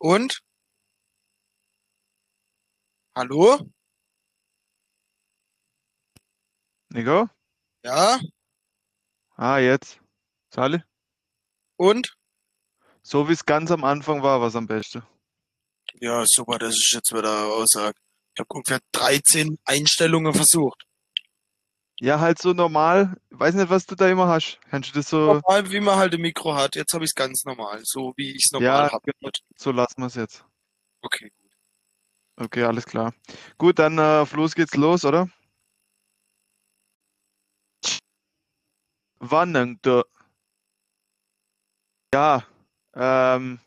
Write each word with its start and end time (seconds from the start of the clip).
Und? 0.00 0.40
Hallo? 3.14 3.70
Nico? 6.88 7.28
Ja? 7.84 8.18
Ah, 9.36 9.58
jetzt. 9.58 10.00
Sali? 10.54 10.82
Und? 11.76 12.16
So 13.02 13.28
wie 13.28 13.34
es 13.34 13.44
ganz 13.44 13.70
am 13.70 13.84
Anfang 13.84 14.22
war, 14.22 14.40
was 14.40 14.56
am 14.56 14.66
besten. 14.66 15.02
Ja, 16.00 16.24
super, 16.26 16.58
das 16.58 16.76
ist 16.76 16.92
jetzt 16.94 17.12
wieder 17.12 17.46
Aussage. 17.48 17.98
Ich 18.34 18.40
habe 18.40 18.48
ungefähr 18.54 18.80
13 18.92 19.58
Einstellungen 19.64 20.32
versucht. 20.32 20.82
Ja, 22.00 22.18
halt 22.18 22.40
so 22.40 22.54
normal. 22.54 23.14
Weiß 23.28 23.54
nicht, 23.54 23.68
was 23.68 23.84
du 23.84 23.94
da 23.94 24.08
immer 24.08 24.26
hast. 24.26 24.58
Kannst 24.70 24.90
du 24.90 24.94
das 24.98 25.10
so. 25.10 25.34
Normal, 25.34 25.70
wie 25.70 25.80
man 25.80 25.96
halt 25.96 26.14
ein 26.14 26.20
Mikro 26.22 26.54
hat. 26.54 26.74
Jetzt 26.74 26.94
habe 26.94 27.04
ich 27.04 27.10
es 27.10 27.14
ganz 27.14 27.44
normal, 27.44 27.82
so 27.84 28.14
wie 28.16 28.30
ich 28.34 28.46
es 28.46 28.52
normal 28.52 28.86
Ja, 28.86 28.92
habe. 28.92 29.12
genau. 29.12 29.30
So 29.56 29.70
lassen 29.70 30.00
wir 30.00 30.06
es 30.06 30.14
jetzt. 30.14 30.44
Okay, 31.02 31.30
gut. 31.30 31.50
Okay, 32.46 32.62
alles 32.64 32.86
klar. 32.86 33.12
Gut, 33.58 33.78
dann 33.78 33.98
äh, 33.98 34.20
auf 34.22 34.32
los 34.32 34.54
geht's 34.54 34.74
los, 34.76 35.04
oder? 35.04 35.28
Wannende. 39.18 40.06
Ja, 42.14 42.44
ähm, 42.94 43.60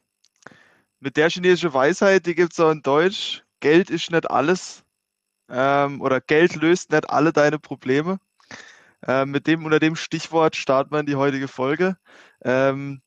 mit 1.00 1.18
der 1.18 1.30
chinesischen 1.30 1.74
Weisheit, 1.74 2.26
die 2.26 2.34
gibt's 2.34 2.60
auch 2.60 2.72
in 2.72 2.82
Deutsch. 2.82 3.44
Geld 3.60 3.92
ist 3.92 4.10
nicht 4.10 4.30
alles. 4.30 4.83
Ähm, 5.54 6.02
oder 6.02 6.20
Geld 6.20 6.56
löst 6.56 6.92
nicht 6.92 7.10
alle 7.10 7.32
deine 7.32 7.60
Probleme. 7.60 8.20
Ähm, 9.06 9.32
mit 9.32 9.46
dem, 9.48 9.66
unter 9.66 9.80
dem 9.80 9.96
Stichwort 9.96 10.56
starten 10.56 10.92
wir 10.92 11.00
in 11.00 11.06
die 11.06 11.16
heutige 11.16 11.48
Folge. 11.48 11.96
Ähm, 12.44 13.02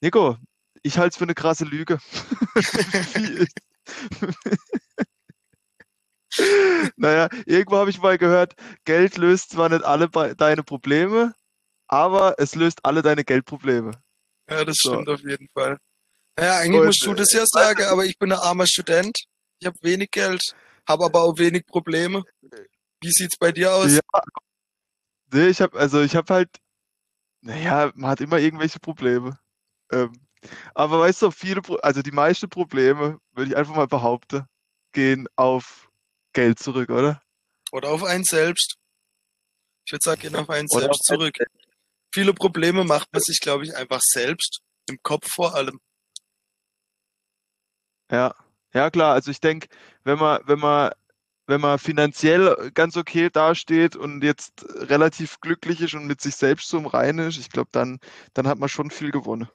Nico, 0.00 0.38
ich 0.82 0.96
halte 0.96 1.10
es 1.10 1.16
für 1.18 1.24
eine 1.24 1.34
krasse 1.34 1.64
Lüge. 1.64 1.98
Naja, 6.96 7.28
irgendwo 7.44 7.76
habe 7.76 7.90
ich 7.90 8.00
mal 8.00 8.16
gehört, 8.16 8.54
Geld 8.84 9.16
löst 9.18 9.50
zwar 9.50 9.68
nicht 9.68 9.84
alle 9.84 10.08
deine 10.36 10.62
Probleme, 10.62 11.34
aber 11.88 12.36
es 12.38 12.54
löst 12.54 12.84
alle 12.84 13.02
deine 13.02 13.24
Geldprobleme. 13.24 13.90
Ja, 14.48 14.64
das 14.64 14.78
So. 14.78 14.94
stimmt 14.94 15.08
auf 15.08 15.20
jeden 15.22 15.48
Fall. 15.52 15.76
Naja, 16.38 16.58
eigentlich 16.58 16.80
Und, 16.80 16.86
musst 16.86 17.04
du 17.04 17.14
das 17.14 17.32
ja 17.32 17.44
sagen, 17.46 17.82
aber 17.84 18.04
ich 18.04 18.16
bin 18.16 18.32
ein 18.32 18.38
armer 18.38 18.66
Student. 18.66 19.18
Ich 19.58 19.66
habe 19.66 19.76
wenig 19.82 20.10
Geld, 20.12 20.54
habe 20.90 21.04
aber 21.04 21.22
auch 21.22 21.38
wenig 21.38 21.66
Probleme. 21.66 22.24
Wie 23.00 23.10
sieht's 23.10 23.36
bei 23.38 23.52
dir 23.52 23.72
aus? 23.72 23.92
Ja, 23.92 24.22
nee, 25.32 25.48
ich 25.48 25.60
habe 25.60 25.78
also 25.78 26.02
ich 26.02 26.16
habe 26.16 26.34
halt, 26.34 26.50
naja, 27.40 27.92
man 27.94 28.10
hat 28.10 28.20
immer 28.20 28.38
irgendwelche 28.38 28.80
Probleme. 28.80 29.38
Ähm, 29.90 30.12
aber 30.74 31.00
weißt 31.00 31.22
du, 31.22 31.30
viele, 31.30 31.62
also 31.82 32.02
die 32.02 32.10
meisten 32.10 32.48
Probleme, 32.48 33.18
würde 33.32 33.50
ich 33.50 33.56
einfach 33.56 33.74
mal 33.74 33.86
behaupten, 33.86 34.46
gehen 34.92 35.28
auf 35.36 35.88
Geld 36.32 36.58
zurück, 36.58 36.90
oder? 36.90 37.22
Oder 37.72 37.90
auf 37.90 38.02
einen 38.02 38.24
selbst. 38.24 38.76
Ich 39.86 39.92
würde 39.92 40.02
sagen, 40.02 40.20
gehen 40.20 40.36
auf 40.36 40.50
einen 40.50 40.68
Oder 40.70 40.82
selbst 40.82 41.10
auf 41.10 41.20
einen 41.20 41.32
zurück. 41.32 41.50
Viele 42.12 42.34
Probleme 42.34 42.84
macht 42.84 43.12
man 43.12 43.22
sich, 43.22 43.38
glaube 43.40 43.64
ich, 43.64 43.76
einfach 43.76 44.00
selbst. 44.02 44.60
Im 44.88 44.98
Kopf 45.02 45.28
vor 45.30 45.54
allem. 45.54 45.78
Ja, 48.10 48.34
ja 48.72 48.90
klar. 48.90 49.14
Also 49.14 49.30
ich 49.30 49.40
denke, 49.40 49.68
wenn 50.04 50.18
man, 50.18 50.40
wenn 50.46 50.58
man, 50.58 50.92
wenn 51.46 51.60
man 51.60 51.78
finanziell 51.78 52.70
ganz 52.74 52.96
okay 52.96 53.28
dasteht 53.30 53.96
und 53.96 54.22
jetzt 54.22 54.64
relativ 54.66 55.40
glücklich 55.40 55.80
ist 55.80 55.94
und 55.94 56.06
mit 56.06 56.20
sich 56.20 56.36
selbst 56.36 56.68
so 56.68 56.78
im 56.78 56.86
Reinen 56.86 57.28
ist, 57.28 57.38
ich 57.38 57.50
glaube, 57.50 57.70
dann, 57.72 57.98
dann 58.34 58.46
hat 58.46 58.58
man 58.58 58.68
schon 58.68 58.90
viel 58.90 59.10
gewonnen. 59.10 59.48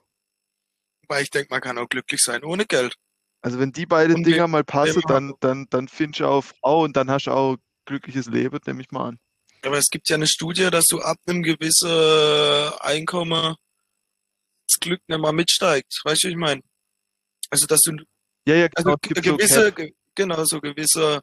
Weil 1.08 1.22
ich 1.22 1.30
denke, 1.30 1.48
man 1.50 1.60
kann 1.60 1.78
auch 1.78 1.88
glücklich 1.88 2.20
sein 2.22 2.44
ohne 2.44 2.66
Geld. 2.66 2.96
Also 3.40 3.58
wenn 3.60 3.72
die 3.72 3.86
beiden 3.86 4.16
Und 4.16 4.26
Dinger 4.26 4.48
mal 4.48 4.64
passen, 4.64 5.02
dann, 5.06 5.34
dann, 5.40 5.66
dann 5.70 5.88
findest 5.88 6.20
du 6.20 6.26
auch 6.26 6.42
Frau 6.42 6.82
und 6.82 6.96
dann 6.96 7.10
hast 7.10 7.26
du 7.26 7.30
auch 7.30 7.56
glückliches 7.84 8.26
Leben, 8.26 8.58
nehme 8.66 8.82
ich 8.82 8.90
mal 8.90 9.08
an. 9.08 9.18
Aber 9.62 9.78
es 9.78 9.88
gibt 9.88 10.08
ja 10.08 10.16
eine 10.16 10.26
Studie, 10.26 10.68
dass 10.70 10.86
du 10.86 11.00
ab 11.00 11.18
einem 11.26 11.42
gewissen 11.42 12.72
Einkommen 12.80 13.54
das 14.68 14.80
Glück 14.80 15.00
nicht 15.06 15.20
mal 15.20 15.32
mitsteigt. 15.32 16.00
Weißt 16.04 16.24
du, 16.24 16.28
wie 16.28 16.32
ich 16.32 16.36
meine? 16.36 16.62
Also, 17.50 17.66
dass 17.66 17.80
du 17.82 17.96
Ja, 18.46 18.54
ja, 18.54 18.68
Also 18.74 18.90
genau, 18.90 18.96
es 19.02 19.08
gibt 19.08 19.24
so 19.24 19.38
gewisse, 19.38 19.72
ge- 19.72 19.94
genau, 20.14 20.44
so 20.44 20.60
gewisse 20.60 21.20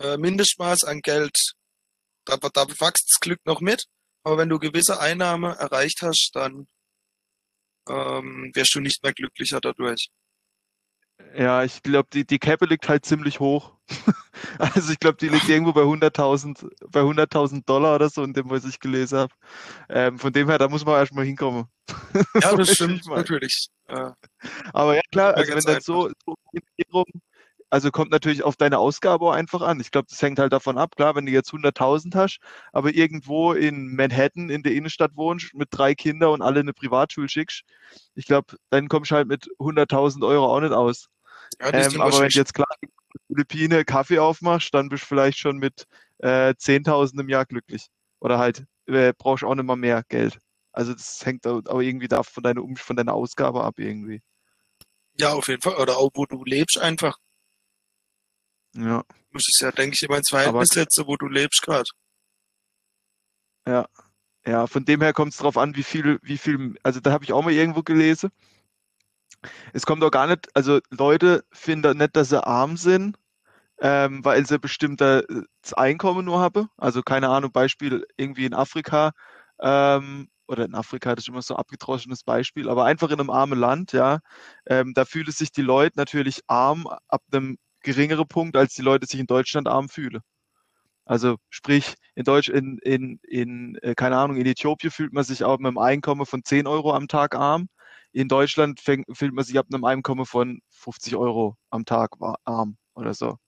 äh, 0.00 0.16
Mindestmaß 0.18 0.84
an 0.84 1.00
Geld, 1.02 1.36
da, 2.26 2.36
da 2.38 2.68
wächst 2.68 3.08
das 3.10 3.20
Glück 3.20 3.40
noch 3.46 3.60
mit. 3.60 3.84
Aber 4.24 4.38
wenn 4.38 4.48
du 4.50 4.58
gewisse 4.58 5.00
Einnahme 5.00 5.56
erreicht 5.58 6.02
hast, 6.02 6.32
dann 6.34 6.66
ähm, 7.88 8.50
wirst 8.54 8.74
du 8.74 8.80
nicht 8.80 9.02
mehr 9.04 9.12
glücklicher 9.12 9.60
dadurch. 9.60 10.08
Ja, 11.36 11.62
ich 11.64 11.82
glaube, 11.82 12.08
die, 12.12 12.26
die 12.26 12.38
Cappe 12.38 12.66
liegt 12.66 12.88
halt 12.88 13.04
ziemlich 13.06 13.40
hoch. 13.40 13.74
Also 14.58 14.92
ich 14.92 14.98
glaube, 14.98 15.16
die 15.18 15.28
liegt 15.28 15.48
irgendwo 15.48 15.72
bei 15.72 15.82
100.000, 15.84 16.66
bei 16.88 17.02
100.000 17.02 17.68
Dollar 17.68 17.94
oder 17.96 18.08
so, 18.10 18.24
in 18.24 18.32
dem, 18.32 18.50
was 18.50 18.64
ich 18.64 18.80
gelesen 18.80 19.18
habe. 19.18 19.34
Ähm, 19.88 20.18
von 20.18 20.32
dem 20.32 20.48
her, 20.48 20.58
da 20.58 20.68
muss 20.68 20.84
man 20.84 20.96
erstmal 20.96 21.24
hinkommen. 21.24 21.66
Ja, 22.40 22.52
das 22.54 22.70
stimmt 22.70 23.06
natürlich. 23.06 23.68
Aber 24.72 24.94
ja 24.96 25.02
klar, 25.10 25.34
also 25.36 25.54
wenn 25.54 25.64
dann 25.64 25.80
so, 25.80 26.10
so 26.24 26.34
rum, 26.92 27.04
also 27.72 27.90
kommt 27.90 28.10
natürlich 28.10 28.42
auf 28.42 28.56
deine 28.56 28.78
Ausgabe 28.78 29.24
auch 29.24 29.32
einfach 29.32 29.62
an. 29.62 29.80
Ich 29.80 29.90
glaube, 29.90 30.06
das 30.10 30.20
hängt 30.20 30.38
halt 30.38 30.52
davon 30.52 30.76
ab. 30.76 30.94
Klar, 30.94 31.14
wenn 31.14 31.24
du 31.24 31.32
jetzt 31.32 31.52
100.000 31.52 32.14
hast, 32.14 32.38
aber 32.72 32.94
irgendwo 32.94 33.54
in 33.54 33.94
Manhattan 33.94 34.50
in 34.50 34.62
der 34.62 34.74
Innenstadt 34.74 35.16
wohnst 35.16 35.54
mit 35.54 35.68
drei 35.70 35.94
Kindern 35.94 36.32
und 36.32 36.42
alle 36.42 36.60
in 36.60 36.66
eine 36.66 36.74
Privatschule 36.74 37.30
schickst, 37.30 37.62
ich 38.14 38.26
glaube, 38.26 38.56
dann 38.68 38.88
kommst 38.88 39.10
du 39.10 39.14
halt 39.14 39.26
mit 39.26 39.48
100.000 39.58 40.22
Euro 40.26 40.54
auch 40.54 40.60
nicht 40.60 40.72
aus. 40.72 41.08
ja, 41.62 41.72
Ähm, 41.72 42.00
aber 42.02 42.20
wenn 42.20 42.28
du 42.28 42.38
jetzt 42.38 42.52
klar 42.52 42.68
in 42.82 42.90
den 42.90 43.20
Philippinen 43.28 43.86
Kaffee 43.86 44.18
aufmachst, 44.18 44.74
dann 44.74 44.90
bist 44.90 45.04
du 45.04 45.06
vielleicht 45.06 45.38
schon 45.38 45.56
mit 45.56 45.86
äh, 46.18 46.52
10.000 46.54 47.20
im 47.20 47.30
Jahr 47.30 47.46
glücklich. 47.46 47.86
Oder 48.20 48.38
halt 48.38 48.66
äh, 48.86 49.14
brauchst 49.16 49.44
auch 49.44 49.54
nicht 49.54 49.64
mal 49.64 49.76
mehr 49.76 50.02
Geld. 50.08 50.38
Also 50.72 50.92
das 50.94 51.24
hängt 51.24 51.46
auch 51.46 51.80
irgendwie 51.80 52.08
da 52.08 52.22
von 52.22 52.42
deiner, 52.42 52.62
Um- 52.62 52.76
von 52.76 52.96
deiner 52.96 53.14
Ausgabe 53.14 53.62
ab 53.62 53.78
irgendwie. 53.78 54.22
ja, 55.18 55.32
auf 55.32 55.48
jeden 55.48 55.62
Fall. 55.62 55.76
Oder 55.76 55.98
auch, 55.98 56.10
wo 56.14 56.26
du 56.26 56.42
lebst 56.44 56.78
einfach. 56.78 57.18
Ja. 58.74 59.04
Du 59.08 59.14
musst 59.32 59.48
es 59.48 59.60
ja, 59.60 59.70
denke 59.70 59.94
ich, 59.94 60.02
immer 60.02 60.16
ins 60.16 60.30
Verhältnis 60.30 60.70
setzen, 60.70 61.06
wo 61.06 61.16
du 61.16 61.26
lebst 61.28 61.62
gerade. 61.62 61.88
Ja, 63.66 63.86
ja, 64.46 64.66
von 64.66 64.84
dem 64.84 65.00
her 65.02 65.12
kommt 65.12 65.32
es 65.32 65.38
drauf 65.38 65.56
an, 65.56 65.76
wie 65.76 65.82
viel, 65.84 66.18
wie 66.22 66.38
viel, 66.38 66.76
also 66.82 67.00
da 67.00 67.12
habe 67.12 67.24
ich 67.24 67.32
auch 67.32 67.42
mal 67.42 67.52
irgendwo 67.52 67.82
gelesen. 67.82 68.30
Es 69.72 69.86
kommt 69.86 70.02
auch 70.02 70.10
gar 70.10 70.26
nicht, 70.26 70.48
also 70.54 70.80
Leute 70.90 71.44
finden 71.52 71.98
nicht, 71.98 72.16
dass 72.16 72.30
sie 72.30 72.44
arm 72.44 72.76
sind, 72.76 73.18
ähm, 73.80 74.24
weil 74.24 74.46
sie 74.46 74.58
bestimmtes 74.58 75.24
Einkommen 75.74 76.24
nur 76.24 76.40
haben. 76.40 76.68
Also 76.76 77.02
keine 77.02 77.28
Ahnung, 77.28 77.52
Beispiel 77.52 78.06
irgendwie 78.16 78.46
in 78.46 78.54
Afrika, 78.54 79.12
ähm, 79.60 80.28
oder 80.48 80.64
in 80.64 80.74
Afrika, 80.74 81.14
das 81.14 81.24
ist 81.24 81.28
immer 81.28 81.42
so 81.42 81.54
ein 81.54 81.60
abgedroschenes 81.60 82.24
Beispiel, 82.24 82.68
aber 82.68 82.84
einfach 82.84 83.10
in 83.10 83.20
einem 83.20 83.30
armen 83.30 83.58
Land, 83.58 83.92
ja, 83.92 84.20
ähm, 84.66 84.92
da 84.94 85.04
fühlen 85.04 85.30
sich 85.32 85.52
die 85.52 85.62
Leute 85.62 85.98
natürlich 85.98 86.42
arm 86.46 86.86
ab 87.08 87.22
einem 87.32 87.58
geringeren 87.82 88.26
Punkt, 88.28 88.56
als 88.56 88.74
die 88.74 88.82
Leute 88.82 89.06
sich 89.06 89.20
in 89.20 89.26
Deutschland 89.26 89.68
arm 89.68 89.88
fühlen. 89.88 90.20
Also 91.04 91.36
sprich, 91.50 91.94
in 92.14 92.24
Deutsch, 92.24 92.48
in, 92.48 92.78
in, 92.78 93.18
in, 93.24 93.76
äh, 93.82 93.94
keine 93.94 94.16
Ahnung, 94.16 94.36
in 94.36 94.46
Äthiopien 94.46 94.90
fühlt 94.90 95.12
man 95.12 95.24
sich 95.24 95.44
auch 95.44 95.58
mit 95.58 95.66
einem 95.68 95.78
Einkommen 95.78 96.26
von 96.26 96.44
10 96.44 96.66
Euro 96.66 96.92
am 96.94 97.08
Tag 97.08 97.34
arm. 97.34 97.68
In 98.12 98.28
Deutschland 98.28 98.80
fängt, 98.80 99.06
fühlt 99.16 99.34
man 99.34 99.44
sich 99.44 99.58
ab 99.58 99.66
einem 99.72 99.84
Einkommen 99.84 100.26
von 100.26 100.60
50 100.70 101.16
Euro 101.16 101.56
am 101.70 101.84
Tag 101.84 102.10
arm 102.44 102.76
oder 102.94 103.14
so. 103.14 103.38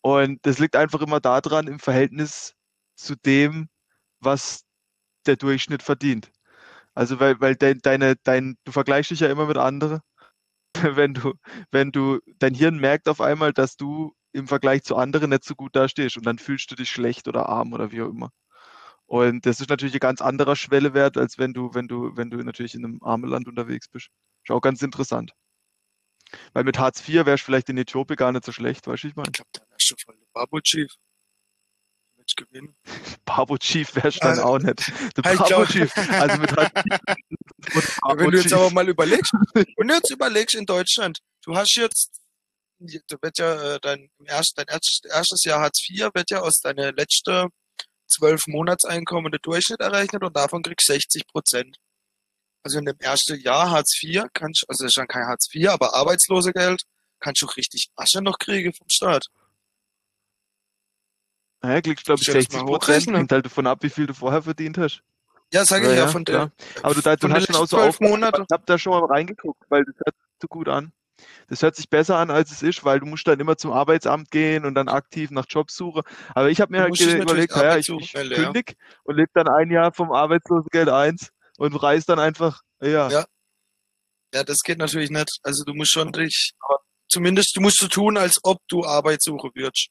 Und 0.00 0.44
das 0.46 0.58
liegt 0.58 0.76
einfach 0.76 1.00
immer 1.00 1.20
daran 1.20 1.66
im 1.68 1.78
Verhältnis 1.78 2.54
zu 2.96 3.14
dem, 3.16 3.68
was 4.20 4.64
der 5.28 5.36
Durchschnitt 5.36 5.82
verdient. 5.82 6.30
Also 6.94 7.20
weil, 7.20 7.40
weil 7.40 7.56
de, 7.56 7.76
deine, 7.80 8.16
dein, 8.16 8.56
du 8.64 8.72
vergleichst 8.72 9.10
dich 9.12 9.20
ja 9.20 9.30
immer 9.30 9.46
mit 9.46 9.58
anderen. 9.58 10.00
Wenn 10.96 11.14
du, 11.14 11.34
wenn 11.72 11.92
du, 11.92 12.20
dein 12.38 12.54
Hirn 12.54 12.78
merkt 12.78 13.08
auf 13.08 13.20
einmal, 13.20 13.52
dass 13.52 13.76
du 13.76 14.12
im 14.32 14.46
Vergleich 14.46 14.84
zu 14.84 14.96
anderen 14.96 15.30
nicht 15.30 15.44
so 15.44 15.54
gut 15.54 15.74
dastehst 15.74 16.16
und 16.16 16.26
dann 16.26 16.38
fühlst 16.38 16.70
du 16.70 16.76
dich 16.76 16.90
schlecht 16.90 17.26
oder 17.26 17.48
arm 17.48 17.72
oder 17.72 17.90
wie 17.90 18.02
auch 18.02 18.10
immer. 18.10 18.30
Und 19.06 19.46
das 19.46 19.60
ist 19.60 19.70
natürlich 19.70 19.94
ein 19.94 20.00
ganz 20.00 20.20
anderer 20.20 20.56
Schwellewert, 20.56 21.16
als 21.16 21.38
wenn 21.38 21.54
du, 21.54 21.72
wenn 21.74 21.88
du, 21.88 22.16
wenn 22.16 22.30
du 22.30 22.36
natürlich 22.38 22.74
in 22.74 22.84
einem 22.84 23.02
armen 23.02 23.28
Land 23.28 23.48
unterwegs 23.48 23.88
bist. 23.88 24.08
Ist 24.44 24.50
auch 24.50 24.60
ganz 24.60 24.82
interessant. 24.82 25.32
Weil 26.52 26.64
mit 26.64 26.78
Hartz 26.78 27.06
IV 27.08 27.24
wärst 27.24 27.42
du 27.42 27.46
vielleicht 27.46 27.70
in 27.70 27.78
Äthiopien 27.78 28.16
gar 28.16 28.32
nicht 28.32 28.44
so 28.44 28.52
schlecht, 28.52 28.86
weißt 28.86 29.04
du, 29.04 29.08
ich 29.08 29.16
meine. 29.16 29.28
Ich 29.28 29.32
glaube, 29.32 29.50
da 29.52 29.62
wärst 29.70 29.90
du 29.90 29.94
voll 30.04 30.16
der 30.16 30.26
Babu 30.34 30.60
Chief. 30.60 30.90
Wird 30.90 31.07
gewinnen. 32.38 32.74
Bravo 33.26 33.58
Chief 33.58 33.94
wärst 33.94 34.16
du 34.16 34.20
dann 34.28 34.38
Ah, 34.38 34.44
auch 34.44 34.58
nicht. 34.58 34.88
Der 35.16 35.32
ich 35.32 35.38
Bravo 35.38 35.44
glaub- 35.44 35.68
Chief. 35.68 35.92
Also 35.96 36.38
mit 36.40 36.50
IV. 36.52 38.16
Wenn 38.16 38.30
du 38.30 38.38
jetzt 38.38 38.52
aber 38.52 38.70
mal 38.70 38.88
überlegst, 38.88 39.32
wenn 39.54 39.88
du 39.88 39.94
jetzt 39.94 40.10
überlegst 40.10 40.54
in 40.56 40.64
Deutschland, 40.64 41.18
du 41.44 41.54
hast 41.56 41.76
jetzt, 41.76 42.20
da 42.78 43.16
wird 43.20 43.38
ja 43.38 43.74
äh, 43.74 43.78
dein, 43.82 44.08
erst, 44.24 44.54
dein 44.56 44.66
erst- 44.68 45.06
erstes 45.10 45.44
Jahr 45.44 45.60
Hartz 45.60 45.86
IV 45.88 46.08
wird 46.14 46.30
ja 46.30 46.40
aus 46.40 46.60
deiner 46.60 46.92
letzten 46.92 47.48
zwölf 48.06 48.46
Monatseinkommen 48.46 49.30
der 49.30 49.40
Durchschnitt 49.40 49.80
errechnet 49.80 50.22
und 50.24 50.34
davon 50.34 50.62
kriegst 50.62 50.88
du 50.88 50.94
60 50.94 51.26
Prozent. 51.26 51.76
Also 52.64 52.78
in 52.78 52.86
dem 52.86 52.98
ersten 52.98 53.38
Jahr 53.40 53.70
Hartz 53.70 54.02
IV 54.02 54.24
kannst, 54.32 54.64
also 54.68 54.84
das 54.84 54.90
ist 54.92 54.96
dann 54.96 55.06
kein 55.08 55.26
Hartz 55.26 55.48
IV, 55.54 55.68
aber 55.68 55.94
Arbeitslosegeld 55.94 56.82
kannst 57.20 57.42
du 57.42 57.46
richtig 57.46 57.88
Asche 57.96 58.22
noch 58.22 58.38
kriegen 58.38 58.72
vom 58.72 58.88
Staat. 58.88 59.26
Naja, 61.62 61.80
kriegst 61.80 62.04
glaube 62.04 62.20
ich 62.20 62.24
Stell 62.24 62.34
das 62.34 62.44
60 62.44 62.60
mal 62.60 62.66
Prozent, 62.66 62.82
hochrechnen. 62.82 63.16
hängt 63.16 63.32
halt 63.32 63.44
davon 63.46 63.66
ab, 63.66 63.78
wie 63.82 63.90
viel 63.90 64.06
du 64.06 64.14
vorher 64.14 64.42
verdient 64.42 64.78
hast. 64.78 65.02
Ja, 65.52 65.64
sage 65.64 65.84
ich 65.84 65.90
Ja, 65.90 65.96
ja, 65.96 66.04
ja, 66.04 66.08
von 66.08 66.24
der, 66.24 66.34
klar. 66.34 66.50
Aber 66.82 66.94
du, 66.94 67.00
da, 67.00 67.16
du 67.16 67.30
hast 67.30 67.46
schon 67.46 67.56
auch 67.56 67.66
so 67.66 67.78
Aufgaben, 67.78 68.10
Monate. 68.10 68.42
ich 68.42 68.52
habe 68.52 68.62
da 68.66 68.78
schon 68.78 68.92
mal 68.92 69.04
reingeguckt, 69.06 69.62
weil 69.68 69.84
das 69.84 69.94
hört 69.96 70.14
sich 70.14 70.38
so 70.42 70.48
gut 70.48 70.68
an. 70.68 70.92
Das 71.48 71.62
hört 71.62 71.74
sich 71.74 71.88
besser 71.88 72.16
an, 72.16 72.30
als 72.30 72.52
es 72.52 72.62
ist, 72.62 72.84
weil 72.84 73.00
du 73.00 73.06
musst 73.06 73.26
dann 73.26 73.40
immer 73.40 73.56
zum 73.56 73.72
Arbeitsamt 73.72 74.30
gehen 74.30 74.64
und 74.64 74.74
dann 74.74 74.88
aktiv 74.88 75.30
nach 75.30 75.46
Jobs 75.48 75.74
suchen. 75.74 76.02
Aber 76.34 76.50
ich 76.50 76.60
habe 76.60 76.72
mir 76.72 76.82
halt 76.82 77.00
überlegt, 77.00 77.54
Arbeit 77.54 77.88
ich, 77.88 77.88
ich 77.88 78.12
ja. 78.12 78.22
kündig 78.22 78.76
und 79.04 79.16
lebe 79.16 79.30
dann 79.34 79.48
ein 79.48 79.70
Jahr 79.70 79.92
vom 79.92 80.12
Arbeitslosengeld 80.12 80.88
1 80.88 81.30
und 81.56 81.74
reise 81.82 82.06
dann 82.06 82.18
einfach, 82.20 82.60
ja, 82.80 83.08
Ja. 83.10 83.26
Ja, 84.34 84.44
das 84.44 84.58
geht 84.58 84.78
natürlich 84.78 85.10
nicht. 85.10 85.40
Also 85.42 85.64
du 85.64 85.72
musst 85.72 85.92
schon 85.92 86.12
dich, 86.12 86.52
zumindest 87.08 87.56
du 87.56 87.62
musst 87.62 87.78
so 87.78 87.88
tun, 87.88 88.18
als 88.18 88.38
ob 88.42 88.58
du 88.68 88.84
Arbeit 88.84 89.22
suchen 89.22 89.50
würdest. 89.54 89.88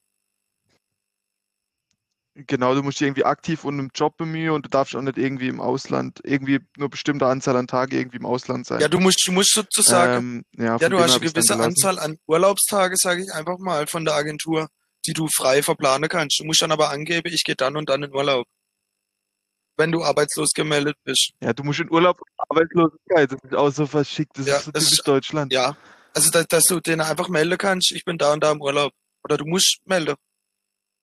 Genau, 2.45 2.75
du 2.75 2.83
musst 2.83 2.99
dich 2.99 3.07
irgendwie 3.07 3.23
aktiv 3.25 3.63
um 3.63 3.79
einen 3.79 3.89
Job 3.93 4.17
bemühen 4.17 4.51
und 4.51 4.65
du 4.65 4.69
darfst 4.69 4.95
auch 4.95 5.01
nicht 5.01 5.17
irgendwie 5.17 5.47
im 5.47 5.59
Ausland, 5.59 6.19
irgendwie 6.23 6.59
nur 6.77 6.89
bestimmte 6.89 7.25
Anzahl 7.25 7.55
an 7.55 7.67
Tagen 7.67 7.95
irgendwie 7.95 8.17
im 8.17 8.25
Ausland 8.25 8.65
sein. 8.67 8.79
Ja, 8.79 8.87
du 8.87 8.99
musst, 8.99 9.25
du 9.27 9.31
musst 9.31 9.53
sozusagen, 9.53 10.43
Ähm, 10.57 10.65
ja, 10.65 10.77
ja, 10.77 10.89
du 10.89 10.99
hast 10.99 11.15
eine 11.15 11.21
gewisse. 11.29 11.59
Anzahl 11.59 11.97
an 11.99 12.17
Urlaubstage, 12.27 12.95
sage 12.97 13.23
ich 13.23 13.33
einfach 13.33 13.57
mal, 13.59 13.87
von 13.87 14.05
der 14.05 14.15
Agentur, 14.15 14.67
die 15.05 15.13
du 15.13 15.27
frei 15.27 15.63
verplanen 15.63 16.09
kannst. 16.09 16.39
Du 16.39 16.43
musst 16.45 16.61
dann 16.61 16.71
aber 16.71 16.89
angeben, 16.89 17.31
ich 17.33 17.43
gehe 17.43 17.55
dann 17.55 17.75
und 17.77 17.89
dann 17.89 18.03
in 18.03 18.13
Urlaub. 18.13 18.45
Wenn 19.79 19.91
du 19.91 20.03
arbeitslos 20.03 20.51
gemeldet 20.53 20.95
bist. 21.03 21.31
Ja, 21.41 21.53
du 21.53 21.63
musst 21.63 21.79
in 21.79 21.91
Urlaub 21.91 22.19
und 22.19 22.27
Arbeitslosigkeit, 22.49 23.31
das 23.31 23.39
ist 23.43 23.53
auch 23.55 23.69
so 23.69 23.85
verschickt, 23.85 24.37
das 24.37 24.47
Ja, 24.47 24.57
ist 24.57 24.65
so 24.65 24.71
typisch 24.71 24.91
ist- 24.93 25.07
Deutschland. 25.07 25.53
Ja. 25.53 25.77
Also, 26.13 26.31
dass, 26.31 26.47
dass 26.47 26.63
du 26.65 26.79
denen 26.79 27.01
einfach 27.01 27.29
melden 27.29 27.57
kannst, 27.59 27.91
ich 27.91 28.03
bin 28.03 28.17
da 28.17 28.33
und 28.33 28.43
da 28.43 28.51
im 28.51 28.59
Urlaub. 28.61 28.91
Oder 29.23 29.37
du 29.37 29.45
musst 29.45 29.77
melden, 29.85 30.15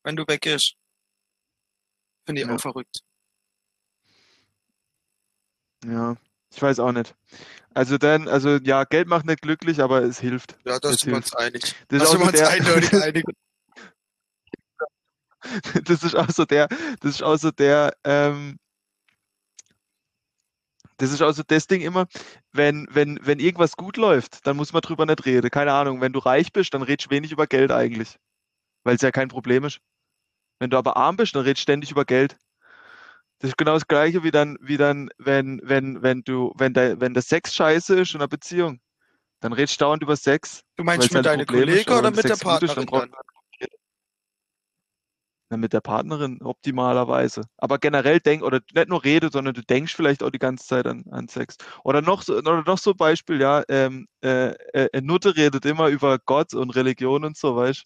wenn 0.02 0.16
du 0.16 0.24
weggehst. 0.26 0.74
Finde 2.26 2.42
ich 2.42 2.48
Ja. 2.48 2.54
auch 2.54 2.60
verrückt. 2.60 3.00
Ja, 5.86 6.16
ich 6.50 6.62
weiß 6.62 6.78
auch 6.80 6.92
nicht. 6.92 7.14
Also 7.74 7.98
dann, 7.98 8.28
also 8.28 8.56
ja, 8.56 8.84
Geld 8.84 9.08
macht 9.08 9.26
nicht 9.26 9.42
glücklich, 9.42 9.80
aber 9.80 10.02
es 10.02 10.20
hilft. 10.20 10.52
Ja, 10.64 10.78
da 10.78 10.90
Das 10.90 11.00
sind 11.00 11.10
wir 11.10 11.16
uns 11.16 11.34
einig. 11.34 11.62
Das 11.88 12.00
Da 12.00 12.06
sind 12.06 12.06
auch 12.06 12.12
wir 12.12 12.18
so 12.18 12.24
uns 12.26 12.32
der, 12.38 12.48
eindeutig 12.48 12.92
einig. 13.02 13.24
das 15.84 16.02
ist 16.02 16.14
auch 16.14 16.30
so 16.30 16.44
der, 16.44 16.68
das 17.00 17.16
ist 17.16 17.22
auch 17.22 17.36
so 17.36 17.50
der, 17.50 17.94
ähm, 18.04 18.58
das 20.96 21.10
ist 21.12 21.20
auch 21.22 21.32
so 21.32 21.42
das 21.42 21.66
Ding 21.66 21.80
immer, 21.82 22.06
wenn, 22.52 22.86
wenn, 22.90 23.18
wenn 23.22 23.40
irgendwas 23.40 23.76
gut 23.76 23.96
läuft, 23.96 24.46
dann 24.46 24.56
muss 24.56 24.72
man 24.72 24.80
drüber 24.80 25.04
nicht 25.06 25.26
reden. 25.26 25.50
Keine 25.50 25.72
Ahnung, 25.72 26.00
wenn 26.00 26.12
du 26.12 26.20
reich 26.20 26.52
bist, 26.52 26.72
dann 26.72 26.82
redest 26.82 27.06
du 27.10 27.14
wenig 27.14 27.32
über 27.32 27.46
Geld 27.46 27.72
eigentlich, 27.72 28.16
weil 28.84 28.94
es 28.94 29.02
ja 29.02 29.10
kein 29.10 29.28
Problem 29.28 29.64
ist. 29.64 29.80
Wenn 30.58 30.70
du 30.70 30.78
aber 30.78 30.96
arm 30.96 31.16
bist, 31.16 31.34
dann 31.34 31.42
redest 31.42 31.60
du 31.60 31.62
ständig 31.62 31.90
über 31.90 32.04
Geld. 32.04 32.36
Das 33.38 33.50
ist 33.50 33.58
genau 33.58 33.74
das 33.74 33.86
Gleiche 33.86 34.22
wie 34.22 34.30
dann, 34.30 34.56
wie 34.60 34.76
dann, 34.76 35.10
wenn, 35.18 35.60
wenn, 35.64 36.02
wenn 36.02 36.22
du, 36.22 36.52
wenn 36.56 36.72
der, 36.72 37.00
wenn 37.00 37.14
der 37.14 37.22
Sex 37.22 37.54
scheiße 37.54 38.00
ist 38.00 38.14
in 38.14 38.20
einer 38.20 38.28
Beziehung, 38.28 38.80
dann 39.40 39.52
redest 39.52 39.80
du 39.80 39.84
dauernd 39.84 40.02
über 40.02 40.16
Sex. 40.16 40.62
Du 40.76 40.84
meinst 40.84 41.12
mit 41.12 41.18
ein 41.18 41.22
deinen 41.24 41.46
Kollegen 41.46 41.92
oder 41.92 42.10
mit 42.10 42.24
der 42.24 42.36
Sex 42.36 42.40
gut 42.40 42.62
ist, 42.62 42.76
dann 42.76 42.86
Partnerin 42.86 43.10
dann? 43.10 43.20
Na, 45.50 45.58
mit 45.58 45.74
der 45.74 45.82
Partnerin 45.82 46.40
optimalerweise. 46.40 47.42
Aber 47.58 47.78
generell 47.78 48.18
denk, 48.18 48.42
oder 48.42 48.60
nicht 48.72 48.88
nur 48.88 49.04
rede, 49.04 49.28
sondern 49.30 49.52
du 49.52 49.62
denkst 49.62 49.94
vielleicht 49.94 50.22
auch 50.22 50.30
die 50.30 50.38
ganze 50.38 50.66
Zeit 50.66 50.86
an, 50.86 51.04
an 51.10 51.28
Sex. 51.28 51.56
Oder 51.84 52.00
noch 52.00 52.22
so, 52.22 52.38
oder 52.38 52.62
noch 52.62 52.78
so 52.78 52.92
ein 52.92 52.96
Beispiel, 52.96 53.40
ja, 53.40 53.62
ähm, 53.68 54.08
äh, 54.22 54.54
äh, 54.72 55.00
Nutte 55.02 55.36
redet 55.36 55.66
immer 55.66 55.88
über 55.88 56.18
Gott 56.18 56.54
und 56.54 56.70
Religion 56.70 57.24
und 57.24 57.36
so, 57.36 57.56
weißt 57.56 57.84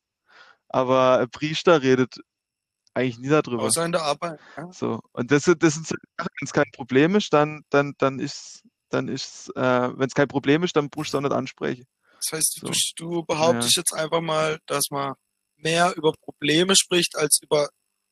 Aber 0.69 1.19
ein 1.19 1.31
Priester 1.31 1.83
redet 1.83 2.21
eigentlich 2.99 3.19
nie 3.19 3.29
darüber. 3.29 3.63
Außer 3.63 3.85
in 3.85 3.93
der 3.93 4.03
Arbeit. 4.03 4.39
Ja. 4.57 4.73
So. 4.73 5.01
Und 5.13 5.31
das, 5.31 5.45
das 5.45 5.75
sind 5.75 5.87
Sachen, 5.87 6.01
wenn 6.19 6.45
es 6.45 6.53
kein 6.53 6.71
Problem 6.73 7.15
ist, 7.15 7.33
dann, 7.33 7.65
dann, 7.71 7.95
dann 7.99 8.19
ist, 8.19 8.63
dann 8.91 9.09
ist, 9.09 9.51
äh, 9.57 9.99
wenn 9.99 10.09
es 10.09 10.15
kein 10.15 10.29
Problem 10.29 10.63
ist, 10.63 10.77
dann 10.77 10.89
musst 10.95 11.15
du 11.15 11.19
auch 11.19 11.23
nicht 11.23 11.33
ansprechen. 11.33 11.87
Das 12.17 12.33
heißt, 12.33 12.61
So. 12.61 12.67
du, 12.67 12.75
du 12.97 13.25
behauptest 13.25 13.77
jetzt 13.77 13.95
einfach 13.95 14.21
mal, 14.21 14.59
dass 14.67 14.91
man 14.91 15.15
mehr 15.57 15.95
über 15.97 16.13
Probleme 16.13 16.75
spricht, 16.77 17.17
als 17.17 17.41
über 17.43 17.69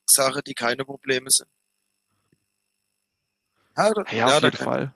Sachen, 0.07 0.43
die 0.47 0.55
keine 0.55 0.85
Probleme 0.85 1.31
sind. 1.31 1.49
Ja, 3.77 3.93
da, 3.93 4.05
Ja, 4.13 4.27
auf 4.37 4.43
jeden 4.43 4.57
Fall. 4.57 4.95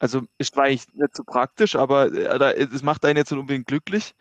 Also 0.00 0.22
ist 0.38 0.56
eigentlich 0.56 0.86
nicht 0.94 1.16
so 1.16 1.24
praktisch, 1.24 1.74
aber 1.74 2.12
äh, 2.12 2.68
es 2.72 2.82
macht 2.82 3.04
einen 3.04 3.16
jetzt 3.16 3.30
nicht 3.30 3.40
unbedingt 3.40 3.66
glücklich. 3.66 4.14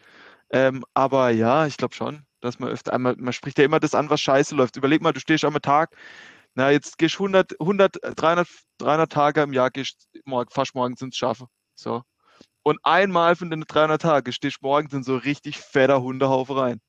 Ähm, 0.49 0.85
aber 0.93 1.29
ja, 1.29 1.67
ich 1.67 1.77
glaube 1.77 1.93
schon, 1.93 2.25
dass 2.42 2.60
man 2.60 2.69
öfter 2.69 2.94
einmal, 2.94 3.16
man 3.18 3.34
spricht 3.34 3.57
ja 3.57 3.66
immer 3.66 3.80
das 3.80 3.95
an, 3.95 4.10
was 4.10 4.22
scheiße 4.22 4.56
läuft. 4.56 4.75
Überleg 4.75 5.01
mal, 5.01 5.13
du 5.13 5.19
stehst 5.19 5.44
am 5.45 5.60
Tag, 5.62 5.95
na, 6.56 6.72
jetzt 6.72 6.98
gehst 6.98 7.16
100, 7.16 7.60
100, 7.60 7.98
300, 8.16 8.48
300 8.80 9.12
Tage 9.12 9.42
im 9.42 9.54
Jahr, 9.54 9.69
gehst 9.69 10.07
morgen, 10.25 10.50
fast 10.51 10.75
morgens 10.75 11.01
ins 11.01 11.16
Schaffen. 11.16 11.48
So. 11.75 12.04
Und 12.63 12.80
einmal 12.84 13.36
von 13.36 13.50
den 13.50 13.62
300 13.62 14.01
Tagen 14.01 14.31
stehst 14.31 14.62
morgens 14.62 14.94
in 14.94 15.04
so 15.04 15.16
richtig 15.18 15.57
fetter 15.57 16.01
Hundehaufe 16.01 16.57
rein. 16.57 16.81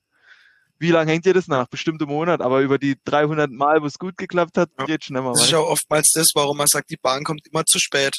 Wie 0.79 0.91
lange 0.91 1.11
hängt 1.11 1.27
dir 1.27 1.35
das 1.35 1.49
nach? 1.49 1.67
Bestimmte 1.67 2.07
Monat, 2.07 2.41
aber 2.41 2.61
über 2.61 2.79
die 2.79 2.97
300 3.05 3.51
Mal, 3.51 3.83
wo 3.83 3.87
es 3.87 3.99
gut 3.99 4.17
geklappt 4.17 4.57
hat, 4.59 4.71
Ja. 4.79 4.87
geht 4.87 5.05
schneller 5.05 5.33
Das 5.33 5.43
ist 5.45 5.51
ja 5.51 5.59
oftmals 5.59 6.13
das, 6.15 6.31
warum 6.35 6.57
man 6.57 6.69
sagt, 6.69 6.89
die 6.91 6.97
Bahn 6.97 7.25
kommt 7.25 7.47
immer 7.51 7.65
zu 7.65 7.79
spät. 7.79 8.17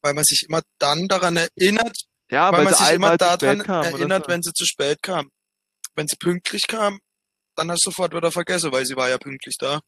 Weil 0.00 0.14
man 0.14 0.24
sich 0.24 0.46
immer 0.48 0.62
dann 0.78 1.06
daran 1.06 1.36
erinnert, 1.36 1.96
Ja, 2.30 2.50
weil 2.50 2.58
weil 2.58 2.64
man 2.64 2.74
sich 2.74 2.90
immer 2.92 3.16
daran 3.16 3.58
kam 3.62 3.84
erinnert, 3.84 4.24
so. 4.24 4.32
wenn 4.32 4.42
sie 4.42 4.52
zu 4.52 4.64
spät 4.64 5.02
kam. 5.02 5.30
Wenn 5.94 6.08
sie 6.08 6.16
pünktlich 6.16 6.66
kam, 6.66 6.98
dann 7.56 7.70
hast 7.70 7.86
du 7.86 7.90
sofort 7.90 8.14
wieder 8.14 8.32
vergessen, 8.32 8.72
weil 8.72 8.86
sie 8.86 8.96
war 8.96 9.08
ja 9.10 9.18
pünktlich 9.18 9.56
da. 9.58 9.80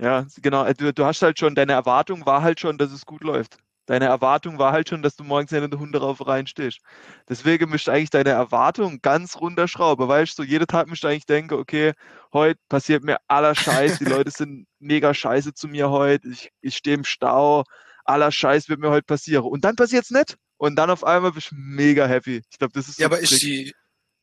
Ja, 0.00 0.26
genau. 0.42 0.64
äh, 0.64 0.74
Du, 0.74 0.92
du 0.92 1.04
hast 1.04 1.22
halt 1.22 1.38
schon, 1.38 1.54
deine 1.54 1.72
Erwartung 1.72 2.26
war 2.26 2.42
halt 2.42 2.60
schon, 2.60 2.78
dass 2.78 2.92
es 2.92 3.06
gut 3.06 3.22
läuft. 3.22 3.58
Deine 3.86 4.06
Erwartung 4.06 4.58
war 4.58 4.72
halt 4.72 4.88
schon, 4.88 5.02
dass 5.02 5.14
du 5.16 5.24
morgens 5.24 5.52
in 5.52 5.70
der 5.70 5.78
Hunderauferei 5.78 6.44
stehst. 6.46 6.80
Deswegen 7.28 7.68
müsst 7.68 7.88
eigentlich 7.88 8.10
deine 8.10 8.30
Erwartung 8.30 9.00
ganz 9.02 9.36
runterschrauben, 9.36 10.08
weißt 10.08 10.38
du, 10.38 10.42
so 10.42 10.48
jeden 10.48 10.66
Tag 10.66 10.88
müsst 10.88 11.04
eigentlich 11.04 11.26
denken, 11.26 11.54
okay, 11.54 11.92
heute 12.32 12.58
passiert 12.70 13.04
mir 13.04 13.18
aller 13.28 13.54
Scheiß, 13.54 13.98
die 13.98 14.04
Leute 14.24 14.30
sind 14.30 14.66
mega 14.78 15.12
scheiße 15.12 15.52
zu 15.52 15.68
mir 15.68 15.90
heute, 15.90 16.28
ich, 16.28 16.50
ich 16.62 16.76
stehe 16.76 16.96
im 16.96 17.04
Stau, 17.04 17.64
aller 18.04 18.30
Scheiß 18.32 18.68
wird 18.68 18.80
mir 18.80 18.90
heute 18.90 19.04
passieren. 19.04 19.44
Und 19.44 19.64
dann 19.64 19.76
passiert's 19.76 20.10
nicht. 20.10 20.36
Und 20.56 20.76
dann 20.76 20.90
auf 20.90 21.04
einmal 21.04 21.32
bist 21.32 21.50
du 21.50 21.56
mega 21.56 22.06
happy. 22.06 22.42
Ich 22.50 22.58
glaube, 22.58 22.72
das 22.74 22.88
ist 22.88 22.98
Ja, 22.98 23.08
so 23.08 23.14
aber 23.14 23.20
ist 23.20 23.42
die, 23.42 23.72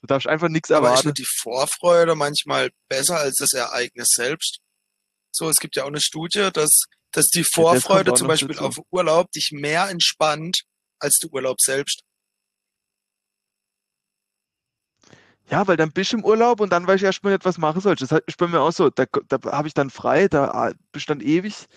Du 0.01 0.07
darfst 0.07 0.27
einfach 0.27 0.49
nichts 0.49 0.71
aber 0.71 0.87
ist 0.87 1.05
erwarten. 1.05 1.07
nicht 1.09 1.19
die 1.19 1.27
Vorfreude 1.41 2.15
manchmal 2.15 2.71
besser 2.89 3.17
als 3.17 3.37
das 3.37 3.53
Ereignis 3.53 4.09
selbst? 4.15 4.59
So, 5.31 5.47
es 5.47 5.57
gibt 5.57 5.75
ja 5.75 5.83
auch 5.83 5.89
eine 5.89 6.01
Studie, 6.01 6.49
dass, 6.51 6.85
dass 7.11 7.27
die 7.27 7.43
Vorfreude 7.43 8.11
auch 8.11 8.17
zum 8.17 8.27
Beispiel 8.27 8.55
dazu. 8.55 8.65
auf 8.65 8.77
Urlaub 8.89 9.31
dich 9.31 9.51
mehr 9.51 9.89
entspannt 9.89 10.63
als 10.99 11.19
der 11.19 11.31
Urlaub 11.31 11.61
selbst. 11.61 12.01
Ja, 15.49 15.67
weil 15.67 15.77
dann 15.77 15.91
bist 15.91 16.13
du 16.13 16.17
im 16.17 16.25
Urlaub 16.25 16.61
und 16.61 16.69
dann 16.71 16.87
weiß 16.87 16.95
ich 16.95 17.03
erstmal 17.03 17.33
nicht, 17.33 17.45
was 17.45 17.57
machen 17.57 17.81
soll. 17.81 17.95
Das 17.95 18.11
ist 18.25 18.37
bei 18.37 18.47
mir 18.47 18.61
auch 18.61 18.71
so. 18.71 18.89
Da, 18.89 19.05
da 19.27 19.51
habe 19.51 19.67
ich 19.67 19.73
dann 19.73 19.89
frei, 19.89 20.27
da 20.27 20.45
ah, 20.49 20.73
bist 20.91 21.09
du 21.09 21.13
dann 21.13 21.21
ewig. 21.21 21.67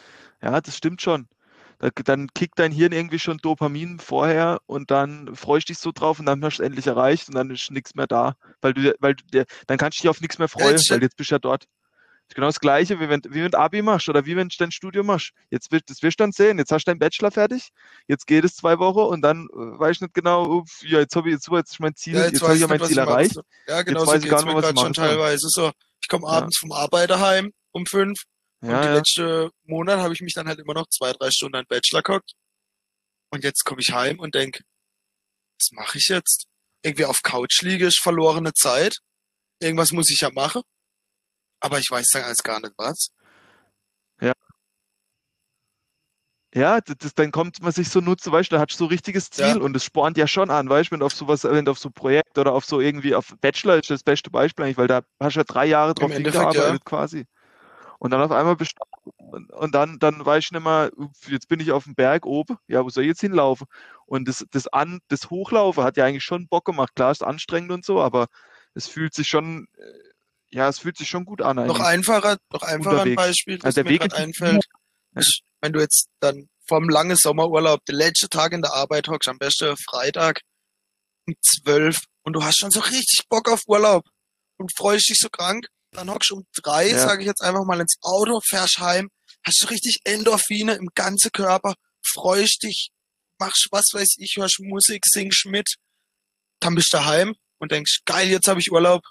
Ja, 0.41 0.61
das 0.61 0.77
stimmt 0.77 1.03
schon. 1.03 1.29
Da, 1.85 1.91
dann 2.03 2.29
kickt 2.33 2.59
dein 2.59 2.73
Hirn 2.73 2.93
irgendwie 2.93 3.19
schon 3.19 3.37
Dopamin 3.37 3.99
vorher 3.99 4.59
und 4.65 4.91
dann 4.91 5.37
freust 5.37 5.69
du 5.69 5.75
dich 5.75 5.79
so 5.79 5.93
drauf 5.93 6.19
und 6.19 6.25
dann 6.25 6.43
hast 6.43 6.59
du 6.59 6.63
es 6.63 6.67
endlich 6.67 6.87
erreicht 6.87 7.29
und 7.29 7.35
dann 7.35 7.51
ist 7.51 7.71
nichts 7.71 7.95
mehr 7.95 8.07
da. 8.07 8.37
Weil 8.63 8.73
du, 8.73 8.95
weil 9.01 9.17
du, 9.17 9.45
dann 9.67 9.77
kannst 9.77 9.99
du 9.99 10.03
dich 10.03 10.09
auf 10.09 10.23
nichts 10.23 10.39
mehr 10.39 10.49
freuen, 10.49 10.77
jetzt 10.79 10.91
weil 10.91 11.03
jetzt 11.03 11.19
bist 11.19 11.31
du 11.31 11.35
ja 11.35 11.39
dort. 11.39 11.65
Das 11.65 12.31
ist 12.31 12.35
genau 12.37 12.47
das 12.47 12.61
Gleiche, 12.61 13.01
wie 13.01 13.11
wenn, 13.11 13.21
wie 13.29 13.45
wenn 13.45 13.51
du 13.51 13.59
Abi 13.59 13.83
machst 13.83 14.09
oder 14.09 14.25
wie 14.25 14.35
wenn 14.35 14.49
du 14.49 14.57
dein 14.59 14.73
Studium 14.73 15.05
machst. 15.05 15.33
Jetzt 15.51 15.71
wirst, 15.73 15.91
das 15.91 16.03
wirst 16.03 16.19
du 16.19 16.25
dann 16.25 16.33
sehen. 16.33 16.57
Jetzt 16.57 16.73
hast 16.73 16.87
du 16.87 16.91
deinen 16.91 17.01
Bachelor 17.01 17.31
fertig. 17.31 17.69
Jetzt 18.09 18.27
geht 18.27 18.47
es 18.47 18.55
zwei 18.55 18.79
Wochen 18.79 19.01
und 19.01 19.21
dann 19.21 19.47
äh, 19.53 19.79
weiß 19.79 19.97
ich 19.97 20.01
nicht 20.01 20.15
genau, 20.15 20.47
ups, 20.47 20.81
ja, 20.87 21.01
jetzt 21.01 21.15
habe 21.17 21.29
ich, 21.29 21.35
jetzt, 21.35 21.49
jetzt 21.49 21.73
ist 21.73 21.81
mein 21.81 21.95
Ziel, 21.95 22.15
jetzt, 22.15 22.41
habe 22.41 22.55
ich 22.55 22.63
ja 22.63 22.67
mein 22.67 22.83
Ziel 22.83 22.97
erreicht. 22.97 23.39
Ja, 23.69 23.83
genau 23.83 24.01
Jetzt 24.01 24.09
so 24.09 24.15
weiß 24.15 24.25
ich 24.25 24.31
gar 24.31 24.43
nicht 24.43 24.55
was 24.55 24.71
ich 24.71 24.75
gerade 24.75 24.87
schon 24.87 24.93
teilweise. 24.95 25.49
So, 25.51 25.71
ich 26.01 26.09
komme 26.09 26.27
Ja. 26.29 26.39
abends 26.39 26.57
vom 26.57 26.73
Arbeiter 26.73 27.21
heim 27.21 27.53
um 27.73 27.85
fünf 27.85 28.23
und 28.71 28.71
Ja, 28.71 28.83
die 28.83 28.89
ja. 28.89 28.95
letzte 28.95 29.51
Monat 29.65 29.99
habe 30.01 30.15
ich 30.15 30.21
mich 30.21 30.35
dann 30.35 30.49
halt 30.49 30.59
immer 30.59 30.75
noch 30.75 30.89
zwei, 30.89 31.13
drei 31.13 31.31
Stunden 31.31 31.57
an 31.57 31.67
Bachelor 31.69 32.03
geguckt. 32.03 32.33
Und 33.31 33.45
jetzt 33.45 33.65
komme 33.65 33.81
ich 33.81 33.93
heim 33.93 34.19
und 34.21 34.35
denk, 34.35 34.63
was 35.59 35.71
mache 35.73 35.99
ich 35.99 36.09
jetzt? 36.09 36.47
Irgendwie 36.83 37.05
auf 37.05 37.23
Couch 37.23 37.63
liege 37.63 37.89
ich, 37.89 37.99
verlorene 38.01 38.53
Zeit. 38.55 38.99
Irgendwas 39.61 39.93
muss 39.93 40.11
ich 40.11 40.21
ja 40.21 40.31
machen. 40.33 40.63
Aber 41.61 41.79
ich 41.79 41.91
weiß 41.91 42.09
dann 42.13 42.25
alles 42.25 42.43
gar 42.43 42.61
nicht 42.61 42.75
was. 42.77 43.11
Ja, 46.55 46.81
das, 46.81 46.97
das, 46.99 47.15
dann 47.15 47.33
kommt 47.33 47.61
man 47.63 47.73
sich 47.73 47.89
so 47.89 48.01
nutze, 48.01 48.31
weißt 48.31 48.53
du, 48.53 48.57
da 48.57 48.61
hast 48.63 48.75
du 48.75 48.77
so 48.79 48.85
ein 48.85 48.91
richtiges 48.91 49.29
Ziel 49.31 49.57
Ja. 49.57 49.57
und 49.61 49.75
es 49.75 49.85
spornt 49.85 50.17
ja 50.17 50.29
schon 50.29 50.51
an, 50.51 50.69
weißt 50.69 50.91
du, 50.91 50.93
wenn 50.93 51.01
du 51.01 51.07
auf 51.07 51.13
sowas, 51.15 51.43
wenn 51.43 51.65
du 51.65 51.73
auf 51.73 51.81
so 51.81 51.89
ein 51.89 51.93
Projekt 51.93 52.39
oder 52.39 52.53
auf 52.53 52.65
so 52.65 52.81
irgendwie, 52.81 53.15
auf 53.17 53.35
Bachelor 53.41 53.77
ist 53.77 53.91
das 53.91 54.05
beste 54.05 54.31
Beispiel 54.31 54.65
eigentlich, 54.65 54.77
weil 54.79 54.87
da 54.87 55.03
hast 55.19 55.35
du 55.35 55.41
ja 55.41 55.45
drei 55.45 55.67
Jahre 55.67 55.95
drauf 55.95 56.13
hingearbeitet 56.13 56.85
quasi. 56.85 57.25
Und 58.05 58.11
dann 58.11 58.21
auf 58.21 58.33
einmal 58.33 58.55
bist 58.55 58.75
und, 59.07 59.75
dann, 59.75 59.99
dann 59.99 60.27
weiß 60.27 60.45
ich 60.45 60.53
nicht 60.53 60.63
mehr, 60.63 60.91
jetzt 61.27 61.49
bin 61.49 61.59
ich 61.59 61.73
auf 61.73 61.85
dem 61.85 61.95
Berg 61.95 62.27
oben, 62.27 62.59
ja, 62.69 62.85
wo 62.85 62.91
soll 62.91 63.05
ich 63.05 63.09
jetzt 63.09 63.23
hinlaufen? 63.23 63.67
Und 64.05 64.29
das, 64.29 64.45
das, 64.51 64.67
An, 64.67 65.01
das 65.09 65.31
Hochlaufen 65.31 65.83
hat 65.83 65.97
ja 65.97 66.05
eigentlich 66.05 66.23
schon 66.23 66.47
Bock 66.47 66.67
gemacht. 66.67 66.95
Klar, 66.95 67.13
ist 67.13 67.25
anstrengend 67.25 67.73
und 67.73 67.83
so, 67.83 68.03
aber 68.03 68.27
es 68.75 68.89
fühlt 68.89 69.15
sich 69.15 69.27
schon, 69.27 69.69
äh, 69.79 69.85
ja, 70.51 70.69
es 70.69 70.81
fühlt 70.81 70.99
sich 70.99 71.09
schon 71.09 71.25
gut 71.25 71.41
an. 71.41 71.57
Noch 71.57 71.81
einfacher, 71.81 72.37
noch 72.53 72.61
einfacher 72.61 73.05
ein 73.05 73.15
Beispiel, 73.15 73.57
das 73.57 73.65
also 73.65 73.83
der 73.83 73.91
mir 73.91 73.99
gerade 73.99 74.17
einfällt, 74.17 74.67
ja. 75.17 75.23
wenn 75.63 75.73
du 75.73 75.81
jetzt 75.81 76.09
dann 76.21 76.51
vom 76.69 76.91
langen 76.91 77.17
Sommerurlaub, 77.17 77.87
der 77.87 77.95
letzte 77.95 78.29
Tag 78.29 78.53
in 78.53 78.61
der 78.61 78.75
Arbeit 78.75 79.09
hockst, 79.09 79.31
am 79.31 79.39
besten 79.39 79.79
Freitag 79.79 80.43
um 81.27 81.35
zwölf 81.41 82.03
und 82.23 82.35
du 82.35 82.45
hast 82.45 82.59
schon 82.59 82.71
so 82.71 82.81
richtig 82.81 83.25
Bock 83.31 83.51
auf 83.51 83.63
Urlaub 83.67 84.05
und 84.59 84.77
freust 84.77 85.09
dich 85.09 85.19
so 85.19 85.31
krank, 85.31 85.69
dann 85.95 86.11
hockst 86.11 86.31
du 86.31 86.37
um 86.37 86.47
drei, 86.55 86.91
ja. 86.91 86.99
sage 86.99 87.23
ich 87.23 87.27
jetzt 87.27 87.43
einfach 87.43 87.65
mal, 87.65 87.81
ins 87.81 87.97
Auto, 88.03 88.41
fährst 88.41 88.79
heim, 88.79 89.11
hast 89.45 89.63
du 89.63 89.67
richtig 89.67 90.01
Endorphine 90.05 90.75
im 90.75 90.89
ganzen 90.95 91.31
Körper, 91.33 91.75
freust 92.05 92.63
dich, 92.63 92.91
machst 93.39 93.69
was 93.71 93.87
weiß 93.93 94.17
ich, 94.19 94.37
hörst 94.37 94.61
Musik, 94.61 95.03
singst 95.07 95.47
mit, 95.47 95.77
dann 96.61 96.75
bist 96.75 96.93
du 96.93 96.99
daheim 96.99 97.35
und 97.59 97.73
denkst, 97.73 98.01
geil, 98.05 98.29
jetzt 98.29 98.49
habe 98.49 98.61
ich 98.61 98.71
Urlaub 98.71 99.03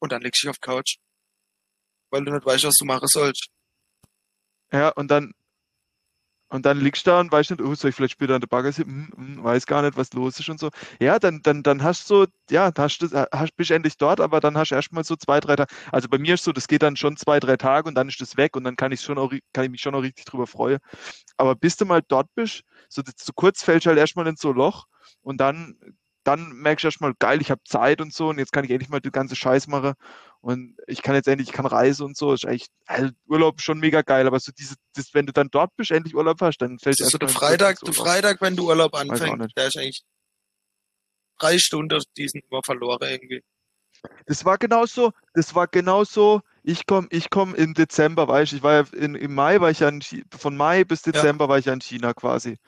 und 0.00 0.12
dann 0.12 0.22
legst 0.22 0.42
du 0.42 0.46
dich 0.46 0.50
auf 0.50 0.60
Couch, 0.60 0.96
weil 2.10 2.24
du 2.24 2.32
nicht 2.32 2.46
weißt, 2.46 2.64
was 2.64 2.76
du 2.76 2.84
machen 2.84 3.08
sollst. 3.08 3.48
Ja, 4.72 4.88
und 4.90 5.08
dann 5.08 5.32
und 6.52 6.66
dann 6.66 6.78
liegst 6.80 7.06
du 7.06 7.10
da 7.10 7.20
und 7.20 7.32
weißt 7.32 7.50
nicht, 7.50 7.62
oh, 7.62 7.74
soll 7.74 7.90
ich 7.90 7.96
vielleicht 7.96 8.12
später 8.12 8.34
an 8.34 8.40
der 8.40 8.48
Bagger 8.48 8.72
sitzen? 8.72 9.10
Hm, 9.16 9.36
hm, 9.36 9.44
weiß 9.44 9.66
gar 9.66 9.82
nicht, 9.82 9.96
was 9.96 10.12
los 10.12 10.38
ist 10.38 10.48
und 10.50 10.60
so. 10.60 10.70
Ja, 11.00 11.18
dann, 11.18 11.40
dann, 11.42 11.62
dann 11.62 11.82
hast 11.82 12.08
du 12.10 12.24
so, 12.24 12.26
ja, 12.50 12.70
hast 12.76 12.98
du, 12.98 13.08
hast, 13.32 13.56
bist 13.56 13.70
endlich 13.70 13.96
dort, 13.96 14.20
aber 14.20 14.40
dann 14.40 14.56
hast 14.56 14.70
du 14.70 14.74
erstmal 14.74 15.04
so 15.04 15.16
zwei, 15.16 15.40
drei 15.40 15.56
Tage. 15.56 15.72
Also 15.90 16.08
bei 16.08 16.18
mir 16.18 16.34
ist 16.34 16.44
so, 16.44 16.52
das 16.52 16.68
geht 16.68 16.82
dann 16.82 16.96
schon 16.96 17.16
zwei, 17.16 17.40
drei 17.40 17.56
Tage 17.56 17.88
und 17.88 17.94
dann 17.94 18.08
ist 18.08 18.20
das 18.20 18.36
weg 18.36 18.56
und 18.56 18.64
dann 18.64 18.76
kann 18.76 18.92
ich 18.92 19.00
schon 19.00 19.18
auch, 19.18 19.32
kann 19.52 19.64
ich 19.64 19.70
mich 19.70 19.80
schon 19.80 19.94
auch 19.94 20.02
richtig 20.02 20.26
drüber 20.26 20.46
freuen. 20.46 20.78
Aber 21.36 21.54
bis 21.56 21.76
du 21.76 21.84
mal 21.86 22.02
dort 22.06 22.28
bist, 22.34 22.62
so, 22.88 23.02
so 23.16 23.32
kurz 23.34 23.62
fällst 23.64 23.86
du 23.86 23.90
halt 23.90 23.98
erstmal 23.98 24.26
in 24.26 24.36
so 24.36 24.50
ein 24.50 24.56
Loch 24.56 24.86
und 25.22 25.38
dann 25.40 25.76
dann 26.24 26.52
merkst 26.52 26.84
du 26.84 26.88
erstmal, 26.88 27.14
geil, 27.18 27.40
ich 27.40 27.50
habe 27.50 27.62
Zeit 27.64 28.00
und 28.00 28.12
so 28.12 28.28
und 28.28 28.38
jetzt 28.38 28.52
kann 28.52 28.64
ich 28.64 28.70
endlich 28.70 28.88
mal 28.88 29.00
die 29.00 29.10
ganze 29.10 29.36
Scheiß 29.36 29.66
machen 29.66 29.94
und 30.40 30.76
ich 30.86 31.02
kann 31.02 31.14
jetzt 31.14 31.28
endlich, 31.28 31.48
ich 31.48 31.54
kann 31.54 31.66
reisen 31.66 32.04
und 32.04 32.16
so. 32.16 32.32
Ist 32.32 32.46
eigentlich 32.46 32.68
also 32.86 33.10
Urlaub 33.26 33.60
schon 33.60 33.78
mega 33.78 34.02
geil, 34.02 34.26
aber 34.26 34.40
so 34.40 34.52
diese, 34.52 34.76
das, 34.94 35.14
wenn 35.14 35.26
du 35.26 35.32
dann 35.32 35.48
dort 35.50 35.74
bist, 35.76 35.90
endlich 35.90 36.14
Urlaub 36.14 36.40
hast, 36.40 36.58
dann 36.58 36.78
fällt 36.78 37.00
es 37.00 37.08
so 37.08 37.18
der 37.18 37.28
Freitag, 37.28 37.78
der 37.80 37.94
Freitag, 37.94 38.40
wenn 38.40 38.56
du 38.56 38.68
Urlaub 38.68 38.94
anfängst, 38.94 39.56
der 39.56 39.66
ist 39.68 39.76
eigentlich 39.76 40.02
drei 41.38 41.58
Stunden 41.58 42.00
die 42.16 42.28
sind 42.28 42.44
immer 42.50 42.62
verloren 42.64 43.08
irgendwie. 43.08 43.42
Das 44.26 44.44
war 44.44 44.58
genauso, 44.58 45.12
das 45.34 45.54
war 45.54 45.68
genauso, 45.68 46.40
ich 46.62 46.86
komme 46.86 47.06
ich 47.10 47.30
komm 47.30 47.54
im 47.54 47.74
Dezember, 47.74 48.26
weißt 48.26 48.52
du, 48.52 48.56
ich 48.56 48.62
war 48.62 48.72
ja 48.74 48.84
in, 48.96 49.14
im 49.14 49.34
Mai 49.34 49.60
war 49.60 49.70
ich 49.70 49.80
ja 49.80 49.88
in, 49.88 50.02
von 50.36 50.56
Mai 50.56 50.84
bis 50.84 51.02
Dezember 51.02 51.44
ja. 51.44 51.48
war 51.48 51.58
ich 51.58 51.66
ja 51.66 51.72
in 51.72 51.80
China 51.80 52.14
quasi. 52.14 52.58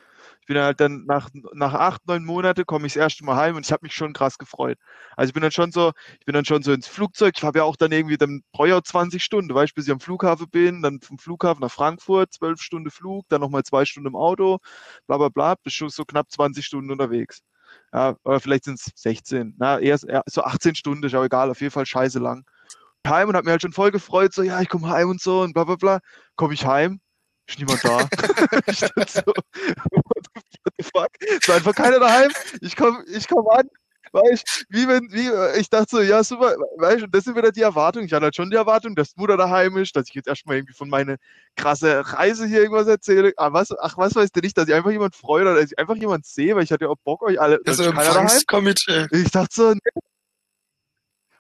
Ich 0.45 0.47
bin 0.47 0.59
halt 0.59 0.79
dann 0.79 1.07
nach, 1.07 1.31
nach 1.55 1.73
acht, 1.73 2.07
neun 2.07 2.23
Monaten 2.23 2.67
komme 2.67 2.87
ich 2.87 2.93
das 2.93 3.01
erste 3.01 3.25
Mal 3.25 3.37
heim 3.37 3.57
und 3.57 3.65
ich 3.65 3.73
habe 3.73 3.81
mich 3.83 3.95
schon 3.95 4.13
krass 4.13 4.37
gefreut. 4.37 4.77
Also 5.17 5.31
ich 5.31 5.33
bin 5.33 5.43
dann 5.43 5.53
schon 5.53 5.73
so, 5.73 5.93
ich 6.21 6.27
bin 6.27 6.35
dann 6.35 6.45
schon 6.45 6.63
so 6.63 6.71
ins 6.75 6.87
Flugzeug. 6.87 7.33
Ich 7.35 7.43
habe 7.43 7.61
ja 7.61 7.65
auch 7.65 7.77
dann 7.77 7.93
irgendwie, 7.93 8.19
dann 8.19 8.43
brauche 8.53 8.83
20 8.83 9.25
Stunden, 9.25 9.55
weil 9.55 9.65
ich 9.65 9.73
bis 9.73 9.87
ich 9.87 9.91
am 9.91 10.01
Flughafen 10.01 10.47
bin, 10.51 10.83
dann 10.83 11.01
vom 11.01 11.17
Flughafen 11.17 11.63
nach 11.63 11.71
Frankfurt, 11.71 12.35
zwölf 12.35 12.61
Stunden 12.61 12.91
Flug, 12.91 13.25
dann 13.31 13.41
nochmal 13.41 13.63
zwei 13.63 13.87
Stunden 13.87 14.09
im 14.09 14.17
Auto, 14.17 14.59
bla 15.07 15.17
bla 15.17 15.31
bla, 15.31 15.55
bis 15.63 15.73
schon 15.73 15.89
so 15.89 16.05
knapp 16.05 16.31
20 16.31 16.67
Stunden 16.67 16.91
unterwegs. 16.91 17.41
Ja, 17.95 18.15
oder 18.25 18.39
vielleicht 18.39 18.65
sind 18.65 18.79
es 18.79 18.93
16. 18.97 19.55
Na, 19.57 19.79
eher, 19.79 19.99
eher 20.07 20.25
so 20.27 20.43
18 20.43 20.75
Stunden, 20.75 21.05
ist 21.05 21.15
auch 21.15 21.25
egal, 21.25 21.51
auf 21.51 21.63
jeden 21.63 21.73
Fall 21.73 21.87
scheiße 21.87 22.19
lang. 22.19 22.45
Heim 23.07 23.31
und 23.31 23.37
habe 23.37 23.47
mir 23.47 23.53
halt 23.53 23.63
schon 23.63 23.73
voll 23.73 23.91
gefreut, 23.91 24.35
so 24.35 24.43
ja, 24.43 24.61
ich 24.61 24.69
komme 24.69 24.89
heim 24.91 25.09
und 25.09 25.23
so 25.23 25.41
und 25.41 25.55
bla 25.55 25.65
bla 25.65 25.77
bla. 25.77 26.01
Komme 26.37 26.53
ich 26.55 26.67
heim, 26.67 27.01
ist 27.47 27.59
niemand 27.59 27.85
da. 27.85 28.09
ich 28.67 28.79
so, 28.79 28.87
what 28.95 30.27
the 30.79 30.85
fuck? 30.85 31.09
Ist 31.21 31.51
einfach 31.51 31.75
keiner 31.75 32.01
daheim. 32.01 32.31
Ich 32.61 32.77
komme 32.77 33.05
ich 33.07 33.29
komm 33.29 33.47
an, 33.49 33.69
weißt 34.13 34.67
wie 34.71 34.89
wenn, 34.89 35.13
wie, 35.13 35.31
ich 35.59 35.69
dachte 35.69 35.97
so, 35.97 36.01
ja, 36.01 36.25
super, 36.25 36.57
weißt 36.79 37.05
und 37.05 37.15
das 37.15 37.25
sind 37.25 37.37
wieder 37.37 37.53
die 37.53 37.63
Erwartungen. 37.63 38.07
Ich 38.07 38.13
hatte 38.13 38.25
halt 38.25 38.37
schon 38.37 38.51
die 38.51 38.57
Erwartung, 38.57 38.95
dass 38.95 39.17
Mutter 39.17 39.37
daheim 39.37 39.77
ist, 39.77 39.95
dass 39.97 40.09
ich 40.09 40.15
jetzt 40.15 40.29
erstmal 40.29 40.57
irgendwie 40.57 40.75
von 40.75 40.89
meiner 40.89 41.17
krasse 41.57 42.03
Reise 42.13 42.47
hier 42.47 42.61
irgendwas 42.61 42.87
erzähle. 42.87 43.33
Aber 43.37 43.59
was, 43.61 43.69
ach, 43.79 43.99
was 43.99 44.15
weißt 44.15 44.35
du 44.35 44.41
nicht, 44.41 44.57
dass 44.57 44.69
ich 44.69 44.75
einfach 44.75 44.91
jemand 44.91 45.15
freue 45.15 45.43
oder 45.43 45.55
dass 45.55 45.73
ich 45.73 45.79
einfach 45.79 45.97
jemand 45.97 46.27
sehe, 46.27 46.55
weil 46.57 46.65
ich 46.65 46.73
hatte 46.73 46.85
ja 46.85 46.91
auch 46.91 46.99
Bock, 47.05 47.23
euch 47.23 47.41
alle. 47.41 47.61
Also 47.67 47.85
daheim. 48.15 48.27
Ich 49.13 49.31
dachte 49.31 49.55
so, 49.55 49.73
nee. 49.73 50.01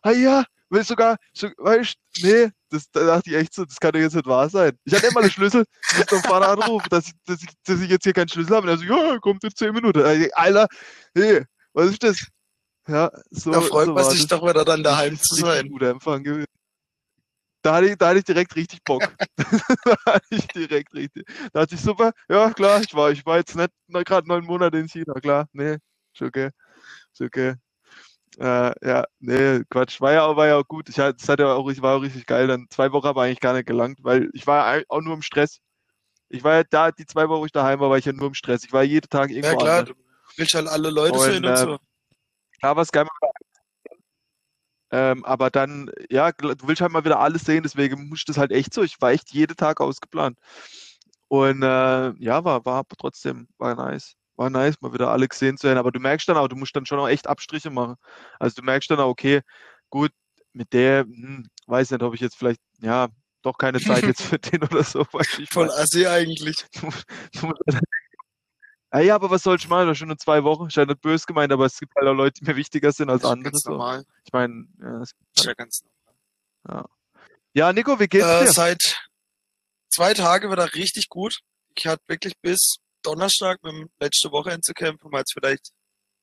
Ah 0.02 0.10
ja, 0.12 0.44
will 0.70 0.84
sogar, 0.84 1.16
so, 1.32 1.48
weißt 1.58 1.94
nee, 2.22 2.50
das, 2.70 2.90
da 2.90 3.04
dachte 3.04 3.30
ich 3.30 3.36
echt 3.36 3.54
so, 3.54 3.64
das 3.64 3.78
kann 3.78 3.92
doch 3.92 4.00
jetzt 4.00 4.14
nicht 4.14 4.26
wahr 4.26 4.48
sein. 4.48 4.72
Ich 4.84 4.94
hatte 4.94 5.06
immer 5.06 5.20
einen 5.20 5.30
Schlüssel, 5.30 5.64
ich 5.90 5.98
musste 5.98 6.14
meinen 6.16 6.24
Vater 6.24 6.48
anrufen, 6.48 6.86
dass 6.90 7.06
ich, 7.06 7.14
dass, 7.26 7.42
ich, 7.42 7.48
dass 7.64 7.80
ich 7.80 7.90
jetzt 7.90 8.04
hier 8.04 8.12
keinen 8.12 8.28
Schlüssel 8.28 8.56
habe. 8.56 8.70
Und 8.70 8.74
er 8.74 8.78
so, 8.78 8.84
ja, 8.84 9.18
kommt 9.18 9.44
in 9.44 9.54
10 9.54 9.72
Minuten. 9.72 10.02
Alter, 10.34 10.66
hey, 11.14 11.44
was 11.72 11.90
ist 11.90 12.02
das? 12.02 12.26
Ja, 12.86 13.10
so. 13.30 13.50
Da 13.50 13.60
freut 13.60 13.86
so 13.86 13.94
man 13.94 14.04
sich 14.10 14.26
doch 14.26 14.42
wieder 14.42 14.64
dann 14.64 14.82
daheim 14.82 15.18
zu 15.18 15.34
sein. 15.36 15.68
Guter 15.70 15.90
Empfang 15.90 16.22
gewesen. 16.22 16.46
Da 17.62 17.76
hatte, 17.76 17.86
ich, 17.86 17.96
da 17.96 18.08
hatte 18.08 18.18
ich 18.18 18.24
direkt 18.24 18.54
richtig 18.56 18.84
Bock. 18.84 19.02
da 19.36 19.96
hatte 20.12 20.26
ich 20.30 20.46
direkt 20.48 20.92
richtig. 20.92 21.26
Da 21.52 21.60
hatte 21.60 21.74
ich 21.74 21.80
super, 21.80 22.12
ja 22.28 22.52
klar, 22.52 22.82
ich 22.82 22.94
war, 22.94 23.10
ich 23.10 23.24
war 23.24 23.38
jetzt 23.38 23.56
nicht 23.56 23.70
gerade 24.04 24.28
neun 24.28 24.44
Monate 24.44 24.76
in 24.76 24.88
China, 24.88 25.14
klar, 25.14 25.48
nee, 25.52 25.78
ist 26.12 26.20
okay, 26.20 26.50
ist 27.12 27.22
okay. 27.22 27.54
Äh, 28.38 28.72
ja, 28.86 29.04
nee, 29.20 29.62
Quatsch. 29.70 30.00
War 30.00 30.12
ja, 30.12 30.36
war 30.36 30.46
ja 30.46 30.56
auch 30.56 30.66
gut. 30.66 30.88
Ich, 30.88 30.96
das 30.96 31.28
hat 31.28 31.38
ja 31.38 31.52
auch, 31.54 31.68
ich 31.70 31.82
war 31.82 31.96
auch 31.96 32.02
richtig 32.02 32.26
geil. 32.26 32.46
Dann 32.46 32.66
zwei 32.70 32.90
Wochen 32.92 33.06
aber 33.06 33.22
eigentlich 33.22 33.40
gar 33.40 33.52
nicht 33.52 33.66
gelangt, 33.66 33.98
weil 34.02 34.30
ich 34.32 34.46
war 34.46 34.82
auch 34.88 35.00
nur 35.00 35.14
im 35.14 35.22
Stress. 35.22 35.60
Ich 36.28 36.42
war 36.42 36.54
ja 36.54 36.64
da, 36.64 36.90
die 36.90 37.06
zwei 37.06 37.28
Wochen, 37.28 37.40
wo 37.40 37.46
ich 37.46 37.52
daheim 37.52 37.80
war, 37.80 37.90
war 37.90 37.98
ich 37.98 38.06
ja 38.06 38.12
nur 38.12 38.28
im 38.28 38.34
Stress. 38.34 38.64
Ich 38.64 38.72
war 38.72 38.82
jeden 38.82 39.08
Tag 39.08 39.30
irgendwo. 39.30 39.50
Ja, 39.50 39.56
klar, 39.56 39.78
anders. 39.80 39.96
du 39.96 40.36
willst 40.36 40.54
halt 40.54 40.66
alle 40.66 40.90
Leute 40.90 41.18
und, 41.18 41.20
sehen 41.20 41.44
und 41.44 41.52
äh, 41.52 41.56
so. 41.56 41.78
Klar, 42.58 42.76
was 42.76 42.90
geil. 42.90 43.06
Ähm, 44.90 45.24
aber 45.24 45.50
dann, 45.50 45.90
ja, 46.10 46.30
du 46.32 46.54
willst 46.62 46.80
halt 46.80 46.92
mal 46.92 47.04
wieder 47.04 47.20
alles 47.20 47.44
sehen, 47.44 47.62
deswegen 47.62 48.08
musste 48.08 48.32
das 48.32 48.38
halt 48.38 48.52
echt 48.52 48.74
so. 48.74 48.82
Ich 48.82 49.00
war 49.00 49.10
echt 49.10 49.32
jeden 49.32 49.56
Tag 49.56 49.80
ausgeplant. 49.80 50.38
Und 51.28 51.62
äh, 51.62 52.12
ja, 52.18 52.44
war, 52.44 52.64
war 52.64 52.84
trotzdem, 52.98 53.48
war 53.58 53.74
nice 53.74 54.16
war 54.36 54.50
nice, 54.50 54.80
mal 54.80 54.92
wieder 54.92 55.10
alle 55.10 55.28
gesehen 55.28 55.56
zu 55.56 55.68
haben. 55.68 55.78
Aber 55.78 55.92
du 55.92 56.00
merkst 56.00 56.28
dann 56.28 56.36
auch, 56.36 56.48
du 56.48 56.56
musst 56.56 56.74
dann 56.74 56.86
schon 56.86 56.98
auch 56.98 57.08
echt 57.08 57.26
Abstriche 57.26 57.70
machen. 57.70 57.96
Also 58.38 58.56
du 58.56 58.62
merkst 58.62 58.90
dann 58.90 59.00
auch, 59.00 59.08
okay, 59.08 59.42
gut, 59.90 60.10
mit 60.52 60.72
der, 60.72 61.02
hm, 61.02 61.48
weiß 61.66 61.90
nicht, 61.90 62.02
ob 62.02 62.14
ich 62.14 62.20
jetzt 62.20 62.36
vielleicht, 62.36 62.60
ja, 62.80 63.08
doch 63.42 63.58
keine 63.58 63.80
Zeit 63.80 64.04
jetzt 64.04 64.22
für 64.22 64.38
den 64.38 64.62
oder 64.62 64.82
so. 64.82 65.06
Ich 65.38 65.50
Voll 65.50 65.70
assi 65.70 66.06
eigentlich. 66.06 66.64
ja, 68.92 69.00
ja, 69.00 69.14
aber 69.14 69.30
was 69.30 69.42
soll 69.42 69.56
ich 69.56 69.68
machen? 69.68 69.88
Das 69.88 69.98
schon 69.98 70.10
in 70.10 70.18
zwei 70.18 70.42
Wochen. 70.44 70.68
Ich 70.68 70.76
nicht 70.76 71.00
böse 71.00 71.26
gemeint, 71.26 71.52
aber 71.52 71.66
es 71.66 71.78
gibt 71.78 71.94
halt 71.94 72.08
auch 72.08 72.14
Leute, 72.14 72.40
die 72.40 72.50
mir 72.50 72.56
wichtiger 72.56 72.92
sind 72.92 73.10
als 73.10 73.24
andere. 73.24 73.52
Ganz 73.52 73.62
so. 73.62 73.70
normal. 73.70 74.04
Ich 74.24 74.32
meine, 74.32 74.66
ja, 74.80 74.98
das 74.98 75.10
ist 75.36 75.44
ja 75.44 75.54
ganz 75.54 75.82
normal. 75.82 76.84
Ja. 77.54 77.66
ja, 77.66 77.72
Nico, 77.72 78.00
wie 78.00 78.06
geht's 78.06 78.24
äh, 78.24 78.44
dir? 78.46 78.52
Seit 78.52 79.08
zwei 79.90 80.14
Tagen 80.14 80.50
wieder 80.50 80.72
richtig 80.74 81.08
gut. 81.08 81.40
Ich 81.76 81.86
hatte 81.86 82.02
wirklich 82.06 82.34
bis 82.40 82.76
Donnerstag 83.04 83.62
mit 83.62 83.72
dem 83.72 83.90
letzte 84.00 84.30
Woche 84.32 84.50
Einzelcamp, 84.50 85.02
man 85.04 85.20
hat 85.20 85.26
es 85.28 85.32
vielleicht 85.32 85.70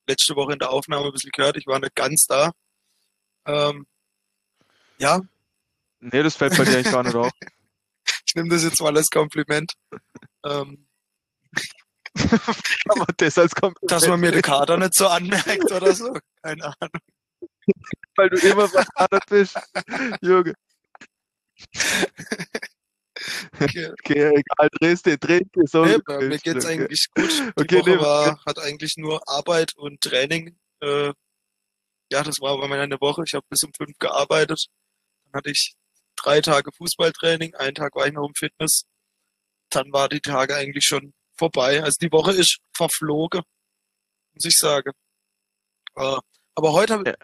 letzte 0.07 0.35
Woche 0.35 0.53
in 0.53 0.59
der 0.59 0.71
Aufnahme 0.71 1.05
ein 1.05 1.11
bisschen 1.11 1.31
gehört, 1.31 1.57
ich 1.57 1.67
war 1.67 1.79
nicht 1.79 1.95
ganz 1.95 2.25
da. 2.27 2.51
Ähm, 3.45 3.85
ja. 4.97 5.21
Nee, 5.99 6.23
das 6.23 6.35
fällt 6.35 6.57
bei 6.57 6.63
dir 6.63 6.73
eigentlich 6.73 6.91
gar 6.91 7.03
nicht 7.03 7.15
auf. 7.15 7.31
ich 8.25 8.35
nehme 8.35 8.49
das 8.49 8.63
jetzt 8.63 8.81
mal 8.81 8.95
als 8.95 9.09
Kompliment. 9.09 9.73
ähm, 10.45 10.87
Aber 12.89 13.05
das 13.17 13.37
als 13.37 13.55
Kompliment. 13.55 13.91
Dass 13.91 14.07
man 14.07 14.19
mir 14.19 14.31
die 14.31 14.41
Kader 14.41 14.77
nicht 14.77 14.95
so 14.95 15.07
anmerkt 15.07 15.71
oder 15.71 15.93
so. 15.93 16.17
Keine 16.41 16.65
Ahnung. 16.65 17.01
Weil 18.15 18.29
du 18.29 18.47
immer 18.47 18.67
verkadert 18.67 19.25
bist. 19.29 19.57
Junge. 20.21 20.53
Okay. 23.59 23.91
okay, 23.99 24.35
egal, 24.35 24.69
drehst 24.79 25.05
dir, 25.05 25.17
drehst 25.17 25.55
dir 25.55 25.67
so. 25.67 25.85
Nee, 25.85 25.97
mir 26.07 26.37
geht's 26.39 26.65
okay. 26.65 26.73
eigentlich 26.73 27.07
gut. 27.15 27.29
Die 27.29 27.61
okay, 27.61 27.79
Woche 27.79 27.89
nee, 27.91 27.99
war, 27.99 28.43
hat 28.45 28.59
eigentlich 28.59 28.97
nur 28.97 29.21
Arbeit 29.27 29.75
und 29.75 30.01
Training. 30.01 30.57
Äh, 30.81 31.13
ja, 32.11 32.23
das 32.23 32.39
war 32.41 32.51
aber 32.51 32.67
meine 32.67 32.99
Woche. 32.99 33.23
Ich 33.25 33.33
habe 33.33 33.45
bis 33.49 33.63
um 33.63 33.71
fünf 33.73 33.97
gearbeitet. 33.97 34.67
Dann 35.25 35.39
hatte 35.39 35.51
ich 35.51 35.75
drei 36.15 36.41
Tage 36.41 36.71
Fußballtraining, 36.71 37.55
einen 37.55 37.75
Tag 37.75 37.95
war 37.95 38.07
ich 38.07 38.13
noch 38.13 38.27
im 38.27 38.35
Fitness. 38.35 38.83
Dann 39.69 39.91
war 39.93 40.09
die 40.09 40.19
Tage 40.19 40.55
eigentlich 40.55 40.85
schon 40.85 41.13
vorbei. 41.37 41.81
Also 41.81 41.97
die 42.01 42.11
Woche 42.11 42.33
ist 42.33 42.59
verflogen, 42.75 43.41
muss 44.33 44.45
ich 44.45 44.57
sagen. 44.57 44.91
Äh, 45.95 46.17
aber 46.55 46.73
heute 46.73 46.93
habe 46.93 47.09
ja. 47.09 47.15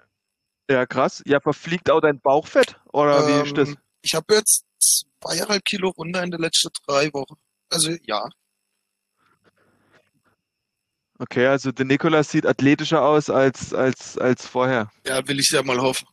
ja, 0.75 0.85
krass. 0.85 1.21
Ja, 1.25 1.39
verfliegt 1.39 1.89
auch 1.89 2.01
dein 2.01 2.19
Bauchfett? 2.19 2.79
Oder 2.93 3.19
ähm, 3.19 3.27
wie 3.27 3.47
ist 3.47 3.57
das? 3.57 3.69
Ähm, 3.69 3.77
ich 4.01 4.15
habe 4.15 4.35
jetzt 4.35 4.66
zweieinhalb 5.21 5.63
Kilo 5.65 5.89
runter 5.89 6.23
in 6.23 6.31
den 6.31 6.41
letzten 6.41 6.69
drei 6.85 7.11
Wochen. 7.13 7.35
Also 7.69 7.91
ja. 8.03 8.27
Okay, 11.19 11.47
also 11.47 11.71
der 11.71 11.85
Nikolas 11.85 12.29
sieht 12.29 12.45
athletischer 12.45 13.01
aus 13.03 13.29
als, 13.29 13.73
als, 13.73 14.17
als 14.17 14.45
vorher. 14.45 14.91
Ja, 15.05 15.27
will 15.27 15.39
ich 15.39 15.49
ja 15.49 15.63
mal 15.63 15.81
hoffen. 15.81 16.07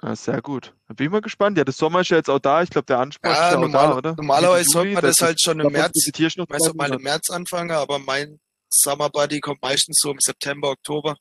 Ah, 0.00 0.14
sehr 0.14 0.40
gut. 0.42 0.74
Da 0.86 0.94
bin 0.94 1.06
ich 1.06 1.12
mal 1.12 1.20
gespannt. 1.20 1.58
Ja, 1.58 1.64
der 1.64 1.74
Sommer 1.74 2.00
ist 2.00 2.10
ja 2.10 2.16
jetzt 2.18 2.30
auch 2.30 2.38
da. 2.38 2.62
Ich 2.62 2.70
glaube, 2.70 2.86
der 2.86 2.98
Anspruch 2.98 3.30
ist 3.30 3.36
Ja, 3.36 3.50
ja 3.50 3.56
auch 3.56 3.60
normal, 3.60 3.88
da, 3.88 3.96
oder? 3.96 4.14
normalerweise 4.14 4.70
sollte 4.70 4.92
man 4.92 5.02
das 5.02 5.16
das 5.16 5.26
halt 5.26 5.40
schon 5.40 5.58
im 5.60 5.72
März, 5.72 5.92
weiß 5.96 6.74
mal 6.74 6.92
im. 6.92 7.02
März 7.02 7.30
anfangen, 7.30 7.72
aber 7.72 7.98
mein 7.98 8.38
Summer 8.72 9.10
Buddy 9.10 9.40
kommt 9.40 9.60
meistens 9.62 9.98
so 10.00 10.12
im 10.12 10.20
September, 10.20 10.70
Oktober. 10.70 11.16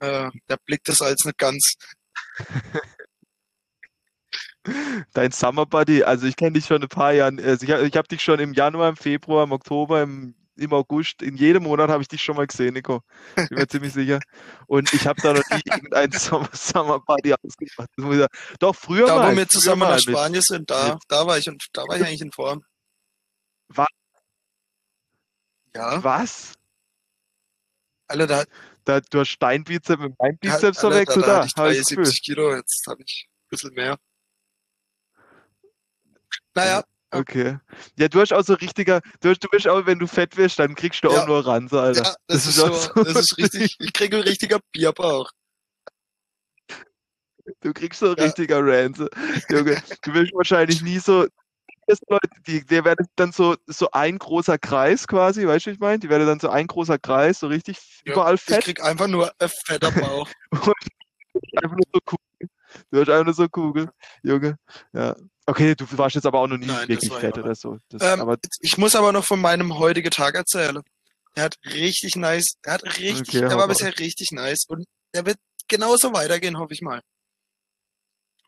Äh, 0.00 0.30
der 0.48 0.56
blickt 0.64 0.88
das 0.88 1.00
als 1.00 1.24
nicht 1.24 1.38
ganz. 1.38 1.74
Dein 5.12 5.32
Summer 5.32 5.66
Buddy, 5.66 6.04
also 6.04 6.26
ich 6.26 6.36
kenne 6.36 6.52
dich 6.52 6.66
schon 6.66 6.82
ein 6.82 6.88
paar 6.88 7.12
Jahre. 7.12 7.36
Also 7.42 7.64
ich, 7.66 7.72
hab- 7.72 7.80
ich 7.82 7.96
habe 7.96 8.06
dich 8.08 8.22
schon 8.22 8.38
im 8.40 8.52
Januar, 8.52 8.88
im 8.90 8.96
Februar, 8.96 9.44
im 9.44 9.52
Oktober, 9.52 10.02
im, 10.02 10.34
im 10.56 10.72
August, 10.72 11.20
in 11.22 11.36
jedem 11.36 11.64
Monat 11.64 11.90
habe 11.90 12.02
ich 12.02 12.08
dich 12.08 12.22
schon 12.22 12.36
mal 12.36 12.46
gesehen, 12.46 12.74
Nico. 12.74 13.00
Bin 13.34 13.48
mir 13.58 13.66
ziemlich 13.66 13.92
sicher. 13.92 14.20
Und 14.68 14.92
ich 14.94 15.06
habe 15.06 15.20
da 15.20 15.32
noch 15.32 15.42
nie 15.50 15.62
irgendeinen 15.64 16.12
Summer, 16.12 16.48
Summer 16.52 17.00
Buddy 17.00 17.34
ausgemacht. 17.34 17.88
Ich. 17.98 18.56
Doch, 18.60 18.76
früher 18.76 19.06
Da, 19.06 19.14
wo 19.16 19.18
mal. 19.18 19.30
wir 19.30 19.42
früher 19.42 19.48
zusammen 19.48 19.80
mal 19.80 19.90
nach 19.94 19.98
Spanien 19.98 20.42
sind, 20.42 20.70
da, 20.70 20.98
da 21.08 21.26
war 21.26 21.38
ich 21.38 21.50
da 21.72 21.82
war 21.88 21.96
ich 21.96 22.04
eigentlich 22.04 22.20
in 22.22 22.30
Form. 22.32 22.62
wa- 23.68 23.86
Ja, 25.74 26.02
was? 26.04 26.52
alle 28.06 28.26
da, 28.26 28.44
Da, 28.84 29.00
du 29.00 29.20
hast 29.20 29.38
dein 29.38 29.64
Bizeps 29.64 30.02
mit 30.02 30.12
meinem 30.18 30.36
Bizeps 30.38 30.78
da, 30.78 30.90
verwechselt, 30.90 31.22
da 31.24 31.26
da, 31.26 31.36
hatte 31.38 31.46
ich 31.48 31.56
habe 31.56 31.72
ich 31.72 31.78
das 31.78 31.86
Gefühl. 31.88 32.04
73 32.04 32.22
Kilo, 32.22 32.54
jetzt 32.54 32.86
habe 32.86 33.02
ich 33.06 33.26
ein 33.28 33.48
bisschen 33.48 33.72
mehr. 33.74 33.96
Naja, 36.54 36.78
ja, 36.78 36.84
Okay. 37.14 37.58
Ja, 37.98 38.08
du 38.08 38.20
hast 38.20 38.32
auch 38.32 38.42
so 38.42 38.54
richtiger, 38.54 39.02
du, 39.20 39.28
hast, 39.28 39.44
du 39.44 39.48
bist 39.48 39.68
auch, 39.68 39.84
wenn 39.84 39.98
du 39.98 40.06
fett 40.06 40.36
wirst, 40.38 40.58
dann 40.58 40.74
kriegst 40.74 41.04
du 41.04 41.10
auch 41.10 41.14
ja, 41.18 41.26
nur 41.26 41.46
Ranze, 41.46 41.78
Alter. 41.78 42.02
ja, 42.04 42.16
Das 42.26 42.44
das 42.44 42.56
ist 42.56 42.60
auch 42.60 42.74
so, 42.74 42.94
so, 42.94 43.04
das 43.04 43.16
ist 43.16 43.38
richtig, 43.38 43.76
ich 43.78 43.92
kriege 43.92 44.16
ein 44.16 44.22
richtiger 44.22 44.60
Bierbauch. 44.72 45.30
du 47.60 47.72
kriegst 47.72 48.00
so 48.00 48.12
Ja, 48.12 48.24
richtiger 48.24 48.64
Ranze. 48.64 49.10
Junge, 49.50 49.82
du 50.02 50.14
wirst 50.14 50.32
wahrscheinlich 50.32 50.80
nie 50.80 50.98
so, 50.98 51.26
Leute, 52.08 52.28
die, 52.46 52.64
der 52.64 52.84
wäre 52.84 52.96
dann 53.16 53.32
so, 53.32 53.56
so 53.66 53.90
ein 53.92 54.18
großer 54.18 54.56
Kreis 54.56 55.06
quasi, 55.06 55.46
weißt 55.46 55.66
du, 55.66 55.70
wie 55.70 55.74
ich 55.74 55.80
meine? 55.80 55.98
Die 55.98 56.08
wäre 56.08 56.24
dann 56.24 56.40
so 56.40 56.48
ein 56.48 56.66
großer 56.66 56.98
Kreis, 56.98 57.40
so 57.40 57.48
richtig 57.48 57.78
ja, 58.06 58.12
überall 58.12 58.36
ich 58.36 58.40
fett 58.42 58.64
krieg 58.64 58.82
einfach 58.82 59.08
nur 59.08 59.30
ein 59.38 59.48
fetter 59.48 59.90
Bauch. 60.00 60.28
einfach 60.52 61.76
nur 61.76 61.86
so 61.92 62.00
Kugel. 62.04 62.48
Du 62.90 63.00
hast 63.00 63.08
einfach 63.10 63.24
nur 63.24 63.34
so 63.34 63.48
Kugel, 63.48 63.90
Junge. 64.22 64.56
Ja. 64.92 65.14
Okay, 65.46 65.74
du 65.74 65.86
warst 65.98 66.14
jetzt 66.14 66.26
aber 66.26 66.38
auch 66.40 66.46
noch 66.46 66.56
nie 66.56 66.66
Nein, 66.66 66.88
das 66.88 66.88
wirklich 66.88 67.10
war 67.10 67.20
fett 67.20 67.36
ja. 67.36 67.42
oder 67.42 67.54
so. 67.54 67.78
Das, 67.88 68.02
Ähm, 68.02 68.20
aber 68.20 68.38
ich 68.60 68.78
muss 68.78 68.94
aber 68.94 69.12
noch 69.12 69.24
von 69.24 69.40
meinem 69.40 69.78
heutigen 69.78 70.10
Tag 70.10 70.34
erzählen. 70.34 70.80
Er 71.34 71.44
hat 71.44 71.58
richtig 71.64 72.16
nice, 72.16 72.54
er 72.62 72.74
hat 72.74 72.84
richtig, 72.84 73.20
okay, 73.20 73.40
er 73.40 73.56
war 73.56 73.66
bisher 73.66 73.98
richtig 73.98 74.30
nice 74.32 74.66
und 74.68 74.84
er 75.12 75.26
wird 75.26 75.38
genauso 75.66 76.12
weitergehen, 76.12 76.58
hoffe 76.58 76.74
ich 76.74 76.82
mal. 76.82 77.00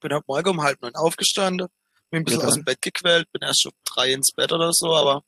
Bin 0.01 0.13
heute 0.13 0.25
Morgen 0.29 0.51
um 0.51 0.63
halb 0.63 0.81
neun 0.83 0.95
aufgestanden, 0.95 1.69
bin 2.11 2.21
ein 2.23 2.27
Ja, 2.27 2.37
bisschen 2.37 2.43
aus 2.43 2.55
dem. 2.55 2.65
Bett 2.65 2.83
gequält, 2.83 3.31
bin 3.33 3.43
erst 3.43 3.65
um 3.67 3.73
drei 3.85 4.13
ins 4.13 4.33
Bett 4.33 4.53
oder 4.53 4.73
so, 4.73 4.95
aber 4.95 5.23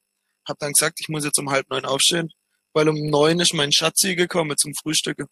hab 0.46 0.58
dann 0.58 0.72
gesagt, 0.72 1.00
ich 1.00 1.08
muss 1.08 1.24
jetzt 1.24 1.38
um 1.38 1.50
halb 1.50 1.68
neun 1.70 1.86
aufstehen, 1.86 2.30
weil 2.74 2.88
um 2.88 2.96
neun 3.08 3.40
ist 3.40 3.54
mein 3.54 3.72
Schatzi 3.72 4.14
gekommen 4.14 4.56
zum 4.56 4.74
Frühstücken. 4.74 5.26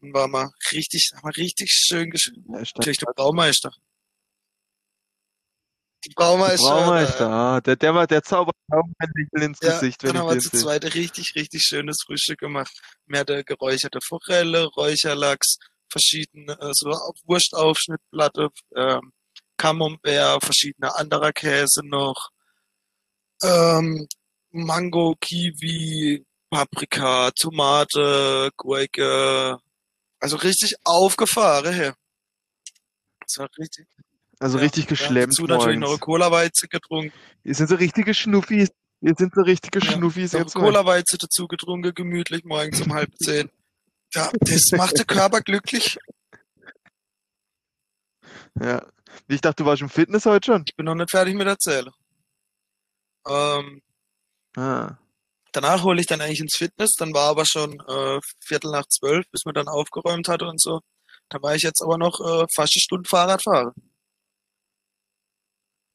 Und 0.00 0.14
war 0.14 0.28
mal 0.28 0.48
richtig, 0.72 1.10
mal 1.22 1.32
richtig 1.32 1.70
schön 1.72 2.10
gesch 2.10 2.30
Ja, 2.48 2.60
ist 2.60 2.74
das 6.04 6.14
Natürlich 6.14 6.14
der 6.14 6.14
Braumeister. 6.14 6.56
Die 6.58 6.68
Braumeister, 6.68 6.68
Braumeister, 6.68 7.26
äh, 7.26 7.32
ah, 7.32 7.60
der, 7.60 7.76
der, 7.76 7.94
war, 7.94 8.06
der 8.06 8.22
zaubert 8.22 8.56
auch 8.70 8.84
ein 8.98 9.10
Lächeln 9.14 9.50
ins 9.50 9.58
ja, 9.62 9.72
Gesicht, 9.72 10.02
wenn 10.02 10.14
dann 10.14 10.22
haben 10.22 10.34
wir 10.34 10.40
zu 10.40 10.50
zweit 10.50 10.84
richtig, 10.94 11.34
richtig 11.34 11.62
schönes 11.62 11.98
Frühstück 12.04 12.38
gemacht. 12.38 12.72
Mir 13.06 13.20
hatte 13.20 13.44
geräucherte 13.44 14.00
Forelle, 14.00 14.66
Räucherlachs, 14.66 15.58
verschiedene, 15.90 16.56
so 16.72 16.90
Wurstaufschnittplatte, 17.26 18.48
ähm, 18.76 19.12
Camembert, 19.56 20.44
verschiedene 20.44 20.94
anderer 20.96 21.32
Käse 21.32 21.82
noch, 21.84 22.30
ähm, 23.42 24.06
Mango, 24.50 25.14
Kiwi, 25.20 26.24
Paprika, 26.50 27.30
Tomate, 27.30 28.50
Gurke, 28.56 29.58
also 30.20 30.36
richtig 30.36 30.74
aufgefahren, 30.84 31.72
hey. 31.72 31.92
Das 33.20 33.38
war 33.38 33.48
richtig, 33.58 33.86
Also 34.42 34.58
ja, 34.58 34.64
richtig 34.64 34.86
geschlemmt 34.88 35.32
dazu 35.38 35.46
natürlich 35.46 35.78
noch 35.78 35.90
eine. 35.90 35.98
Cola-Weize 35.98 36.68
getrunken. 36.68 37.12
Ihr 37.44 37.54
sind 37.54 37.68
so 37.68 37.76
richtige 37.76 38.12
Schnuffis. 38.14 38.70
Ihr 39.00 39.14
sind 39.16 39.34
so 39.34 39.42
richtige 39.42 39.78
Ja, 39.80 39.92
Schnuffis 39.92 40.32
jetzt 40.32 40.54
mal. 40.54 40.62
Cola-Weize 40.62 41.18
dazu 41.18 41.46
getrunken, 41.48 41.94
gemütlich 41.94 42.44
morgens 42.44 42.80
um 42.80 42.92
halb 42.92 43.10
zehn. 43.16 43.50
Ja, 44.14 44.30
das 44.40 44.70
macht 44.72 44.98
den 44.98 45.06
Körper 45.06 45.40
glücklich. 45.40 45.98
Ja. 48.60 48.86
Ich 49.28 49.40
dachte, 49.40 49.62
du 49.62 49.66
warst 49.68 49.82
im 49.82 49.88
Fitness 49.88 50.26
heute 50.26 50.46
schon. 50.46 50.64
Ich 50.66 50.74
bin 50.76 50.86
noch 50.86 50.94
nicht 50.94 51.10
fertig 51.10 51.34
mit 51.34 51.46
erzählen. 51.46 51.90
Ähm, 53.28 53.80
Ah. 54.56 54.98
danach 55.52 55.82
hole 55.82 56.00
ich 56.00 56.06
dann 56.06 56.20
eigentlich 56.20 56.40
ins 56.40 56.56
Fitness, 56.56 56.92
dann 56.98 57.14
war 57.14 57.28
aber 57.30 57.46
schon 57.46 57.80
äh, 57.88 58.20
Viertel 58.40 58.70
nach 58.70 58.86
zwölf, 58.86 59.24
bis 59.30 59.44
man 59.44 59.54
dann 59.54 59.68
aufgeräumt 59.68 60.28
hatte 60.28 60.46
und 60.46 60.60
so. 60.60 60.80
Da 61.30 61.40
war 61.40 61.54
ich 61.54 61.62
jetzt 61.62 61.80
aber 61.82 61.96
noch 61.98 62.20
äh, 62.20 62.46
fast 62.54 62.74
eine 62.74 62.80
Stunde 62.80 63.08
Fahrrad 63.08 63.42
fahren. 63.42 63.72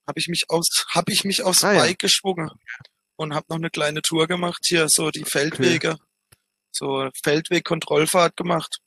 Habe 0.08 0.20
ich 0.20 0.28
mich 0.28 0.50
aus, 0.50 0.86
habe 0.90 1.12
ich 1.12 1.24
mich 1.26 1.44
aufs 1.44 1.64
Ah 1.64 1.74
ja, 1.74 1.82
Bike 1.82 2.00
geschwungen 2.00 2.50
und 3.18 3.34
habe 3.34 3.46
noch 3.50 3.58
eine 3.58 3.70
kleine 3.70 4.02
Tour 4.02 4.28
gemacht 4.28 4.66
hier, 4.66 4.88
so 4.90 5.12
die 5.12 5.22
okay. 5.22 5.30
Feldwege, 5.30 5.98
so 6.72 7.10
Feldweg-Kontrollfahrt 7.24 8.38
gemacht. 8.38 8.80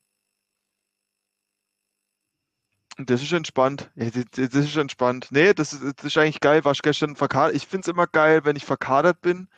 Das 2.98 3.22
ist 3.22 3.33
entspannt. 3.33 3.90
Ja, 3.94 4.11
das, 4.11 4.54
ist 4.54 4.76
entspannt. 4.76 5.28
Nee, 5.30 5.54
das 5.54 5.72
ist, 5.72 5.83
das 5.98 6.04
ist 6.06 6.18
eigentlich 6.18 6.40
geil. 6.40 6.64
Warst 6.64 6.83
gestern 6.83 7.16
verkadert. 7.16 7.56
Ich 7.56 7.66
finde 7.66 7.83
es 7.83 7.88
immer 7.88 8.06
geil, 8.06 8.44
wenn 8.44 8.56
ich 8.56 8.64
verkadert 8.64 9.20
bin 9.22 9.48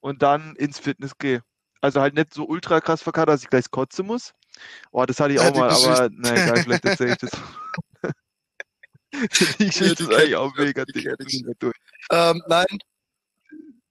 und 0.00 0.22
dann 0.22 0.54
ins 0.56 0.78
Fitness 0.78 1.18
gehe. 1.18 1.42
Also 1.80 2.00
halt 2.00 2.14
nicht 2.14 2.32
so 2.32 2.44
ultra 2.46 2.80
krass 2.80 3.02
verkadert, 3.02 3.34
dass 3.34 3.42
ich 3.42 3.50
gleich 3.50 3.70
kotzen 3.70 4.06
muss. 4.06 4.34
Oh, 4.92 5.04
das 5.04 5.18
hatte 5.18 5.34
ich 5.34 5.40
Ja, 5.40 5.48
auch 5.48 5.52
die 5.52 5.58
mal, 5.58 5.70
aber 5.70 6.10
na 6.12 6.36
egal, 6.36 6.62
vielleicht 6.62 6.84
erzähle 6.84 7.12
ich 7.12 7.18
das. 7.18 7.30
Die 9.58 9.66
Geschichte 9.66 10.04
ist 10.04 10.12
eigentlich 10.12 10.36
auch 10.36 10.52
ich, 10.56 10.64
mega 10.64 10.84
durch. 11.58 11.76
Ähm, 12.10 12.42
nein, 12.48 12.78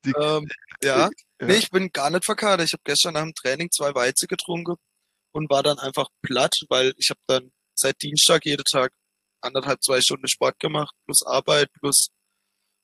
Die, 0.05 0.13
ähm, 0.19 0.47
ja. 0.83 1.09
Nee, 1.39 1.53
ja. 1.53 1.59
ich 1.59 1.69
bin 1.69 1.91
gar 1.91 2.09
nicht 2.09 2.25
verkadert. 2.25 2.67
Ich 2.67 2.73
habe 2.73 2.83
gestern 2.83 3.13
nach 3.13 3.21
dem 3.21 3.33
Training 3.33 3.69
zwei 3.71 3.93
Weizen 3.93 4.27
getrunken 4.27 4.75
und 5.31 5.49
war 5.49 5.63
dann 5.63 5.79
einfach 5.79 6.07
platt, 6.21 6.55
weil 6.69 6.93
ich 6.97 7.09
habe 7.09 7.19
dann 7.27 7.51
seit 7.75 8.01
Dienstag 8.01 8.45
jeden 8.45 8.63
Tag 8.63 8.91
anderthalb, 9.41 9.81
zwei 9.81 10.01
Stunden 10.01 10.27
Sport 10.27 10.59
gemacht, 10.59 10.93
plus 11.05 11.23
Arbeit, 11.25 11.71
plus 11.79 12.09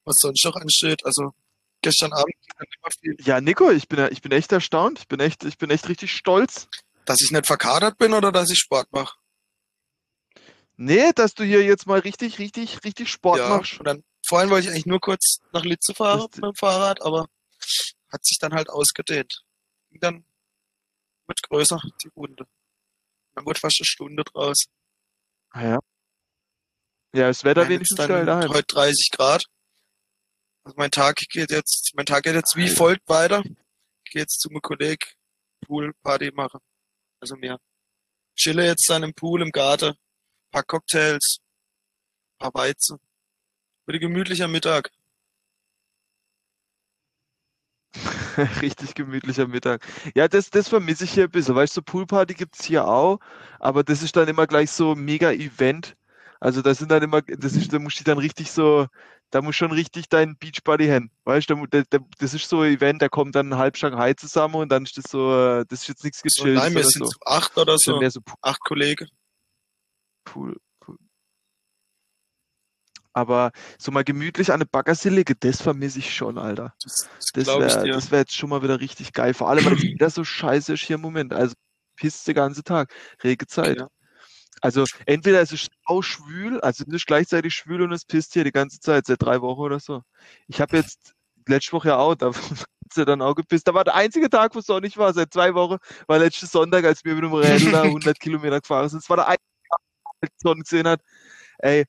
was 0.05 0.15
sonst 0.19 0.43
noch 0.45 0.55
ansteht. 0.55 1.05
Also 1.05 1.33
gestern 1.81 2.13
Abend 2.13 2.33
ging 2.33 2.53
dann 2.57 2.67
immer 2.77 2.91
viel. 2.99 3.25
Ja, 3.25 3.41
Nico, 3.41 3.69
ich 3.71 3.87
bin, 3.87 4.07
ich 4.11 4.21
bin 4.21 4.31
echt 4.31 4.51
erstaunt. 4.51 4.99
Ich 4.99 5.07
bin 5.07 5.19
echt, 5.19 5.43
ich 5.43 5.57
bin 5.57 5.69
echt 5.69 5.89
richtig 5.89 6.11
stolz. 6.13 6.67
Dass 7.05 7.21
ich 7.21 7.31
nicht 7.31 7.45
verkadert 7.45 7.97
bin 7.97 8.13
oder 8.13 8.31
dass 8.31 8.49
ich 8.49 8.59
Sport 8.59 8.91
mache. 8.91 9.17
Nee, 10.77 11.11
dass 11.13 11.33
du 11.33 11.43
hier 11.43 11.63
jetzt 11.63 11.87
mal 11.87 11.99
richtig, 11.99 12.37
richtig, 12.39 12.83
richtig 12.83 13.09
Sport 13.11 13.39
Ja, 13.39 13.49
machst. 13.49 13.79
und 13.79 13.85
dann 13.85 14.03
vorhin 14.25 14.49
wollte 14.49 14.67
ich 14.67 14.71
eigentlich 14.71 14.85
nur 14.85 14.99
kurz 14.99 15.39
nach 15.51 15.63
Litze 15.65 15.93
fahren 15.95 16.27
Das, 16.29 16.35
mit 16.35 16.43
dem 16.45 16.55
Fahrrad, 16.55 17.01
aber 17.01 17.27
hat 18.09 18.23
sich 18.25 18.37
dann 18.39 18.53
halt 18.53 18.69
ausgedehnt. 18.69 19.43
Ging 19.89 19.99
dann 19.99 20.25
wird 21.27 21.41
größer, 21.43 21.81
die 22.03 22.09
Runde. 22.15 22.47
Dann 23.35 23.45
wurde 23.45 23.59
fast 23.59 23.79
eine 23.81 23.85
Stunde 23.85 24.23
draus. 24.23 24.65
ah 25.51 25.63
ja. 25.63 25.79
Ja, 27.13 27.27
das 27.27 27.43
Wetter 27.43 27.67
wenigstens 27.67 27.97
geil 27.97 28.25
dann 28.25 28.41
daheim. 28.41 28.49
heute 28.49 28.65
30 28.67 29.09
Grad. 29.11 29.45
Also 30.63 30.75
mein 30.77 30.91
Tag 30.91 31.15
geht 31.29 31.49
jetzt, 31.51 31.91
mein 31.95 32.05
Tag 32.05 32.23
geht 32.23 32.35
jetzt 32.35 32.55
wie 32.55 32.63
Alter. 32.63 32.75
folgt 32.75 33.07
weiter. 33.09 33.43
Ich 34.05 34.11
gehe 34.11 34.21
jetzt 34.21 34.39
zu 34.41 34.49
meinem 34.49 34.61
Kollegen 34.61 35.05
Pool 35.65 35.93
Party 36.03 36.31
machen. 36.31 36.59
Also 37.21 37.35
mir 37.35 37.57
chille 38.35 38.65
jetzt 38.65 38.87
dann 38.89 39.03
im 39.03 39.13
Pool, 39.13 39.41
im 39.41 39.51
Garten, 39.51 39.95
paar 40.57 40.63
Cocktails, 40.63 41.37
paar 42.39 42.51
Weizen. 42.55 42.97
Ein 43.85 43.99
gemütlicher 43.99 44.47
Mittag. 44.47 44.89
Richtig 48.61 48.95
gemütlicher 48.95 49.47
Mittag. 49.47 49.85
Ja, 50.15 50.27
das, 50.27 50.49
das 50.49 50.67
vermisse 50.67 51.03
ich 51.03 51.11
hier 51.11 51.25
ein 51.25 51.29
bisschen. 51.29 51.53
Weißt 51.53 51.73
du, 51.77 51.81
so 51.81 51.83
Poolparty 51.83 52.33
gibt's 52.33 52.63
hier 52.65 52.87
auch, 52.87 53.19
aber 53.59 53.83
das 53.83 54.01
ist 54.01 54.15
dann 54.15 54.27
immer 54.27 54.47
gleich 54.47 54.71
so 54.71 54.95
mega 54.95 55.31
Event. 55.31 55.95
Also 56.39 56.63
das 56.63 56.79
sind 56.79 56.89
dann 56.89 57.03
immer, 57.03 57.21
das 57.21 57.53
ist, 57.53 57.71
da 57.71 57.77
musst 57.77 57.99
du 57.99 58.03
dann 58.03 58.17
richtig 58.17 58.51
so, 58.51 58.87
da 59.29 59.43
muss 59.43 59.55
schon 59.55 59.71
richtig 59.71 60.09
dein 60.09 60.37
Beachbody 60.37 60.85
hin. 60.85 61.11
Weißt 61.25 61.51
du, 61.51 61.67
da 61.67 61.81
da- 61.81 61.97
da- 61.99 62.05
das 62.17 62.33
ist 62.33 62.49
so 62.49 62.61
ein 62.61 62.73
Event, 62.73 63.01
da 63.03 63.09
kommt 63.09 63.35
dann 63.35 63.57
halb 63.57 63.77
Shanghai 63.77 64.13
zusammen 64.15 64.55
und 64.55 64.69
dann 64.69 64.83
ist 64.85 64.97
das 64.97 65.05
so, 65.11 65.63
das 65.65 65.81
ist 65.81 65.87
jetzt 65.87 66.03
nichts 66.03 66.21
So, 66.25 66.43
gechilltes 66.43 66.63
nein, 66.63 66.73
wir 66.75 66.83
sind 66.83 67.05
so. 67.05 67.11
zu 67.11 67.19
acht 67.25 67.55
oder 67.57 67.77
so. 67.77 67.99
mehr 67.99 68.09
so 68.09 68.21
Acht 68.41 68.61
Kollegen. 68.61 69.07
Pool, 70.27 70.57
Pool. 70.81 70.97
Aber 73.13 73.51
so 73.79 73.91
mal 73.91 74.03
gemütlich 74.03 74.49
an 74.49 74.55
eine 74.55 74.65
Baggersee 74.65 75.09
liegen, 75.09 75.35
das 75.39 75.61
vermisse 75.61 75.99
ich 75.99 76.13
schon, 76.13 76.37
Alter. 76.37 76.73
Das, 76.83 77.09
das 77.33 77.45
Das 77.45 77.47
wäre, 77.47 78.11
wäre 78.11 78.21
jetzt 78.21 78.35
schon 78.35 78.49
mal 78.49 78.61
wieder 78.61 78.79
richtig 78.79 79.13
geil. 79.13 79.33
Vor 79.33 79.49
allem, 79.49 79.65
weil 79.65 79.75
das 79.75 79.83
Wetter 79.83 80.09
so 80.09 80.23
scheiße 80.23 80.73
ist 80.73 80.83
hier 80.83 80.95
im 80.95 81.01
Moment. 81.01 81.33
Also 81.33 81.55
pisst 81.95 82.27
den 82.27 82.35
ganzen 82.35 82.63
Tag. 82.63 82.93
Regezeit. 83.23 83.77
Ja. 83.77 83.87
Also 84.61 84.85
entweder 85.05 85.41
ist 85.41 85.53
es 85.53 85.67
auch 85.85 86.01
schwül, 86.01 86.59
also 86.61 86.83
es 86.85 86.93
ist 86.93 87.05
gleichzeitig 87.05 87.53
schwül 87.53 87.83
und 87.83 87.91
es 87.91 88.05
pisst 88.05 88.33
hier 88.33 88.43
die 88.43 88.51
ganze 88.51 88.79
Zeit, 88.79 89.05
seit 89.05 89.21
drei 89.21 89.39
Wochen 89.41 89.61
oder 89.61 89.79
so. 89.79 90.01
Ich 90.47 90.59
habe 90.59 90.77
jetzt 90.77 91.13
letzte 91.47 91.73
Woche 91.73 91.89
ja 91.89 91.97
auch, 91.97 92.15
da 92.15 92.27
hat 92.33 92.67
sie 92.93 93.05
dann 93.05 93.21
auch 93.21 93.35
gepisst. 93.35 93.67
Da 93.67 93.73
war 93.73 93.83
der 93.83 93.95
einzige 93.95 94.29
Tag, 94.29 94.55
wo 94.55 94.59
es 94.59 94.65
sonnig 94.65 94.97
war, 94.97 95.13
seit 95.13 95.31
zwei 95.31 95.53
Wochen, 95.53 95.77
war 96.07 96.19
letzten 96.19 96.47
Sonntag, 96.47 96.85
als 96.85 97.05
wir 97.05 97.15
mit 97.15 97.23
dem 97.23 97.33
Rädel 97.33 97.71
da 97.71 97.81
100 97.83 98.19
Kilometer 98.19 98.59
gefahren 98.59 98.89
sind. 98.89 99.03
Es 99.03 99.09
war 99.09 99.17
der 99.17 99.27
einzige 99.27 99.56
Sonne 100.37 100.61
gesehen 100.61 100.87
hat. 100.87 101.01
Ey, 101.59 101.85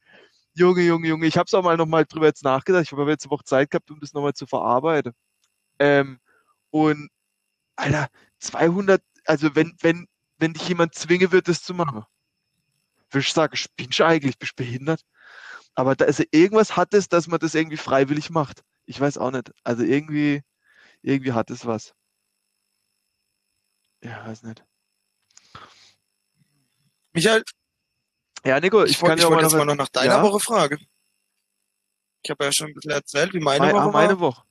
Junge, 0.55 0.83
Junge, 0.83 1.09
Junge, 1.09 1.27
ich 1.27 1.37
habe 1.39 1.47
es 1.47 1.55
auch 1.55 1.63
mal 1.63 1.77
nochmal 1.77 2.05
drüber 2.07 2.27
jetzt 2.27 2.45
nachgedacht. 2.45 2.85
Ich 2.85 2.93
habe 2.93 3.11
jetzt 3.11 3.25
eine 3.27 3.31
Woche 3.33 3.45
Zeit 3.45 3.71
gehabt, 3.71 3.91
um 3.91 4.01
das 4.01 4.13
nochmal 4.15 4.35
zu 4.35 4.47
verarbeiten. 4.47 5.15
Ähm, 5.81 6.21
und, 6.71 7.11
Alter, 7.77 8.09
200, 8.41 9.03
also 9.27 9.55
wenn, 9.57 9.75
wenn, 9.83 10.09
wenn 10.39 10.55
dich 10.55 10.69
jemand 10.69 10.95
zwingen 10.95 11.33
wird, 11.33 11.49
das 11.49 11.63
zu 11.63 11.75
machen, 11.75 12.05
würde 13.11 13.23
ich 13.23 13.33
sagen, 13.33 13.57
spinnst 13.57 13.99
du 13.99 14.05
eigentlich, 14.05 14.39
bist 14.39 14.57
behindert? 14.57 15.03
Aber 15.75 15.97
da 15.97 16.07
ist 16.07 16.21
also 16.21 16.29
irgendwas 16.33 16.77
hat 16.77 16.95
es, 16.95 17.09
dass 17.09 17.29
man 17.29 17.41
das 17.41 17.55
irgendwie 17.55 17.77
freiwillig 17.77 18.31
macht. 18.31 18.63
Ich 18.87 19.01
weiß 19.01 19.19
auch 19.19 19.31
nicht. 19.31 19.53
Also 19.65 19.85
irgendwie, 19.85 20.43
irgendwie 21.03 21.33
hat 21.33 21.51
es 21.51 21.67
was. 21.67 21.95
Ja, 24.03 24.27
weiß 24.27 24.43
nicht. 24.43 24.65
Michael, 27.15 27.43
Ja, 28.49 28.61
Nico, 28.61 28.83
ich, 28.83 28.93
ich 28.93 29.03
wollte 29.03 29.21
ja 29.21 29.29
wollte 29.29 29.37
mal 29.37 29.43
jetzt 29.43 29.53
noch, 29.53 29.59
mal 29.59 29.65
noch 29.67 29.75
nach 29.77 29.89
deiner 29.91 30.15
ja, 30.15 30.23
Woche 30.23 30.41
fragen. 30.41 30.79
Ich 32.23 32.31
habe 32.31 32.47
ja 32.47 32.51
schon 32.53 32.69
ein 32.69 32.75
bisschen 32.75 32.93
erzählt, 32.93 33.35
wie 33.35 33.41
meine 33.41 33.61
mei- 33.61 33.75
ah, 33.75 33.85
Woche 33.85 33.93
meine 33.93 34.21
war. 34.21 34.21
Woche. 34.21 34.43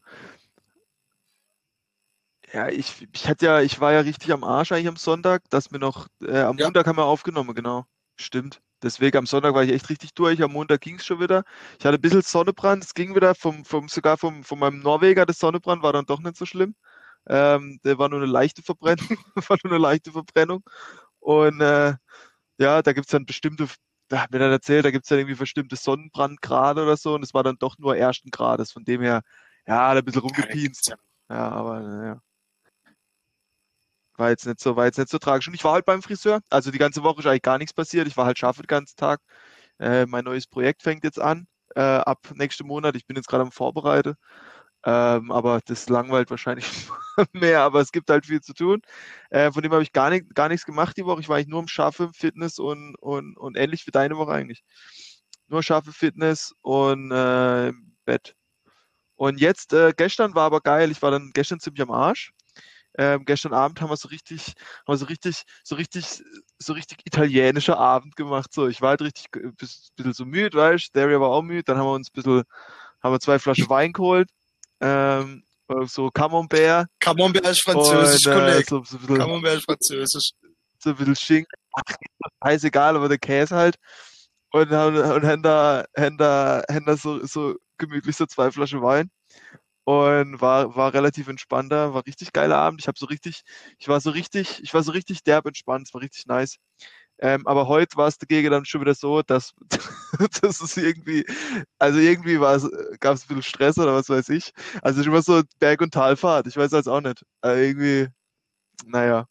Ja, 2.53 2.69
ich, 2.69 3.07
ich 3.11 3.27
hatte 3.27 3.47
ja, 3.47 3.61
ich 3.61 3.79
war 3.79 3.93
ja 3.93 4.01
richtig 4.01 4.31
am 4.31 4.43
Arsch 4.43 4.71
eigentlich 4.71 4.87
am 4.87 4.97
Sonntag, 4.97 5.49
dass 5.49 5.71
wir 5.71 5.79
noch, 5.79 6.07
äh, 6.21 6.41
am 6.41 6.59
Ja, 6.59 6.67
Montag 6.67 6.85
haben 6.85 6.97
wir 6.99 7.05
aufgenommen, 7.05 7.55
genau. 7.55 7.85
Stimmt. 8.17 8.61
Deswegen 8.83 9.17
am 9.17 9.25
Sonntag 9.25 9.55
war 9.55 9.63
ich 9.63 9.71
echt 9.71 9.89
richtig 9.89 10.13
durch, 10.13 10.43
am 10.43 10.51
Montag 10.51 10.81
ging 10.81 10.97
es 10.97 11.05
schon 11.05 11.19
wieder. 11.19 11.43
Ich 11.79 11.85
hatte 11.85 11.97
ein 11.97 12.01
bisschen 12.01 12.21
Sonnenbrand, 12.21 12.83
es 12.83 12.93
ging 12.93 13.15
wieder, 13.15 13.33
vom, 13.33 13.65
vom, 13.65 13.87
sogar 13.89 14.19
vom, 14.19 14.43
von 14.43 14.59
meinem 14.59 14.79
Norweger, 14.79 15.25
das 15.25 15.39
Sonnenbrand 15.39 15.81
war 15.81 15.91
dann 15.93 16.05
doch 16.05 16.19
nicht 16.19 16.37
so 16.37 16.45
schlimm. 16.45 16.75
Ähm, 17.27 17.79
der 17.83 17.97
war 17.97 18.09
nur 18.09 18.19
eine 18.19 18.31
leichte 18.31 18.61
Verbrennung, 18.61 19.07
war 19.49 19.57
nur 19.63 19.73
eine 19.73 19.81
leichte 19.81 20.11
Verbrennung. 20.11 20.63
Und 21.19 21.61
äh, 21.61 21.95
ja, 22.59 22.81
da 22.81 22.93
gibt's 22.93 23.11
dann 23.11 23.25
bestimmte, 23.25 23.67
da 24.09 24.23
hat 24.23 24.31
mir 24.31 24.39
dann 24.39 24.51
erzählt, 24.51 24.85
da 24.85 24.91
gibt's 24.91 25.09
dann 25.09 25.19
irgendwie 25.19 25.35
bestimmte 25.35 25.75
Sonnenbrandgrade 25.75 26.83
oder 26.83 26.97
so 26.97 27.15
und 27.15 27.23
es 27.23 27.33
war 27.33 27.43
dann 27.43 27.57
doch 27.59 27.77
nur 27.77 27.97
ersten 27.97 28.31
Grades. 28.31 28.71
Von 28.71 28.85
dem 28.85 29.01
her, 29.01 29.21
ja, 29.67 29.89
hat 29.89 29.97
ein 29.97 30.05
bisschen 30.05 30.23
ja, 30.23 30.43
da 30.43 30.49
ja. 30.49 30.95
Ja, 31.29 31.49
aber 31.51 31.79
naja, 31.81 32.21
war 34.17 34.29
jetzt 34.29 34.45
nicht 34.45 34.59
so, 34.59 34.75
war 34.75 34.85
jetzt 34.85 34.97
nicht 34.97 35.09
so 35.09 35.19
tragisch. 35.19 35.47
Und 35.47 35.53
ich 35.53 35.63
war 35.63 35.73
halt 35.73 35.85
beim 35.85 36.01
Friseur. 36.01 36.41
Also 36.49 36.71
die 36.71 36.77
ganze 36.77 37.03
Woche 37.03 37.19
ist 37.19 37.27
eigentlich 37.27 37.41
gar 37.43 37.57
nichts 37.57 37.73
passiert. 37.73 38.07
Ich 38.07 38.17
war 38.17 38.25
halt 38.25 38.37
scharf 38.39 38.57
den 38.57 38.67
ganzen 38.67 38.95
Tag. 38.97 39.21
Äh, 39.79 40.05
mein 40.07 40.25
neues 40.25 40.47
Projekt 40.47 40.81
fängt 40.83 41.03
jetzt 41.03 41.19
an, 41.19 41.47
äh, 41.75 41.81
ab 41.81 42.19
nächsten 42.33 42.67
Monat. 42.67 42.95
Ich 42.95 43.05
bin 43.05 43.15
jetzt 43.15 43.27
gerade 43.27 43.43
am 43.43 43.51
Vorbereiten. 43.51 44.15
Ähm, 44.87 45.31
aber 45.31 45.59
das 45.65 45.89
langweilt 45.89 46.29
wahrscheinlich 46.29 46.65
mehr, 47.33 47.61
aber 47.63 47.81
es 47.81 47.91
gibt 47.91 48.09
halt 48.09 48.25
viel 48.25 48.39
zu 48.39 48.53
tun. 48.53 48.81
Äh, 49.29 49.51
von 49.51 49.61
dem 49.61 49.73
habe 49.73 49.83
ich 49.83 49.91
gar, 49.91 50.09
nicht, 50.09 50.33
gar 50.33 50.47
nichts 50.47 50.65
gemacht 50.65 50.95
die 50.95 51.03
Woche. 51.05 51.19
Ich 51.19 51.27
war 51.27 51.35
eigentlich 51.35 51.49
nur 51.49 51.59
im 51.59 51.67
Schaffen, 51.67 52.13
Fitness 52.13 52.57
und, 52.57 52.95
und, 52.99 53.35
und 53.37 53.57
ähnlich 53.57 53.85
wie 53.85 53.91
deine 53.91 54.15
Woche 54.17 54.31
eigentlich. 54.31 54.63
Nur 55.49 55.61
scharfe 55.61 55.91
Fitness 55.91 56.53
und 56.61 57.11
äh, 57.11 57.73
Bett. 58.05 58.33
Und 59.17 59.41
jetzt, 59.41 59.73
äh, 59.73 59.93
gestern 59.97 60.35
war 60.35 60.45
aber 60.45 60.61
geil. 60.61 60.89
Ich 60.91 61.01
war 61.01 61.11
dann 61.11 61.31
gestern 61.33 61.59
ziemlich 61.59 61.81
am 61.81 61.91
Arsch. 61.91 62.31
Ähm, 62.97 63.25
gestern 63.25 63.53
Abend 63.53 63.81
haben 63.81 63.89
wir 63.89 63.97
so 63.97 64.07
richtig, 64.09 64.53
haben 64.87 64.93
wir 64.93 64.97
so 64.97 65.05
richtig, 65.07 65.43
so 65.63 65.75
richtig, 65.75 66.23
so 66.59 66.73
richtig 66.73 66.99
italienischer 67.05 67.77
Abend 67.77 68.15
gemacht. 68.15 68.53
So, 68.53 68.67
ich 68.67 68.81
war 68.81 68.91
halt 68.91 69.01
richtig 69.01 69.27
ein 69.35 69.55
bisschen 69.55 70.13
so 70.13 70.25
müde, 70.25 70.57
weißt 70.57 70.95
du, 70.95 70.99
Daria 71.01 71.19
war 71.19 71.29
auch 71.29 71.43
müde. 71.43 71.63
Dann 71.63 71.77
haben 71.77 71.87
wir 71.87 71.93
uns 71.93 72.09
ein 72.09 72.13
bisschen, 72.13 72.43
haben 73.03 73.13
wir 73.13 73.19
zwei 73.19 73.39
Flaschen 73.39 73.69
Wein 73.69 73.91
geholt. 73.93 74.29
Ähm, 74.81 75.43
so 75.85 76.09
Camembert 76.11 76.87
Camembert 76.99 77.45
ist 77.47 77.67
und 77.67 77.73
französisch, 77.73 78.25
äh, 78.27 78.33
Kollege. 78.33 78.65
so, 78.67 78.83
so 78.83 78.97
bisschen, 78.97 79.17
Camembert 79.17 79.57
ist 79.57 79.65
französisch. 79.65 80.31
so 80.79 80.89
ein 80.91 80.95
bisschen 80.95 81.15
Schinken. 81.15 81.51
Ach, 81.73 81.95
scheißegal, 82.43 82.95
aber 82.95 83.09
der 83.09 83.17
Käse 83.17 83.55
halt. 83.55 83.75
Und 84.51 84.69
haben, 84.71 84.95
und 84.95 85.25
haben 85.25 85.43
da, 85.43 85.85
haben 85.97 86.17
da, 86.17 86.63
haben 86.69 86.85
da 86.85 86.97
so, 86.97 87.25
so 87.25 87.55
gemütlich 87.77 88.15
so 88.15 88.25
zwei 88.25 88.51
Flaschen 88.51 88.81
Wein. 88.81 89.09
Und 89.83 90.41
war, 90.41 90.75
war 90.75 90.93
relativ 90.93 91.29
entspannter, 91.29 91.93
war 91.93 92.05
richtig 92.05 92.33
geiler 92.33 92.57
Abend. 92.57 92.81
Ich 92.81 92.87
habe 92.87 92.99
so 92.99 93.05
richtig, 93.05 93.41
ich 93.77 93.87
war 93.87 94.01
so 94.01 94.09
richtig, 94.09 94.61
ich 94.61 94.73
war 94.73 94.83
so 94.83 94.91
richtig 94.91 95.23
derb 95.23 95.45
entspannt, 95.45 95.87
es 95.87 95.93
war 95.93 96.01
richtig 96.01 96.25
nice. 96.27 96.57
Ähm, 97.19 97.47
aber 97.47 97.67
heute 97.67 97.97
war 97.97 98.07
es 98.07 98.17
dagegen 98.17 98.51
dann 98.51 98.65
schon 98.65 98.81
wieder 98.81 98.93
so, 98.93 99.21
dass, 99.23 99.53
dass 100.41 100.61
es 100.61 100.77
irgendwie, 100.77 101.25
also 101.79 101.99
irgendwie 101.99 102.39
war 102.39 102.55
es, 102.55 102.69
gab 102.99 103.15
es 103.15 103.23
ein 103.23 103.27
bisschen 103.29 103.43
Stress 103.43 103.77
oder 103.79 103.93
was 103.95 104.09
weiß 104.09 104.29
ich. 104.29 104.51
Also 104.81 105.03
schon 105.03 105.13
mal 105.13 105.23
so 105.23 105.41
Berg- 105.59 105.81
und 105.81 105.93
Talfahrt, 105.93 106.47
ich 106.47 106.57
weiß 106.57 106.71
das 106.71 106.87
auch 106.87 107.01
nicht. 107.01 107.25
Also 107.41 107.61
irgendwie, 107.61 108.07
naja. 108.85 109.27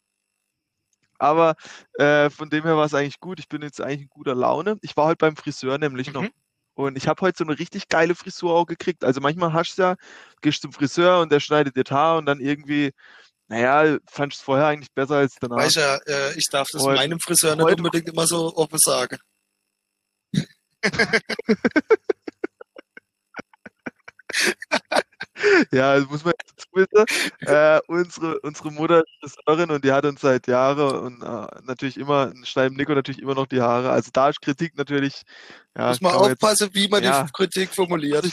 Aber 1.19 1.55
äh, 1.93 2.29
von 2.29 2.49
dem 2.49 2.63
her 2.63 2.77
war 2.77 2.85
es 2.85 2.93
eigentlich 2.93 3.19
gut. 3.19 3.39
Ich 3.39 3.47
bin 3.49 3.61
jetzt 3.61 3.81
eigentlich 3.81 4.03
in 4.03 4.09
guter 4.09 4.35
Laune. 4.35 4.77
Ich 4.81 4.95
war 4.97 5.05
heute 5.05 5.17
beim 5.17 5.35
Friseur 5.35 5.77
nämlich 5.77 6.13
noch. 6.13 6.23
Mhm. 6.23 6.31
Und 6.75 6.95
ich 6.95 7.07
habe 7.07 7.21
heute 7.21 7.39
so 7.39 7.43
eine 7.43 7.57
richtig 7.57 7.87
geile 7.89 8.13
Frisur 8.13 8.53
auch 8.53 8.65
gekriegt. 8.67 9.03
Also 9.03 9.19
manchmal 9.19 9.51
hast 9.51 9.77
du 9.77 9.81
ja, 9.81 9.95
gehst 10.41 10.61
zum 10.61 10.71
Friseur 10.73 11.21
und 11.21 11.31
der 11.31 11.39
schneidet 11.39 11.75
dir 11.75 11.83
Haar 11.89 12.19
und 12.19 12.27
dann 12.27 12.39
irgendwie, 12.39 12.91
naja, 13.47 13.97
fand 14.09 14.33
ich 14.33 14.39
es 14.39 14.43
vorher 14.43 14.67
eigentlich 14.67 14.93
besser 14.93 15.15
als 15.15 15.35
danach. 15.39 15.57
Weißt 15.57 15.77
ja, 15.77 15.95
äh, 16.05 16.37
ich 16.37 16.47
darf 16.49 16.67
das 16.71 16.83
Und 16.83 16.95
meinem 16.95 17.19
Friseur 17.19 17.55
nicht 17.55 17.63
heute, 17.63 17.77
unbedingt 17.77 18.09
immer 18.09 18.27
so 18.27 18.55
offen 18.55 18.79
sagen. 18.79 19.17
ja, 25.71 25.99
das 25.99 26.09
muss 26.09 26.25
man 26.25 26.33
jetzt 26.39 26.53
dazu 26.57 26.67
wissen. 26.73 27.05
Äh, 27.41 27.79
unsere, 27.87 28.39
unsere 28.41 28.71
Mutter 28.71 29.03
ist 29.21 29.37
Friseurin 29.45 29.71
und 29.71 29.83
die 29.83 29.91
hat 29.91 30.05
uns 30.05 30.21
seit 30.21 30.47
Jahren 30.47 30.97
und 30.97 31.21
äh, 31.21 31.47
natürlich 31.63 31.97
immer, 31.97 32.31
schneiden 32.43 32.77
Nico 32.77 32.93
natürlich 32.93 33.21
immer 33.21 33.35
noch 33.35 33.47
die 33.47 33.61
Haare. 33.61 33.91
Also 33.91 34.09
da 34.11 34.29
ist 34.29 34.41
Kritik 34.41 34.77
natürlich, 34.77 35.23
ja, 35.77 35.89
Muss 35.89 36.01
man 36.01 36.13
man 36.13 36.29
jetzt, 36.29 36.43
aufpassen, 36.43 36.69
wie 36.73 36.87
man 36.87 37.01
die 37.01 37.07
ja, 37.07 37.27
Kritik 37.33 37.73
formuliert. 37.73 38.31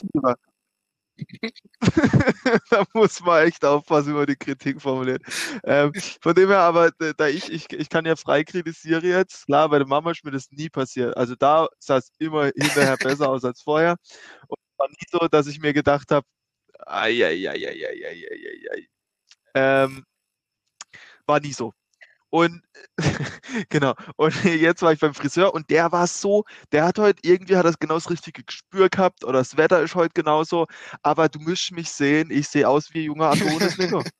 da 2.71 2.85
muss 2.93 3.21
man 3.21 3.47
echt 3.47 3.65
aufpassen, 3.65 4.13
wie 4.13 4.17
man 4.17 4.27
die 4.27 4.37
Kritik 4.37 4.81
formuliert. 4.83 5.23
Ähm, 5.65 5.93
von 6.21 6.35
dem 6.35 6.49
her 6.49 6.61
aber, 6.61 6.89
äh, 7.01 7.15
da 7.17 7.29
ich, 7.29 7.51
ich, 7.51 7.73
ich 7.73 7.89
kann 7.89 8.05
ja 8.05 8.17
frei 8.17 8.45
kritisieren 8.45 9.05
jetzt. 9.05 9.47
Klar, 9.47 9.69
bei 9.69 9.79
der 9.79 9.87
Mama 9.87 10.11
ist 10.11 10.25
mir 10.25 10.33
das 10.33 10.51
nie 10.51 10.69
passiert. 10.69 11.17
Also 11.17 11.35
da 11.37 11.69
sah 11.79 11.99
es 11.99 12.11
immer 12.19 12.47
hinterher 12.47 12.97
besser 12.97 13.29
aus 13.29 13.45
als 13.45 13.63
vorher. 13.63 13.97
Und 14.49 14.59
war 14.77 14.89
nie 14.89 15.07
so, 15.11 15.29
dass 15.29 15.47
ich 15.47 15.61
mir 15.61 15.73
gedacht 15.73 16.11
habe, 16.11 16.27
ei, 16.87 17.13
ähm, 19.55 20.05
war 21.27 21.41
nie 21.41 21.53
so. 21.53 21.73
Und 22.35 22.63
genau. 23.69 23.95
Und 24.17 24.35
jetzt 24.45 24.83
war 24.83 24.93
ich 24.93 24.99
beim 24.99 25.15
Friseur 25.15 25.55
und 25.55 25.71
der 25.71 25.93
war 25.93 26.09
so, 26.09 26.43
der 26.73 26.85
hat 26.85 26.99
heute 26.99 27.21
irgendwie 27.23 27.57
hat 27.57 27.65
das 27.65 27.79
genau 27.79 27.95
das 27.95 28.11
richtige 28.11 28.43
Gespür 28.43 28.89
gehabt 28.89 29.23
oder 29.23 29.39
das 29.39 29.57
Wetter 29.57 29.81
ist 29.83 29.95
heute 29.95 30.15
genauso. 30.15 30.67
Aber 31.03 31.29
du 31.29 31.39
müsst 31.39 31.71
mich 31.71 31.91
sehen, 31.91 32.33
ich 32.33 32.49
sehe 32.49 32.69
aus 32.69 32.93
wie 32.93 33.03
ein 33.03 33.05
junger 33.05 33.31
Adonis. 33.31 33.79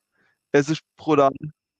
Es 0.53 0.69
ist 0.69 0.83
brutal. 0.95 1.33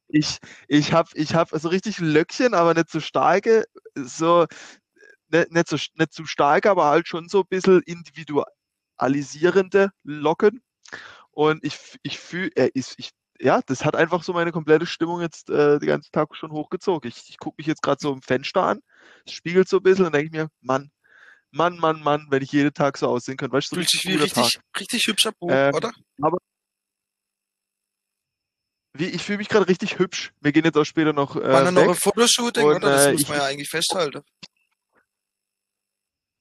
Ich, 0.10 0.39
ich 0.67 0.91
habe 0.91 1.10
ich 1.13 1.36
hab 1.36 1.52
so 1.52 1.69
richtig 1.69 2.00
Löckchen, 2.00 2.54
aber 2.54 2.74
nicht 2.74 2.89
so 2.89 3.00
starke, 3.00 3.63
so 3.95 4.45
nicht, 5.30 5.52
nicht, 5.52 5.67
so, 5.69 5.78
nicht 5.78 6.13
zu 6.13 6.26
stark, 6.26 6.65
aber 6.65 6.86
halt 6.86 7.08
schon 7.08 7.30
so 7.30 7.41
ein 7.41 7.48
bisschen 7.50 7.82
individualisierende 7.86 9.91
Locken. 10.04 10.62
Und 11.32 11.63
ich, 11.63 11.78
ich 12.04 12.19
fühle, 12.19 12.52
äh, 12.56 12.71
ich, 12.74 12.93
ich, 12.98 13.12
ja, 13.39 13.62
das 13.65 13.84
hat 13.86 13.95
einfach 13.95 14.24
so 14.24 14.34
meine 14.34 14.52
komplette 14.52 14.86
Stimmung 14.86 15.21
jetzt 15.21 15.50
äh, 15.50 15.80
den 15.80 15.88
ganzen 15.88 16.12
Tag 16.12 16.36
schon 16.36 16.52
hochgezogen. 16.52 17.10
Ich, 17.10 17.30
ich 17.30 17.38
gucke 17.38 17.56
mich 17.58 17.67
jetzt 17.67 17.82
gerade 17.82 17.98
so 18.02 18.13
im 18.13 18.21
Fenster 18.21 18.63
an, 18.63 18.82
es 19.26 19.34
spiegelt 19.34 19.67
so 19.67 19.78
ein 19.78 19.84
bisschen 19.84 20.06
und 20.06 20.13
denke 20.13 20.28
ich 20.28 20.32
mir, 20.32 20.50
Mann, 20.62 20.91
Mann, 21.52 21.78
Mann, 21.78 22.02
Mann, 22.02 22.28
wenn 22.30 22.43
ich 22.43 22.52
jeden 22.52 22.74
Tag 22.74 22.98
so 22.98 23.08
aussehen 23.08 23.38
könnte, 23.38 23.56
weißt 23.56 23.71
du, 23.71 23.76
so 23.76 23.80
Fühlt 23.80 23.89
sich 23.89 24.06
richtig 24.06 24.21
wie 24.21 24.34
Tag. 24.34 24.43
richtig, 24.43 24.62
richtig 24.80 25.08
hübscher 25.08 25.32
Bub, 25.32 25.52
Ähm, 25.52 25.74
oder? 25.74 25.91
aber 26.21 26.38
wie, 28.93 29.08
ich 29.08 29.24
fühle 29.24 29.39
mich 29.39 29.50
gerade 29.50 29.67
richtig 29.67 30.00
hübsch. 30.00 30.32
Wir 30.39 30.54
gehen 30.54 30.63
jetzt 30.63 30.78
auch 30.78 30.86
später 30.86 31.12
noch 31.12 31.36
War 31.36 31.62
äh, 31.62 31.65
dann 31.65 31.74
noch 31.74 31.89
ein 31.89 31.95
Fotoshooting, 31.95 32.65
und 32.65 32.78
oder? 32.78 32.91
Das 32.91 33.08
äh, 33.08 33.12
muss 33.12 33.21
ich, 33.24 33.30
man 33.30 33.38
ja 33.38 33.45
eigentlich 33.45 33.69
festhalten. 33.69 34.21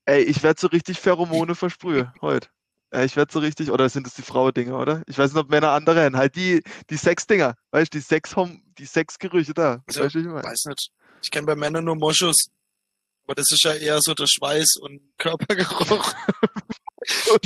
ey, 0.06 0.22
ich 0.22 0.42
werde 0.42 0.60
so 0.60 0.68
richtig 0.68 1.00
Pheromone 1.00 1.54
versprühen 1.54 2.12
heute. 2.20 2.48
Äh, 2.94 3.04
ich 3.06 3.16
werde 3.16 3.32
so 3.32 3.40
richtig, 3.40 3.70
oder 3.70 3.88
sind 3.88 4.06
das 4.06 4.14
die 4.14 4.22
Frauendinger, 4.22 4.78
oder? 4.78 5.02
Ich 5.06 5.18
weiß 5.18 5.32
nicht, 5.32 5.40
ob 5.40 5.50
Männer 5.50 5.70
andere 5.70 6.04
haben. 6.04 6.16
Halt 6.16 6.36
die, 6.36 6.62
die 6.90 6.96
Sexdinger, 6.96 7.56
weißt 7.72 7.92
du, 7.92 7.98
die 7.98 8.04
Sex 8.04 8.34
die 8.78 8.86
Sexgerüche 8.86 9.52
da. 9.52 9.82
Also, 9.86 10.00
Weißt 10.02 10.14
du, 10.14 10.20
ich 10.20 10.26
meine? 10.26 10.44
weiß 10.44 10.64
nicht. 10.66 10.90
Ich 11.22 11.30
kenne 11.30 11.46
bei 11.46 11.56
Männern 11.56 11.84
nur 11.84 11.96
Moschus. 11.96 12.48
Aber 13.26 13.34
das 13.34 13.50
ist 13.50 13.64
ja 13.64 13.72
eher 13.74 14.00
so 14.00 14.14
der 14.14 14.26
Schweiß 14.26 14.76
und 14.80 15.00
Körpergeruch. 15.18 16.14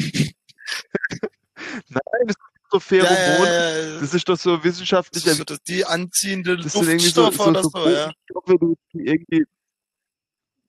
Nein, 1.89 2.27
das 2.27 2.37
sind 2.37 2.71
so 2.71 2.79
Ja, 2.79 2.81
Pheromone. 2.81 3.49
ja, 3.51 3.77
ja, 3.77 3.89
ja. 3.95 4.01
Das 4.01 4.15
ist 4.15 4.29
doch 4.29 4.37
so 4.37 4.57
Das 4.57 4.65
wissenschaftlich 4.65 5.25
ist 5.27 5.39
so 5.39 5.45
das, 5.45 5.63
die 5.63 5.85
anziehende 5.85 6.57
Das 6.57 6.75
irgendwie 6.75 7.09
so, 7.09 7.31
Duftstoffe 7.31 7.37
so, 7.37 7.51
oder 7.51 7.63
so 7.63 7.71
so, 7.71 7.89
ja. 7.89 8.13
Botenstoffe, 8.33 8.77
die 8.93 9.07
irgendwie, 9.07 9.45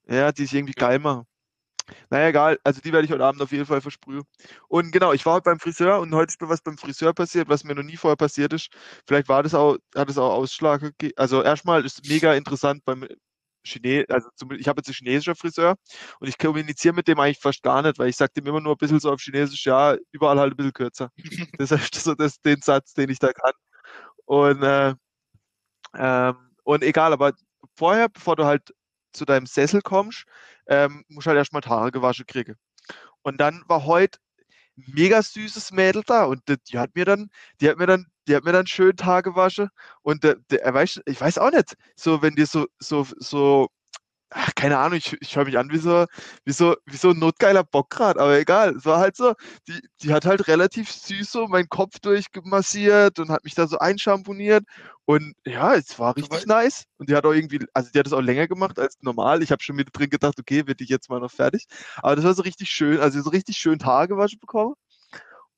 Ja, 0.08 0.32
die 0.32 0.44
ich 0.44 0.54
irgendwie 0.54 0.74
Ja. 0.78 0.88
geil 0.88 1.00
machen. 1.00 1.26
Naja, 2.10 2.30
egal. 2.30 2.60
Also 2.64 2.82
die 2.82 2.92
werde 2.92 3.06
ich 3.06 3.12
heute 3.12 3.24
Abend 3.26 3.42
auf 3.42 3.52
jeden 3.52 3.66
Fall 3.66 3.82
versprühen. 3.82 4.24
Und 4.68 4.92
genau, 4.92 5.14
ich 5.14 5.26
war 5.26 5.36
heute 5.36 5.44
beim 5.44 5.60
Friseur 5.60 6.00
und 6.00 6.14
heute 6.14 6.32
ist 6.32 6.42
mir 6.42 6.50
was 6.50 6.62
beim 6.62 6.78
Friseur 6.78 7.14
passiert, 7.14 7.50
was 7.50 7.64
mir 7.64 7.76
noch 7.76 7.84
nie 7.84 7.98
vorher 7.98 8.18
passiert 8.18 8.54
ist. 8.54 8.70
Vielleicht 9.08 9.30
war 9.30 9.44
das 9.44 9.54
auch, 9.54 9.78
hat 9.96 10.10
es 10.10 10.18
auch 10.18 10.34
Ausschlag 10.34 10.82
gegeben. 10.82 11.14
Also 11.18 11.44
erstmal 11.44 11.86
ist 11.86 12.08
mega 12.08 12.34
interessant 12.34 12.84
beim 12.86 13.08
Chine, 13.64 14.06
also 14.10 14.30
zum, 14.36 14.52
ich 14.52 14.68
habe 14.68 14.80
jetzt 14.80 14.88
einen 14.88 14.96
chinesischen 14.96 15.36
Friseur 15.36 15.76
und 16.20 16.28
ich 16.28 16.38
kommuniziere 16.38 16.96
mit 16.96 17.08
dem 17.08 17.20
eigentlich 17.20 17.40
fast 17.40 17.62
gar 17.64 17.82
nicht, 17.82 18.00
weil 18.00 18.10
ich 18.10 18.16
sage 18.16 18.34
dem 18.36 18.48
immer 18.48 18.62
nur 18.62 18.74
ein 18.74 18.78
bisschen 18.78 19.00
so 19.00 19.12
auf 19.12 19.22
Chinesisch, 19.22 19.66
ja, 19.66 19.98
überall 20.12 20.40
halt 20.40 20.54
ein 20.54 20.58
bisschen 20.58 20.74
kürzer. 20.74 21.12
Das 21.58 21.72
ist 21.72 21.96
so 21.96 22.16
das, 22.16 22.40
den 22.42 22.62
Satz, 22.62 22.94
den 22.94 23.10
ich 23.10 23.20
da 23.20 23.34
kann. 23.34 23.54
Und, 24.26 24.64
äh, 24.64 24.94
ähm, 25.98 26.36
und 26.64 26.84
egal, 26.84 27.14
aber 27.14 27.34
vorher, 27.76 28.10
bevor 28.10 28.36
du 28.36 28.46
halt 28.46 28.74
zu 29.14 29.26
deinem 29.26 29.46
Sessel 29.48 29.82
kommst, 29.82 30.26
ähm, 30.70 31.04
musst 31.10 31.28
du 31.28 31.30
halt 31.30 31.40
erstmal 31.40 31.62
die 31.62 31.70
Haare 31.70 31.92
gewaschen 31.92 32.26
kriegen. 32.28 32.56
Und 33.24 33.40
dann 33.42 33.64
war 33.68 33.86
heute 33.86 34.20
mega 34.76 35.22
süßes 35.22 35.72
Mädel 35.72 36.04
da 36.06 36.26
und 36.26 36.48
die, 36.50 36.58
die 36.70 36.80
hat 36.80 36.96
mir 36.96 37.06
dann, 37.06 37.30
die 37.62 37.70
hat 37.70 37.78
mir 37.78 37.88
dann, 37.88 38.08
die 38.28 38.36
hat 38.36 38.44
mir 38.46 38.54
dann 38.54 38.68
schön 38.68 38.96
Tage 38.96 39.32
gewaschen 39.32 39.70
und 40.04 40.24
der, 40.24 40.36
der, 40.52 40.64
er 40.64 40.84
ich 40.84 41.22
weiß 41.22 41.38
auch 41.40 41.52
nicht, 41.52 41.76
so 41.96 42.22
wenn 42.22 42.36
dir 42.36 42.46
so, 42.48 42.68
so, 42.80 43.06
so, 43.20 43.70
ach, 44.32 44.54
keine 44.56 44.78
Ahnung, 44.78 44.98
ich, 44.98 45.16
ich 45.22 45.36
höre 45.36 45.46
mich 45.46 45.58
an 45.58 45.72
wie 45.72 45.78
so, 45.78 46.06
wie 46.46 46.52
so, 46.52 46.76
wie 46.86 46.98
so 46.98 47.12
ein 47.12 47.20
notgeiler 47.20 47.64
Bock 47.64 47.90
grad, 47.90 48.18
aber 48.18 48.38
egal, 48.40 48.76
es 48.76 48.86
war 48.86 49.00
halt 49.00 49.16
so, 49.16 49.34
die, 49.68 49.80
die 50.02 50.14
hat 50.14 50.26
halt 50.26 50.48
relativ 50.48 50.92
süß 50.92 51.32
so 51.32 51.48
meinen 51.48 51.70
Kopf 51.70 52.00
durchmassiert 52.00 53.20
und 53.20 53.30
hat 53.30 53.44
mich 53.44 53.56
da 53.56 53.68
so 53.68 53.78
einschamponiert 53.80 54.64
und 55.06 55.36
ja, 55.46 55.76
es 55.76 55.98
war 56.00 56.14
Du 56.14 56.22
richtig 56.22 56.46
nice 56.46 56.86
und 56.98 57.10
die 57.10 57.16
hat 57.16 57.26
auch 57.26 57.34
irgendwie, 57.34 57.60
also 57.74 57.90
die 57.92 58.00
hat 58.00 58.06
das 58.06 58.14
auch 58.14 58.22
länger 58.22 58.48
gemacht 58.48 58.80
als 58.80 58.98
normal. 59.02 59.42
Ich 59.44 59.52
habe 59.52 59.64
schon 59.64 59.76
mit 59.76 59.90
drin 59.94 60.10
gedacht, 60.10 60.40
okay, 60.40 60.68
wird 60.68 60.82
ich 60.82 60.90
jetzt 60.90 61.10
mal 61.10 61.20
noch 61.20 61.32
fertig, 61.32 61.66
aber 61.98 62.16
das 62.16 62.26
war 62.26 62.34
so 62.34 62.44
richtig 62.44 62.70
schön, 62.70 63.00
also 63.00 63.22
so 63.22 63.30
richtig 63.32 63.58
schön 63.58 63.84
Haare 63.84 64.08
gewaschen 64.08 64.40
bekommen 64.40 64.76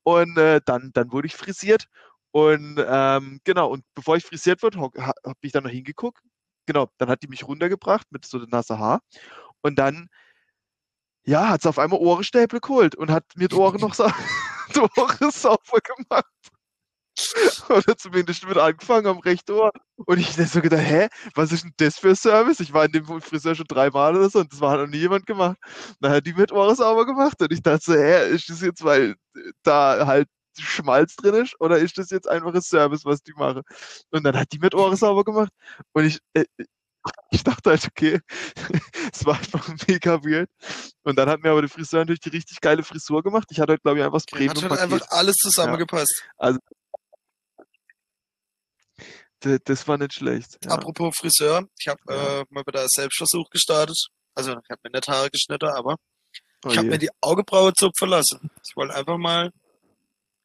und 0.03 0.37
äh, 0.37 0.61
dann, 0.65 0.91
dann 0.93 1.11
wurde 1.11 1.27
ich 1.27 1.35
frisiert. 1.35 1.87
Und 2.31 2.77
ähm, 2.87 3.41
genau, 3.43 3.69
und 3.69 3.83
bevor 3.93 4.15
ich 4.17 4.23
frisiert 4.25 4.63
wurde, 4.63 4.79
habe 4.79 5.03
hab 5.03 5.37
ich 5.41 5.51
dann 5.51 5.63
noch 5.63 5.71
hingeguckt. 5.71 6.21
Genau, 6.67 6.89
dann 6.97 7.09
hat 7.09 7.23
die 7.23 7.27
mich 7.27 7.47
runtergebracht 7.47 8.07
mit 8.11 8.25
so 8.25 8.37
nasse 8.39 8.79
Haar. 8.79 9.01
Und 9.61 9.77
dann, 9.79 10.09
ja, 11.25 11.49
hat 11.49 11.61
sie 11.61 11.69
auf 11.69 11.79
einmal 11.79 11.99
Ohrenstäbe 11.99 12.59
geholt 12.59 12.95
und 12.95 13.11
hat 13.11 13.25
mir 13.35 13.47
die 13.47 13.55
Ohren 13.55 13.79
noch 13.81 13.93
so, 13.93 14.05
die 14.75 14.79
Ohren 14.79 15.31
sauber 15.31 15.79
gemacht. 15.81 16.25
Oder 17.69 17.97
zumindest 17.97 18.47
mit 18.47 18.57
angefangen 18.57 19.07
am 19.07 19.19
rechten 19.19 19.51
Ohr. 19.51 19.71
Und 19.97 20.17
ich 20.19 20.31
so 20.35 20.61
gedacht, 20.61 20.81
hä, 20.83 21.07
was 21.35 21.51
ist 21.51 21.63
denn 21.63 21.73
das 21.77 21.99
für 21.99 22.09
ein 22.09 22.15
Service? 22.15 22.59
Ich 22.59 22.73
war 22.73 22.85
in 22.85 22.91
dem 22.93 23.05
Friseur 23.21 23.55
schon 23.55 23.65
dreimal 23.67 24.15
oder 24.15 24.29
so 24.29 24.39
und 24.39 24.51
das 24.51 24.61
war 24.61 24.77
noch 24.77 24.87
nie 24.87 24.97
jemand 24.97 25.25
gemacht. 25.25 25.57
Dann 25.99 26.11
hat 26.13 26.25
die 26.25 26.33
mit 26.33 26.51
Ohren 26.51 26.75
sauber 26.75 27.05
gemacht 27.05 27.41
und 27.41 27.51
ich 27.51 27.61
dachte 27.61 27.83
so, 27.83 27.93
hä, 27.93 28.29
ist 28.33 28.49
das 28.49 28.61
jetzt, 28.61 28.83
weil 28.83 29.15
da 29.63 30.05
halt 30.07 30.27
Schmalz 30.57 31.15
drin 31.15 31.35
ist 31.35 31.59
oder 31.59 31.77
ist 31.79 31.97
das 31.97 32.09
jetzt 32.09 32.27
einfach 32.27 32.53
ein 32.53 32.61
Service, 32.61 33.05
was 33.05 33.21
die 33.23 33.33
machen? 33.33 33.61
Und 34.09 34.23
dann 34.23 34.37
hat 34.37 34.51
die 34.51 34.59
mit 34.59 34.73
Ohren 34.75 34.95
sauber 34.95 35.23
gemacht 35.23 35.51
und 35.93 36.05
ich, 36.05 36.19
äh, 36.33 36.45
ich 37.31 37.43
dachte 37.43 37.69
halt, 37.71 37.85
okay, 37.87 38.19
es 39.13 39.25
war 39.25 39.35
einfach 39.37 39.67
mega 39.87 40.23
weird. 40.23 40.49
Und 41.03 41.17
dann 41.17 41.29
hat 41.29 41.41
mir 41.41 41.51
aber 41.51 41.61
der 41.61 41.69
Friseur 41.69 41.99
natürlich 42.01 42.19
die 42.19 42.29
richtig 42.29 42.61
geile 42.61 42.83
Frisur 42.83 43.23
gemacht. 43.23 43.47
Ich 43.51 43.59
hatte 43.59 43.71
halt, 43.73 43.81
glaube 43.83 43.99
ich, 43.99 44.05
einfach 44.05 44.19
das 44.21 44.25
Okay, 44.33 44.47
hat 44.49 44.61
halt 44.61 44.79
einfach 44.79 45.07
alles 45.09 45.35
zusammengepasst. 45.37 46.23
D- 49.43 49.57
Das 49.63 49.87
war 49.87 49.97
nicht 49.97 50.13
schlecht. 50.13 50.59
Ja. 50.63 50.71
Apropos 50.71 51.15
Friseur, 51.17 51.67
ich 51.79 51.87
habe 51.87 51.99
Ja. 52.07 52.41
äh, 52.41 52.45
mal 52.49 52.63
wieder 52.67 52.81
einen 52.81 52.89
Selbstversuch 52.89 53.49
gestartet. 53.49 53.97
Also 54.35 54.51
ich 54.51 54.69
habe 54.69 54.79
mir 54.83 54.91
nicht 54.91 55.07
Haare 55.07 55.29
geschnitten, 55.29 55.65
aber 55.69 55.95
Oh 56.63 56.69
ich 56.69 56.77
habe 56.77 56.89
mir 56.89 56.99
die 56.99 57.09
Augenbraue 57.21 57.73
zupfen 57.73 58.09
lassen. 58.09 58.51
Ich 58.63 58.75
wollte 58.75 58.93
einfach 58.93 59.17
mal 59.17 59.51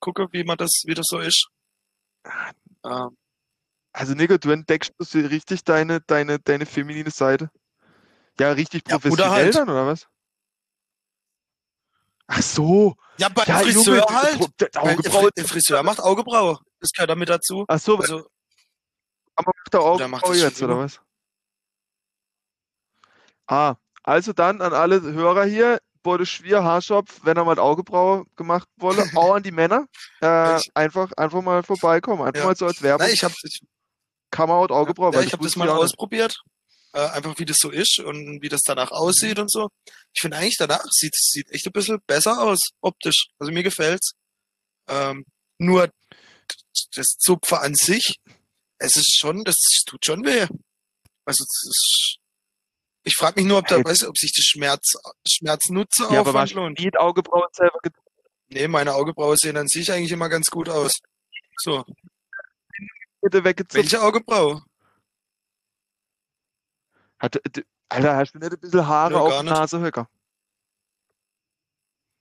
gucken, 0.01 0.29
wie 0.33 0.45
man 0.45 0.57
das, 0.57 0.83
wie 0.87 0.95
das 0.95 1.07
so 1.09 1.19
ist. 1.19 1.49
Ähm, 2.85 3.17
Also 3.93 4.15
Nico, 4.15 4.37
du 4.39 4.51
entdeckst 4.51 4.93
richtig 5.15 5.65
deine, 5.65 6.01
deine, 6.03 6.39
deine 6.39 6.67
feminine 6.67 7.11
Seite. 7.11 7.51
Ja, 8.39 8.53
richtig 8.53 8.83
Ja, 8.89 8.99
Bruder 8.99 9.25
professionell 9.25 9.45
halt. 9.45 9.55
dann, 9.55 9.71
oder 9.71 9.87
was? 9.87 10.07
Ach 12.27 12.43
so. 12.43 12.95
ja, 13.19 13.29
beim 13.29 13.47
Ja, 13.47 13.59
Friseur 13.59 13.97
Junge, 13.97 14.07
halt. 14.07 14.39
Pro- 14.39 15.31
der 15.37 15.45
Friseur 15.47 15.83
macht 15.83 16.01
Augenbraue. 16.01 16.59
Das 16.81 16.91
gehört 16.91 17.11
damit 17.11 17.29
dazu. 17.29 17.65
Ach 17.69 17.79
so, 17.79 17.97
Also, 17.99 18.27
aber 19.37 19.53
macht 19.57 19.73
der 19.73 19.83
Oder 19.85 20.09
macht 20.09 20.25
Augenbraue 20.25 20.33
das 20.35 20.43
jetzt, 20.43 20.63
oder 20.63 20.79
was? 20.79 21.01
Ah, 23.47 23.77
also 24.03 24.33
dann 24.33 24.61
an 24.61 24.73
alle 24.75 25.01
Hörer 25.01 25.45
hier, 25.45 25.79
Bode 26.07 26.25
Schwier, 26.25 26.63
Haarschopf, 26.63 27.21
wenn 27.25 27.37
er 27.37 27.45
mal 27.45 27.59
Augenbraue 27.59 28.25
gemacht 28.37 28.69
wolle, 28.77 29.03
auch 29.19 29.35
an 29.35 29.43
die 29.43 29.51
Männer, 29.51 29.87
äh, 30.21 30.61
einfach, 30.75 31.11
einfach 31.17 31.43
mal 31.43 31.63
vorbeikommen, 31.65 32.23
einfach 32.23 32.41
Ja. 32.41 32.47
mal 32.47 32.57
so 32.57 32.67
als 32.67 32.81
Werbung, 32.81 33.07
nein, 33.07 33.15
ich 33.15 33.25
habe 33.25 33.35
Come 34.31 34.53
Out 34.53 34.71
Augenbraue, 34.71 35.13
ja, 35.15 35.21
ich 35.23 35.33
hab 35.33 35.41
das 35.41 35.57
mal 35.57 35.69
ausprobiert. 35.69 36.37
Äh, 36.93 37.01
einfach 37.09 37.39
wie 37.39 37.45
das 37.45 37.59
so 37.59 37.71
ist 37.71 37.99
und 37.99 38.41
wie 38.41 38.49
das 38.49 38.63
danach 38.65 38.91
aussieht 38.91 39.39
und 39.39 39.51
so. 39.51 39.69
Ich 40.15 40.21
finde 40.21 40.37
eigentlich 40.39 40.57
danach 40.57 40.85
sieht 40.91 41.15
sieht 41.15 41.51
echt 41.51 41.67
ein 41.67 41.73
bisschen 41.73 41.99
besser 42.07 42.41
aus, 42.41 42.61
optisch. 42.81 43.27
Also 43.39 43.53
mir 43.53 43.63
gefällt's. 43.63 44.13
Ähm, 44.89 45.25
nur 45.59 45.91
das 46.95 47.07
Zupfer 47.19 47.63
an 47.63 47.75
sich, 47.75 48.17
es 48.79 48.97
ist 48.97 49.17
schon, 49.19 49.45
das 49.45 49.57
tut 49.87 50.05
schon 50.07 50.25
weh. 50.25 50.47
Also 51.27 51.45
das 51.45 51.63
ist, 51.69 52.17
ich 53.07 53.15
frage 53.17 53.41
mich 53.41 53.49
nur, 53.49 53.59
ob 53.59 53.67
da, 53.69 53.83
weiß, 53.83 54.05
ob 54.05 54.19
sich 54.19 54.33
der 54.33 54.43
Schmerz, 54.43 54.95
Schmerznutze 55.27 56.07
Ja, 56.11 56.21
aber 56.21 56.45
du 56.45 56.55
lohnt. 56.55 56.79
nie 56.79 56.91
die 56.91 56.99
Augenbrauen 56.99 57.49
selber 57.53 57.79
Nee, 58.49 58.69
meine 58.69 58.95
Augenbrauen 58.95 59.37
sehen 59.37 59.57
an 59.57 59.67
sich 59.69 59.91
eigentlich 59.91 60.13
immer 60.13 60.29
ganz 60.29 60.49
gut 60.51 60.69
aus. 60.69 60.99
So, 61.59 61.85
bitte 63.23 63.43
weggezupft? 63.45 63.75
welche 63.75 64.03
Augenbraue? 64.03 64.63
Hat, 67.19 67.35
d- 67.57 67.65
Alter, 67.89 68.17
hast 68.17 68.33
du 68.35 68.39
nicht 68.39 68.53
ein 68.53 68.61
bisschen 68.61 68.87
Haare 68.87 69.15
Nö, 69.15 69.19
auf 69.21 69.33
der. 69.33 69.43
Nase, 69.45 69.81
Höcker? 69.81 70.09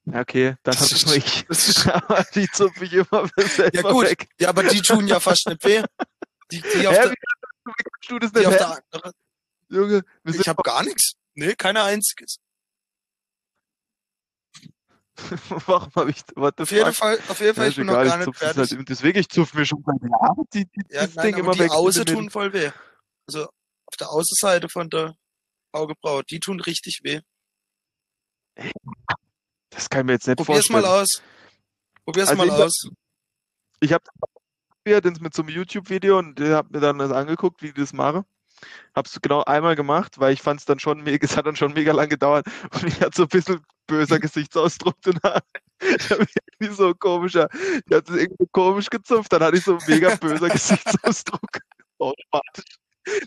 Ja, 0.06 0.22
okay, 0.22 0.56
dann 0.64 0.76
Das 0.76 0.82
hab 0.82 0.86
ich 0.88 0.94
ist- 0.94 1.06
nur 1.08 1.16
ich. 1.16 1.46
das 1.48 1.68
ist- 1.68 1.88
Aber 1.88 2.24
die 2.36 2.48
zupfe 2.50 2.86
ich 2.86 2.94
immer 2.94 3.28
selber 3.38 3.76
Ja 3.76 3.82
gut, 3.82 4.06
weg. 4.06 4.28
ja, 4.40 4.50
aber 4.50 4.64
die 4.64 4.82
tun 4.82 5.08
ja 5.08 5.20
fast 5.20 5.48
nicht 5.48 5.64
weh. 5.66 5.84
Die, 6.52 6.62
die 6.62 6.88
auf 6.88 6.96
Hä, 6.96 7.02
der, 7.02 7.12
wie 7.12 8.08
du 8.08 8.20
das 8.20 8.32
die 8.32 8.46
auf 8.46 8.56
der 8.56 8.68
anderen, 8.68 9.12
Junge, 9.76 10.04
ich 10.26 10.48
habe 10.48 10.62
gar 10.64 10.84
nichts. 10.84 11.14
Nee, 11.36 11.56
keine 11.56 11.84
einziges. 11.84 12.38
Warum 15.68 15.90
habe 15.96 16.12
ich, 16.12 16.24
what 16.36 16.60
Auf 16.60 16.72
jeden? 16.72 16.94
Fall, 16.94 17.18
auf 17.30 17.40
jeden 17.40 17.56
Fall, 17.56 17.64
Ja, 17.66 17.70
ich 17.70 17.76
bin 17.78 17.88
noch 17.88 17.94
egal, 17.94 18.08
gar 18.08 18.20
ich 18.22 18.28
nicht 18.28 18.38
fertig. 18.38 18.72
halt, 18.72 18.90
deswegen, 18.90 19.20
ich 19.20 19.30
zupfe 19.30 19.58
mir 19.58 19.66
schon 19.66 19.82
meine 19.86 20.14
Haare, 20.14 20.44
die, 20.54 20.66
die, 20.66 20.82
Ja, 20.94 21.06
das 21.06 21.16
nein, 21.16 21.28
Ding 21.28 21.38
immer 21.38 21.54
die 21.54 21.60
weg. 21.60 21.72
Außen 21.72 22.02
in 22.02 22.06
der 22.06 22.16
tun 22.16 22.30
voll 22.30 22.52
weh. 22.54 22.72
Also 23.28 23.44
auf 23.46 23.96
der 23.98 24.10
Außenseite 24.10 24.68
von 24.70 24.90
der 24.90 25.16
Augenbraue, 25.72 26.24
die 26.30 26.40
tun 26.40 26.60
richtig 26.60 27.02
weh. 27.04 27.22
Das 29.70 29.90
kann 29.90 30.02
ich 30.02 30.06
mir 30.06 30.14
jetzt 30.14 30.28
nicht 30.28 30.38
Probier's 30.38 30.70
mal 30.70 30.82
vorstellen. 30.82 31.02
aus. 31.02 31.22
Probier's 32.06 32.30
Also 32.30 32.38
mal 32.38 32.48
ich 32.48 32.54
aus. 32.54 32.90
Ich 33.80 33.94
habe 33.94 34.04
probiert 34.84 35.22
mit 35.22 35.34
so 35.34 35.42
einem 35.42 35.50
YouTube-Video 35.50 36.20
und 36.20 36.40
habe 36.40 36.70
mir 36.72 36.80
dann 36.80 36.98
das 37.00 37.12
angeguckt, 37.12 37.62
wie 37.62 37.72
die 37.72 37.82
das 37.82 37.94
machen. 37.94 38.26
Hab's 38.96 39.20
genau 39.22 39.44
einmal 39.44 39.76
gemacht, 39.76 40.20
weil 40.20 40.34
ich 40.34 40.42
fand 40.42 40.60
es 40.60 40.66
dann 40.66 40.80
schon 40.80 41.02
mega, 41.04 41.26
es 41.26 41.38
hat 41.38 41.46
dann 41.46 41.56
schon 41.56 41.74
mega 41.74 41.92
lang 41.92 42.10
gedauert 42.10 42.46
und 42.74 42.84
ich 42.86 43.02
hatte 43.02 43.16
so 43.18 43.24
ein 43.24 43.30
bisschen 43.30 43.62
böser 43.88 44.20
Gesichtsausdruck 44.20 44.96
danach. 45.02 45.42
Ich 45.82 46.10
hab 46.10 46.20
irgendwie 46.60 46.74
so 46.74 46.94
komischer, 46.96 47.50
ich 47.52 47.94
hatte 47.94 48.14
es 48.14 48.20
irgendwie 48.22 48.48
komisch 48.54 48.90
gezupft, 48.90 49.32
dann 49.34 49.44
hatte 49.44 49.58
ich 49.58 49.64
so 49.66 49.78
einen 49.78 49.86
mega 49.88 50.16
böser 50.16 50.50
Gesichtsausdruck. 50.50 51.60
Automatisch. 52.00 52.78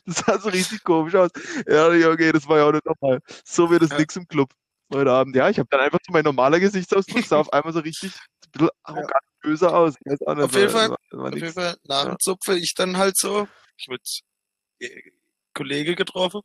Das 0.07 0.17
sah 0.17 0.39
so 0.41 0.49
richtig 0.49 0.83
komisch 0.83 1.15
aus. 1.15 1.31
Ja, 1.69 1.89
okay, 1.89 2.33
das 2.33 2.49
war 2.49 2.57
ja 2.59 2.65
auch 2.65 2.73
nicht 2.73 2.87
normal. 2.87 3.21
So 3.45 3.71
wird 3.71 3.83
es 3.83 3.91
Ja. 3.91 3.99
nix 3.99 4.17
im 4.17 4.27
Club 4.27 4.51
heute 4.93 5.11
Abend. 5.13 5.37
Ja, 5.37 5.51
ich 5.51 5.59
habe 5.59 5.69
dann 5.71 5.81
einfach 5.81 5.99
so 6.05 6.13
mein 6.13 6.25
normaler 6.25 6.59
Gesichtsausdruck, 6.59 7.25
sah 7.25 7.37
auf 7.39 7.53
einmal 7.53 7.73
so 7.73 7.81
richtig 7.81 8.15
ein 8.15 8.51
bisschen 8.53 8.71
arrogant 8.83 9.25
böse 9.43 9.73
aus. 9.73 9.95
Auf 10.27 10.55
jeden 10.55 10.71
Fall- 10.71 10.97
Auf 11.13 11.35
jeden 11.35 11.53
Fall, 11.53 11.77
nach 11.85 12.17
Ja. 12.19 12.55
ich 12.55 12.75
dann 12.75 12.97
halt 12.97 13.17
so, 13.17 13.47
ich 13.77 13.89
äh, 14.81 15.11
Kollege 15.59 15.95
getroffen 15.97 16.41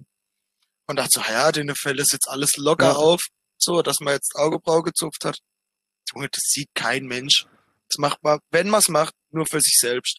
und 0.87 0.95
dachte 0.97 1.11
so, 1.13 1.21
"Ah 1.21 1.31
ja, 1.31 1.51
den 1.51 1.73
fällt 1.75 1.99
das 1.99 2.11
jetzt 2.11 2.27
alles 2.27 2.57
locker 2.57 2.91
Ja. 2.93 2.95
auf, 2.95 3.21
so, 3.57 3.81
dass 3.81 3.99
man 4.01 4.13
jetzt 4.15 4.35
Augenbraue 4.35 4.83
gezupft 4.83 5.23
hat. 5.25 5.37
Junge, 6.13 6.29
das 6.29 6.43
sieht 6.47 6.69
kein 6.75 7.05
Mensch. 7.05 7.45
Das 7.89 7.97
macht 7.99 8.21
man, 8.23 8.39
wenn 8.51 8.69
man 8.69 8.79
es 8.79 8.89
macht, 8.89 9.13
nur 9.31 9.45
für 9.45 9.61
sich 9.61 9.77
selbst. 9.79 10.17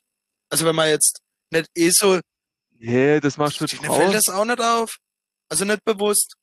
Also 0.49 0.65
wenn 0.65 0.77
man 0.77 0.89
jetzt 0.89 1.19
nicht 1.51 1.69
eh 1.77 1.91
so, 1.91 2.21
Nee, 2.77 3.21
das 3.21 3.37
machst 3.37 3.61
du 3.61 3.67
denen 3.67 3.93
fällt 3.93 4.15
das 4.15 4.29
auch 4.29 4.45
nicht 4.45 4.61
auf. 4.61 4.97
Also 5.49 5.65
nicht 5.65 5.85
bewusst. 5.85 6.35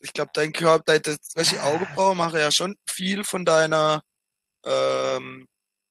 Ich 0.00 0.12
glaube, 0.12 0.30
dein 0.34 0.52
Körper, 0.52 0.82
dein, 0.84 1.02
das, 1.02 1.16
welche 1.34 1.62
Augenbraue 1.62 2.14
mache 2.14 2.38
ja 2.40 2.50
schon 2.52 2.76
viel 2.88 3.24
von 3.24 3.44
deiner, 3.44 4.02
ähm, 4.64 5.46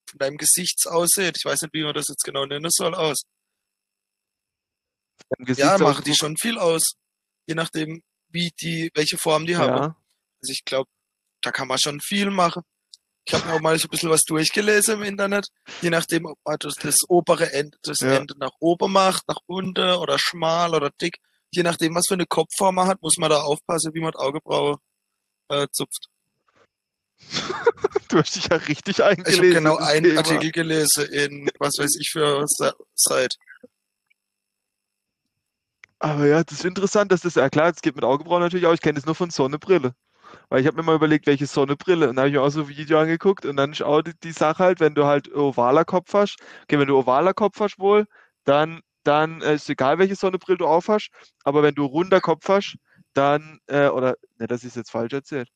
von 0.10 0.20
deinem 0.20 0.38
Gesichtsaussehen. 0.38 1.34
Ich 1.36 1.46
weiß 1.46 1.62
nicht, 1.64 1.74
wie 1.74 1.84
man 1.84 1.94
das 1.96 2.08
jetzt 2.10 2.24
genau 2.24 2.46
nennen 2.46 2.70
soll, 2.70 2.94
aus. 2.94 3.24
Ja, 5.56 5.78
machen 5.78 6.04
die 6.04 6.16
schon 6.16 6.38
viel 6.38 6.58
aus. 6.58 6.94
Je 7.48 7.56
nachdem, 7.56 8.02
wie 8.30 8.52
die, 8.60 8.92
welche 8.94 9.18
Form 9.18 9.46
die 9.46 9.58
haben. 9.58 9.76
Ja. 9.78 9.96
Also 10.42 10.52
ich 10.52 10.64
glaube, 10.66 10.90
da 11.42 11.52
kann 11.52 11.68
man 11.68 11.80
schon 11.80 12.00
viel 12.02 12.30
machen. 12.30 12.64
Ich 13.26 13.34
habe 13.34 13.54
auch 13.54 13.60
mal 13.62 13.78
so 13.78 13.88
ein 13.88 13.92
bisschen 13.92 14.10
was 14.10 14.22
durchgelesen 14.24 14.96
im 14.96 15.04
Internet. 15.04 15.48
Je 15.82 15.90
nachdem, 15.92 16.26
ob 16.26 16.38
man 16.46 16.58
das, 16.60 16.74
das 16.76 16.98
obere 17.08 17.52
Ende, 17.54 17.78
das 17.84 18.00
Ja. 18.00 18.14
Ende 18.16 18.36
nach 18.38 18.52
oben 18.60 18.92
macht, 18.92 19.28
nach 19.28 19.40
unten 19.46 19.92
oder 19.96 20.18
schmal 20.18 20.74
oder 20.74 20.90
dick. 21.02 21.18
Je 21.54 21.64
nachdem, 21.64 21.94
was 21.96 22.08
für 22.08 22.16
eine 22.16 22.26
Kopfform 22.26 22.76
man 22.76 22.88
hat, 22.88 23.02
muss 23.02 23.18
man 23.18 23.30
da 23.30 23.42
aufpassen, 23.42 23.94
wie 23.94 24.00
man 24.02 24.12
die 24.12 24.18
Augenbraue 24.20 24.78
äh, 25.50 25.68
zupft. 25.72 26.08
Du 28.10 28.18
hast 28.18 28.36
dich 28.36 28.48
ja 28.48 28.58
richtig 28.58 28.98
Ich 29.00 29.04
eingelesen. 29.04 29.40
habe 29.40 29.54
genau 29.54 29.78
in 29.78 29.80
das 29.80 29.88
einen 29.90 30.04
Thema. 30.06 30.18
Artikel 30.20 30.52
gelesen 30.52 31.06
in, 31.14 31.50
was 31.60 31.78
weiß 31.78 31.96
ich 31.98 32.10
für 32.10 32.44
Site. 32.94 33.38
Aber 36.02 36.26
ja, 36.26 36.44
das 36.44 36.60
ist 36.60 36.66
interessant, 36.66 37.12
dass 37.12 37.22
das, 37.22 37.36
ja 37.36 37.50
klar, 37.50 37.72
das 37.72 37.82
geht 37.82 37.96
mit 37.96 38.04
Augenbrauen 38.04 38.42
natürlich 38.42 38.66
auch. 38.66 38.74
Ich 38.74 38.82
kenne 38.82 38.96
das 38.96 39.06
nur 39.06 39.14
von 39.16 39.30
Sonnenbrille. 39.30 39.94
Weil 40.50 40.62
ich 40.62 40.68
habe 40.68 40.78
mir 40.78 40.84
mal 40.84 40.96
überlegt, 40.96 41.28
welche 41.28 41.48
Sonnenbrille. 41.48 42.10
Und 42.10 42.16
da 42.18 42.24
habe 42.24 42.30
ich 42.30 42.36
mir 42.36 42.42
auch 42.44 42.50
so 42.50 42.62
ein 42.64 42.70
Video 42.70 43.00
angeguckt. 43.00 43.46
Und 43.46 43.58
dann 43.58 43.72
ist 43.74 43.84
auch 43.84 44.02
die, 44.02 44.14
die 44.24 44.32
Sache 44.34 44.64
halt, 44.64 44.80
wenn 44.80 44.96
du 44.96 45.06
halt 45.06 45.34
ovaler 45.34 45.86
Kopf 45.86 46.14
hast. 46.14 46.38
Okay, 46.64 46.80
wenn 46.80 46.88
du 46.88 46.98
ovaler 47.00 47.34
Kopf 47.36 47.60
hast 47.62 47.80
wohl, 47.80 48.08
dann, 48.46 48.82
dann 49.04 49.42
äh, 49.44 49.56
ist 49.56 49.70
egal, 49.70 50.00
welche 50.00 50.16
Sonnenbrille 50.16 50.58
du 50.60 50.68
aufhast. 50.68 51.10
Aber 51.46 51.64
wenn 51.64 51.76
du 51.76 51.86
runder 51.86 52.22
Kopf 52.22 52.50
hast, 52.50 52.78
dann, 53.14 53.60
äh, 53.68 53.90
oder, 53.90 54.16
ne, 54.40 54.48
das 54.48 54.64
ist 54.66 54.78
jetzt 54.78 54.92
falsch 54.92 55.14
erzählt. 55.14 55.50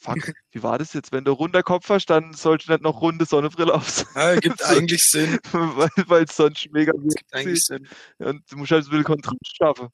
Fuck, 0.00 0.32
wie 0.52 0.62
war 0.62 0.78
das 0.78 0.94
jetzt? 0.94 1.12
Wenn 1.12 1.24
du 1.24 1.32
runder 1.32 1.62
Kopf 1.62 1.88
hast, 1.90 2.06
dann 2.06 2.32
sollst 2.32 2.68
du 2.68 2.72
nicht 2.72 2.82
noch 2.82 3.02
runde 3.02 3.26
Sonnenbrille 3.26 3.74
aufsetzen, 3.74 4.12
Ja, 4.16 4.34
gibt 4.36 4.62
eigentlich 4.64 5.02
Sinn. 5.02 5.38
weil 5.52 6.24
es 6.24 6.36
sonst 6.36 6.68
mega 6.72 6.92
Gibt 6.92 7.32
eigentlich 7.32 7.62
Sinn. 7.64 7.86
und 8.18 8.42
du 8.50 8.56
musst 8.56 8.72
halt 8.72 8.84
so 8.84 8.90
ein 8.90 9.02
bisschen 9.02 9.04
Kontrast 9.04 9.56
schaffen. 9.56 9.88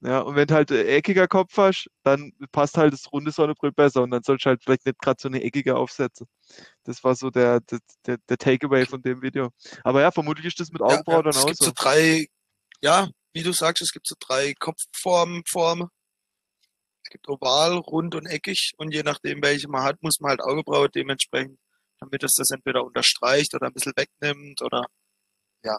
Ja, 0.00 0.20
und 0.20 0.34
wenn 0.36 0.46
du 0.46 0.54
halt 0.54 0.70
ein 0.70 0.86
eckiger 0.86 1.28
Kopf 1.28 1.56
hast, 1.56 1.88
dann 2.02 2.32
passt 2.52 2.76
halt 2.76 2.92
das 2.92 3.10
runde 3.10 3.30
Sonnenbrille 3.30 3.72
besser 3.72 4.02
und 4.02 4.10
dann 4.10 4.22
sollst 4.22 4.44
du 4.44 4.50
halt 4.50 4.62
vielleicht 4.62 4.84
nicht 4.84 4.98
gerade 4.98 5.16
so 5.18 5.28
eine 5.28 5.42
eckige 5.42 5.76
aufsetzen. 5.76 6.26
Das 6.82 7.02
war 7.04 7.14
so 7.14 7.30
der, 7.30 7.60
der, 7.60 8.18
der, 8.28 8.36
Takeaway 8.36 8.84
von 8.84 9.00
dem 9.00 9.22
Video. 9.22 9.50
Aber 9.82 10.02
ja, 10.02 10.10
vermutlich 10.10 10.46
ist 10.46 10.60
das 10.60 10.72
mit 10.72 10.82
Ja, 10.82 10.88
Augenbrauen 10.88 11.18
ja, 11.18 11.22
dann 11.22 11.30
es 11.30 11.38
auch 11.38 11.46
gibt 11.46 11.58
so. 11.58 11.66
so 11.66 11.72
drei, 11.74 12.26
ja, 12.82 13.08
wie 13.32 13.42
du 13.42 13.52
sagst, 13.52 13.82
es 13.82 13.92
gibt 13.92 14.06
so 14.06 14.14
drei 14.20 14.52
Kopfformen, 14.58 15.42
Formen. 15.46 15.88
Es 17.04 17.10
gibt 17.10 17.28
oval, 17.28 17.76
rund 17.78 18.14
und 18.14 18.26
eckig 18.26 18.72
und 18.78 18.92
je 18.92 19.02
nachdem, 19.02 19.42
welche 19.42 19.68
man 19.68 19.82
hat, 19.82 20.02
muss 20.02 20.20
man 20.20 20.30
halt 20.30 20.40
Augenbraue 20.42 20.88
dementsprechend, 20.88 21.58
damit 22.00 22.22
es 22.24 22.34
das 22.34 22.50
entweder 22.50 22.84
unterstreicht 22.84 23.54
oder 23.54 23.66
ein 23.66 23.72
bisschen 23.74 23.92
wegnimmt 23.96 24.62
oder 24.62 24.86
Ja. 25.64 25.78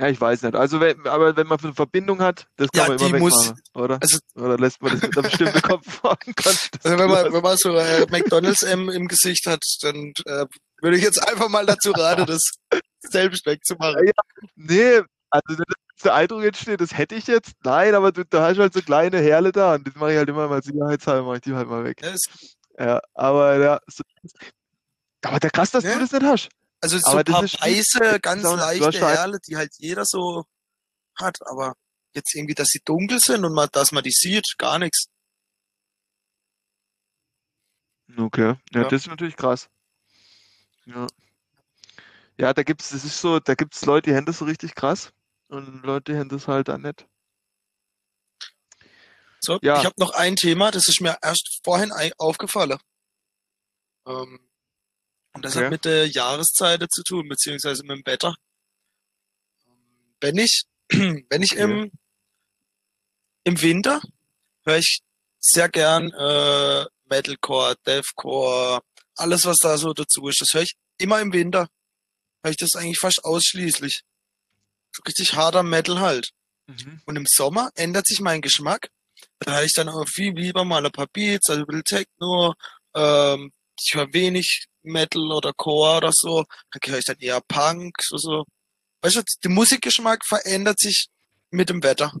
Ja, 0.00 0.08
ich 0.08 0.20
weiß 0.20 0.42
nicht. 0.42 0.56
Also, 0.56 0.80
wenn, 0.80 1.06
aber 1.06 1.36
wenn 1.36 1.46
man 1.46 1.58
eine 1.60 1.74
Verbindung 1.74 2.20
hat, 2.22 2.48
das 2.56 2.70
kann 2.72 2.82
Ja, 2.82 2.88
man 2.88 2.98
immer 2.98 3.18
die 3.18 3.22
muss- 3.22 3.48
wegmachen, 3.50 3.62
oder? 3.74 3.98
also, 4.02 4.18
Oder 4.34 4.56
lässt 4.58 4.82
man 4.82 4.92
das 4.92 5.02
mit 5.02 5.16
einer 5.16 5.22
bestimmten 5.28 5.60
das 6.36 6.70
also 6.82 6.98
wenn 6.98 7.08
man, 7.10 7.32
wenn 7.32 7.42
man 7.42 7.56
so 7.56 7.76
äh, 7.76 8.06
McDonalds 8.10 8.62
M 8.62 8.88
im 8.88 9.06
Gesicht 9.06 9.46
hat, 9.46 9.62
dann 9.82 10.12
äh, 10.26 10.46
würde 10.80 10.96
ich 10.96 11.02
jetzt 11.04 11.22
einfach 11.28 11.48
mal 11.48 11.64
dazu 11.66 11.92
raten, 11.92 12.26
das 12.26 12.42
selbst 13.00 13.46
wegzumachen. 13.46 14.10
Nee, 14.56 15.02
also 15.30 15.58
wenn 15.58 15.64
der 16.02 16.14
Eindruck 16.14 16.44
entsteht, 16.44 16.80
das 16.80 16.96
hätte 16.96 17.14
ich 17.14 17.26
jetzt. 17.26 17.52
Nein, 17.64 17.94
aber 17.94 18.12
du, 18.12 18.24
da 18.24 18.46
hast 18.48 18.58
halt 18.58 18.72
so 18.72 18.82
kleine 18.82 19.18
Herle 19.18 19.52
da 19.52 19.74
und 19.74 19.86
das 19.86 19.94
mache 19.94 20.12
ich 20.12 20.18
halt 20.18 20.28
immer 20.28 20.48
mal 20.48 20.62
sicherheitshalber, 20.62 21.24
mache 21.26 21.36
ich 21.36 21.42
die 21.42 21.54
halt 21.54 21.68
mal 21.68 21.84
weg. 21.84 22.00
Ja, 22.02 22.14
Ja, 22.78 23.00
aber 23.14 23.58
ja, 23.58 23.80
so, 23.86 24.02
aber 25.22 25.40
der 25.40 25.50
krass, 25.50 25.70
dass 25.70 25.84
Ja. 25.84 25.94
du 25.94 26.00
das 26.00 26.12
nicht 26.12 26.22
hast. 26.24 26.48
Also 26.80 26.98
so 26.98 27.06
Aber 27.06 27.18
ein 27.20 27.24
paar 27.24 27.42
weiße, 27.42 28.20
ganz 28.20 28.42
leichte 28.42 29.00
Herle, 29.00 29.38
die 29.46 29.56
halt 29.56 29.72
jeder 29.78 30.04
so 30.04 30.44
hat, 31.16 31.36
aber 31.46 31.74
jetzt 32.14 32.34
irgendwie, 32.34 32.54
dass 32.54 32.68
sie 32.68 32.80
dunkel 32.84 33.20
sind 33.20 33.44
und 33.44 33.52
man, 33.54 33.68
dass 33.72 33.92
man 33.92 34.02
die 34.02 34.10
sieht, 34.10 34.54
gar 34.58 34.78
nichts. 34.78 35.06
Okay, 38.18 38.56
ja, 38.72 38.82
Ja. 38.82 38.88
das 38.88 39.02
ist 39.02 39.08
natürlich 39.08 39.36
krass. 39.36 39.68
Ja. 40.86 41.06
Ja, 42.38 42.52
da 42.52 42.62
gibt's, 42.62 42.90
das 42.90 43.04
ist 43.04 43.20
so, 43.20 43.38
da 43.38 43.54
gibt's 43.54 43.84
Leute, 43.84 44.10
die 44.10 44.16
haben 44.16 44.26
das 44.26 44.38
so 44.38 44.44
richtig 44.44 44.74
krass 44.74 45.12
und 45.52 45.82
Leute, 45.84 46.18
haben 46.18 46.28
das 46.28 46.48
halt 46.48 46.68
dann 46.68 46.82
nicht. 46.82 47.06
So, 49.40 49.58
Ja. 49.62 49.78
ich 49.78 49.84
habe 49.84 49.94
noch 49.98 50.10
ein 50.14 50.36
Thema, 50.36 50.70
das 50.70 50.88
ist 50.88 51.00
mir 51.00 51.18
erst 51.20 51.60
vorhin 51.64 51.92
aufgefallen. 52.18 52.78
Ähm, 54.06 54.48
und 55.34 55.44
das 55.44 55.56
Okay. 55.56 55.64
hat 55.64 55.70
mit 55.70 55.84
der 55.84 56.06
Jahreszeit 56.08 56.84
zu 56.90 57.02
tun, 57.02 57.28
beziehungsweise 57.28 57.82
mit 57.82 57.98
dem 57.98 58.06
Wetter. 58.06 58.34
Wenn 60.20 60.38
ich, 60.38 60.64
wenn 60.90 61.42
ich 61.42 61.56
im, 61.56 61.90
im 63.44 63.60
Winter 63.62 64.00
höre 64.64 64.78
ich 64.78 65.00
sehr 65.40 65.68
gern 65.68 66.12
äh, 66.12 66.86
Metalcore, 67.06 67.74
Deathcore, 67.84 68.80
alles 69.16 69.44
was 69.44 69.56
da 69.58 69.76
so 69.76 69.92
dazu 69.92 70.28
ist. 70.28 70.40
Das 70.40 70.54
höre 70.54 70.62
ich 70.62 70.76
immer 70.98 71.20
im 71.20 71.32
Winter. 71.32 71.68
Höre 72.44 72.52
ich 72.52 72.56
das 72.56 72.76
eigentlich 72.76 72.98
fast 73.00 73.24
ausschließlich. 73.24 74.02
So 74.94 75.02
richtig 75.06 75.34
harter 75.34 75.62
Metal 75.62 76.00
halt. 76.00 76.30
Mhm. 76.66 77.00
Und 77.06 77.16
im 77.16 77.26
Sommer 77.26 77.70
ändert 77.74 78.06
sich 78.06 78.20
mein 78.20 78.40
Geschmack. 78.42 78.88
Da 79.40 79.54
höre 79.54 79.64
ich 79.64 79.72
dann 79.72 79.88
auch 79.88 80.06
viel 80.08 80.32
lieber 80.34 80.64
mal 80.64 80.84
ein 80.84 80.92
paar 80.92 81.06
Beats, 81.12 81.48
also 81.48 81.62
ein 81.62 81.66
bisschen 81.66 81.84
Techno. 81.84 82.54
Ähm, 82.94 83.52
ich 83.80 83.94
höre 83.94 84.12
wenig 84.12 84.66
Metal 84.82 85.30
oder 85.32 85.52
Core 85.52 85.98
oder 85.98 86.10
so. 86.12 86.44
Da 86.70 86.90
höre 86.90 86.98
ich 86.98 87.04
dann 87.04 87.18
eher 87.18 87.40
Punk, 87.40 87.94
so, 88.02 88.16
so. 88.16 88.44
Weißt 89.00 89.16
du, 89.16 89.22
der 89.42 89.50
Musikgeschmack 89.50 90.24
verändert 90.24 90.78
sich 90.78 91.08
mit 91.50 91.68
dem 91.68 91.82
Wetter. 91.82 92.12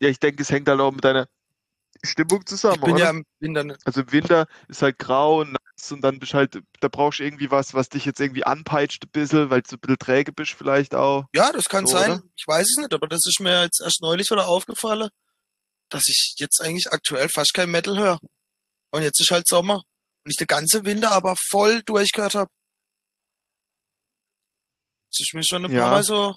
Ja, 0.00 0.08
ich 0.08 0.18
denke, 0.18 0.42
es 0.42 0.50
hängt 0.50 0.68
halt 0.68 0.80
auch 0.80 0.92
mit 0.92 1.04
deiner 1.04 1.28
Stimmung 2.02 2.40
Ich 2.40 2.46
zusammen, 2.46 2.80
bin 2.80 2.94
oder? 2.94 2.98
ja 3.04 3.10
im 3.10 3.24
Winter, 3.40 3.64
ne- 3.64 3.78
Also 3.84 4.00
im 4.00 4.12
Winter 4.12 4.46
ist 4.68 4.82
halt 4.82 4.98
grau 4.98 5.40
und 5.40 5.52
nass 5.80 5.92
und 5.92 6.02
dann 6.02 6.18
bist 6.18 6.34
halt, 6.34 6.62
da 6.80 6.88
brauchst 6.88 7.18
du 7.20 7.24
irgendwie 7.24 7.50
was, 7.50 7.74
was 7.74 7.88
dich 7.88 8.04
jetzt 8.04 8.20
irgendwie 8.20 8.44
anpeitscht 8.44 9.04
ein 9.04 9.10
bisschen, 9.10 9.50
weil 9.50 9.62
du 9.62 9.76
ein 9.76 9.80
bisschen 9.80 9.98
träge 9.98 10.32
bist 10.32 10.52
vielleicht 10.52 10.94
auch. 10.94 11.24
ja, 11.34 11.52
das 11.52 11.68
kann 11.68 11.86
So, 11.86 11.92
sein. 11.92 12.10
oder? 12.10 12.22
Ich 12.36 12.46
weiß 12.46 12.66
es 12.68 12.76
nicht, 12.76 12.92
aber 12.94 13.06
das 13.06 13.26
ist 13.26 13.40
mir 13.40 13.62
jetzt 13.62 13.80
erst 13.80 14.02
neulich 14.02 14.30
wieder 14.30 14.48
aufgefallen, 14.48 15.10
dass 15.88 16.08
ich 16.08 16.34
jetzt 16.38 16.60
eigentlich 16.60 16.92
aktuell 16.92 17.28
fast 17.28 17.54
kein 17.54 17.70
Metal 17.70 17.98
höre. 17.98 18.18
Und 18.92 19.02
jetzt 19.02 19.20
ist 19.20 19.30
halt 19.30 19.46
Sommer. 19.46 19.82
Und 20.24 20.30
ich 20.30 20.36
den 20.36 20.46
ganzen 20.46 20.84
Winter 20.84 21.12
aber 21.12 21.34
voll 21.36 21.82
durchgehört 21.82 22.34
habe. 22.34 22.50
Das 25.10 25.20
ist 25.20 25.34
mir 25.34 25.42
schon 25.44 25.64
ein 25.64 25.72
Ja. 25.72 25.82
paar 25.82 25.90
Mal 25.90 26.02
so. 26.02 26.34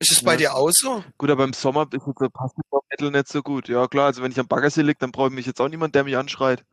Ist 0.00 0.12
es 0.12 0.22
bei 0.24 0.32
Ja. 0.32 0.38
dir 0.38 0.54
auch 0.54 0.70
so? 0.72 1.04
Gut, 1.16 1.30
aber 1.30 1.44
im 1.44 1.52
Sommer 1.52 1.82
ist 1.92 1.92
jetzt 2.06 2.18
so 2.18 2.28
Passive 2.28 2.62
Metal 2.90 3.10
nicht 3.10 3.28
so 3.28 3.42
gut. 3.42 3.68
Ja 3.68 3.86
klar, 3.86 4.06
also 4.06 4.22
wenn 4.22 4.32
ich 4.32 4.40
am 4.40 4.48
Baggersee 4.48 4.82
liege, 4.82 4.98
dann 4.98 5.12
brauche 5.12 5.28
ich 5.28 5.34
mich 5.34 5.46
jetzt 5.46 5.60
auch 5.60 5.68
niemand, 5.68 5.94
der 5.94 6.04
mich 6.04 6.16
anschreit. 6.16 6.64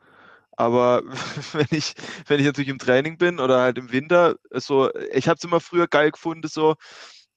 Aber 0.59 1.03
wenn 1.53 1.67
ich, 1.71 1.95
wenn 2.27 2.39
ich 2.41 2.45
natürlich 2.47 2.69
im 2.69 2.79
Training 2.79 3.17
bin 3.17 3.39
oder 3.39 3.61
halt 3.61 3.77
im 3.79 3.91
Winter, 3.93 4.35
so, 4.53 4.91
ich 5.13 5.27
habe 5.29 5.37
es 5.37 5.45
immer 5.45 5.61
früher 5.61 5.87
geil 5.87 6.11
gefunden, 6.11 6.47
so, 6.49 6.75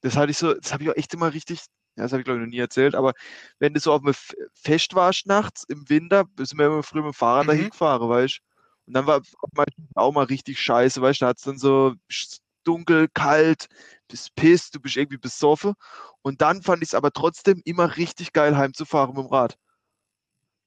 das 0.02 0.16
hatte 0.16 0.32
ich 0.32 0.38
so, 0.38 0.54
das 0.54 0.72
habe 0.72 0.84
ich 0.84 0.90
auch 0.90 0.96
echt 0.96 1.14
immer 1.14 1.32
richtig, 1.34 1.60
ja, 1.96 2.04
das 2.04 2.12
habe 2.12 2.22
ich 2.22 2.24
glaube 2.26 2.40
ich 2.40 2.46
noch 2.46 2.50
nie 2.50 2.58
erzählt, 2.58 2.94
aber 2.96 3.12
wenn 3.60 3.74
du 3.74 3.80
so 3.80 3.92
auf 3.92 4.02
einem 4.04 4.14
Fest 4.54 4.94
warst 4.94 5.26
nachts 5.26 5.64
im 5.68 5.88
Winter, 5.90 6.24
sind 6.38 6.58
wir 6.58 6.66
immer 6.66 6.82
früher 6.82 7.02
mit 7.04 7.12
dem 7.14 7.16
Fahrrad 7.16 7.46
Mhm. 7.46 7.48
dahin 7.48 7.70
gefahren, 7.70 8.08
weißt 8.08 8.40
Und 8.86 8.94
dann 8.94 9.06
war 9.06 9.22
auch 9.94 10.12
mal 10.12 10.24
richtig 10.24 10.60
scheiße, 10.60 11.00
weißt 11.02 11.20
du, 11.20 11.24
da 11.26 11.28
hat's 11.30 11.42
dann 11.42 11.58
so 11.58 11.94
bist 12.08 12.40
dunkel, 12.64 13.08
kalt, 13.14 13.66
bist 14.08 14.34
pisst, 14.36 14.74
du 14.76 14.80
bist 14.80 14.96
irgendwie 14.96 15.18
besoffen. 15.18 15.74
Und 16.22 16.40
dann 16.42 16.62
fand 16.62 16.82
ich 16.82 16.90
es 16.90 16.94
aber 16.94 17.12
trotzdem 17.12 17.60
immer 17.64 17.96
richtig 17.96 18.32
geil, 18.32 18.56
heimzufahren 18.56 19.14
mit 19.16 19.24
dem 19.24 19.30
Rad. 19.30 19.56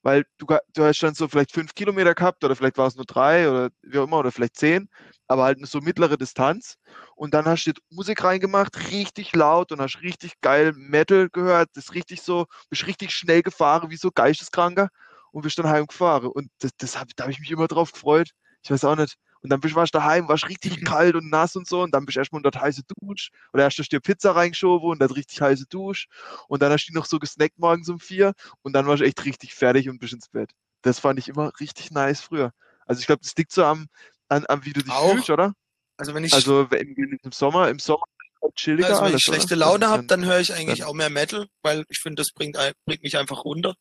Weil 0.05 0.25
du, 0.37 0.45
du 0.73 0.83
hast 0.85 1.01
dann 1.03 1.15
so 1.15 1.27
vielleicht 1.27 1.51
fünf 1.53 1.75
Kilometer 1.75 2.15
gehabt 2.15 2.43
oder 2.45 2.55
vielleicht 2.55 2.77
war 2.77 2.87
es 2.87 2.95
nur 2.95 3.05
drei 3.05 3.49
oder 3.49 3.71
wie 3.83 3.97
auch 3.99 4.03
immer 4.05 4.19
oder 4.19 4.31
vielleicht 4.31 4.57
zehn, 4.57 4.89
aber 5.27 5.43
halt 5.45 5.57
eine 5.57 5.67
so 5.67 5.79
mittlere 5.81 6.17
Distanz. 6.17 6.77
Und 7.15 7.33
dann 7.33 7.45
hast 7.45 7.65
du 7.65 7.73
Musik 7.89 8.23
reingemacht, 8.23 8.91
richtig 8.91 9.35
laut 9.35 9.71
und 9.71 9.81
hast 9.81 10.01
richtig 10.01 10.39
geil 10.41 10.73
Metal 10.75 11.29
gehört, 11.29 11.69
das 11.75 11.93
richtig 11.95 12.21
so, 12.21 12.45
bist 12.69 12.87
richtig 12.87 13.11
schnell 13.13 13.41
gefahren, 13.43 13.89
wie 13.89 13.97
so 13.97 14.11
Geisteskranker 14.11 14.89
und 15.31 15.41
bist 15.43 15.57
dann 15.59 15.67
heimgefahren. 15.69 16.27
Und 16.29 16.49
das, 16.59 16.71
das 16.77 16.99
hab, 16.99 17.07
da 17.15 17.23
habe 17.23 17.31
ich 17.33 17.39
mich 17.39 17.51
immer 17.51 17.67
drauf 17.67 17.91
gefreut. 17.91 18.29
Ich 18.63 18.71
weiß 18.71 18.85
auch 18.85 18.95
nicht. 18.95 19.15
Und 19.45 19.49
dann 19.51 19.59
bist, 19.59 19.75
warst 19.75 19.93
du 19.93 19.99
daheim, 19.99 20.27
warst 20.27 20.49
richtig 20.49 20.83
kalt 20.85 21.13
und 21.15 21.29
nass 21.29 21.55
und 21.55 21.67
so. 21.67 21.81
Und 21.83 21.91
dann 21.91 22.05
bist 22.05 22.15
du 22.15 22.19
erstmal 22.19 22.43
unter 22.43 22.59
heiße 22.59 22.81
Dusch. 22.99 23.29
Oder 23.53 23.65
hast 23.65 23.77
du 23.77 23.83
dir 23.83 23.99
Pizza 23.99 24.35
reingeschoben 24.35 24.89
und 24.89 24.99
dann 24.99 25.11
richtig 25.11 25.39
heiße 25.39 25.67
Dusch. 25.67 26.07
Und 26.47 26.61
dann 26.63 26.71
hast 26.71 26.87
du 26.87 26.93
noch 26.93 27.05
so 27.05 27.19
gesnackt 27.19 27.59
morgens 27.59 27.87
um 27.89 27.99
vier. 27.99 28.33
Und 28.63 28.73
dann 28.73 28.87
warst 28.87 29.01
du 29.01 29.05
echt 29.05 29.23
richtig 29.23 29.53
fertig 29.53 29.87
und 29.87 29.99
bist 29.99 30.13
ins 30.13 30.29
Bett. 30.29 30.49
Das 30.81 30.99
fand 30.99 31.19
ich 31.19 31.27
immer 31.27 31.51
richtig 31.59 31.91
nice 31.91 32.21
früher. 32.21 32.51
Also 32.87 32.99
ich 33.01 33.05
glaube, 33.07 33.21
das 33.23 33.35
liegt 33.35 33.51
so 33.51 33.63
am, 33.63 33.87
an, 34.29 34.45
am, 34.49 34.65
wie 34.65 34.73
du 34.73 34.81
dich 34.81 34.91
Auch. 34.91 35.11
fühlst, 35.13 35.29
oder? 35.29 35.53
Also 35.97 36.13
wenn 36.15 36.23
ich, 36.23 36.33
Also 36.33 36.63
im, 36.63 37.19
im 37.21 37.31
Sommer, 37.31 37.69
im 37.69 37.77
Sommer 37.79 38.03
halt 38.41 38.55
chilliger 38.55 38.89
also 38.89 39.01
wenn 39.01 39.07
alles, 39.09 39.19
ich 39.21 39.25
schlechte 39.25 39.55
oder? 39.55 39.65
Laune 39.65 39.79
Das 39.79 39.89
ist 39.89 39.93
habe, 39.97 40.07
dann 40.07 40.25
höre 40.25 40.39
ich 40.39 40.53
eigentlich 40.53 40.79
dann- 40.79 40.87
auch 40.89 40.93
mehr 40.93 41.09
Metal, 41.11 41.47
weil 41.61 41.85
ich 41.89 41.99
finde, 41.99 42.21
das 42.21 42.31
bringt, 42.31 42.57
bringt 42.85 43.03
mich 43.03 43.17
einfach 43.17 43.45
runter. 43.45 43.75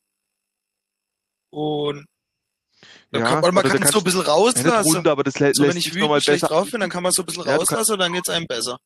Und 1.51 2.07
dann 3.11 3.23
Ja, 3.23 3.29
kann, 3.29 3.45
oder 3.45 3.53
man 3.53 3.65
kann 3.65 3.83
es 3.83 3.91
so 3.91 3.99
ein 3.99 4.05
bisschen 4.05 4.21
rauslassen. 4.23 4.95
runter, 4.97 5.13
aber 5.13 5.25
das 5.25 5.39
lä 5.39 5.53
So, 5.53 5.63
wenn 5.63 5.77
ich 5.77 5.95
wütend 5.95 6.23
schlecht 6.23 6.43
besser. 6.43 6.49
drauf 6.55 6.71
bin, 6.71 6.81
dann 6.81 6.91
kann 6.91 7.03
man 7.03 7.13
so 7.13 7.23
ein 7.23 7.27
bisschen 7.27 7.45
Ja, 7.45 7.57
rauslassen 7.57 7.93
und 7.93 7.99
dann 7.99 8.13
geht's 8.13 8.29
einem 8.29 8.47
besser. 8.47 8.79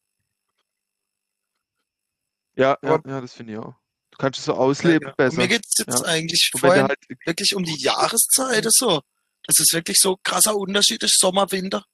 Ja, 2.57 2.77
ja, 2.83 3.01
ja, 3.07 3.21
das 3.21 3.35
finde 3.35 3.53
ich 3.53 3.59
auch. 3.59 3.75
Du 4.11 4.19
kannst 4.19 4.39
es 4.41 4.45
so 4.47 4.55
ausleben 4.55 5.09
Ja, 5.09 5.15
besser. 5.15 5.33
Und 5.35 5.39
mir 5.39 5.49
geht's 5.49 5.79
jetzt 5.79 6.01
Ja. 6.01 6.07
eigentlich 6.07 6.51
vorhin 6.57 6.83
halt, 6.85 6.99
wirklich 7.25 7.55
um 7.55 7.63
die 7.65 7.81
Jahreszeiten 7.81 8.71
so. 8.71 9.03
Das 9.47 9.61
ist 9.61 9.73
wirklich 9.73 9.99
so 10.01 10.17
krasser 10.23 10.57
Unterschied 10.57 11.03
ist 11.03 11.19
Sommer, 11.21 11.51
Winter. 11.53 11.85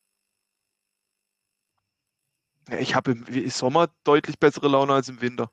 ich 2.79 2.95
habe 2.95 3.13
im 3.13 3.51
Sommer 3.51 3.89
deutlich 4.05 4.39
bessere 4.39 4.69
Laune 4.69 4.95
als 4.95 5.09
im 5.09 5.21
Winter. 5.21 5.51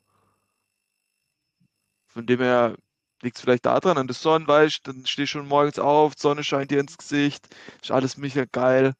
Von 2.07 2.25
dem 2.25 2.39
her 2.39 2.75
liegt 3.23 3.37
es 3.37 3.41
vielleicht 3.43 3.65
daran, 3.65 3.97
an 3.97 4.07
der 4.07 4.15
Sonne, 4.15 4.47
weißt 4.47 4.81
dann 4.87 5.05
stehst 5.05 5.33
du 5.33 5.39
schon 5.39 5.47
morgens 5.47 5.79
auf, 5.79 6.13
Sonne 6.17 6.43
scheint 6.43 6.71
dir 6.71 6.79
ins 6.79 6.97
Gesicht, 6.97 7.47
ist 7.81 7.91
alles 7.91 8.17
mega 8.17 8.45
geil, 8.51 8.93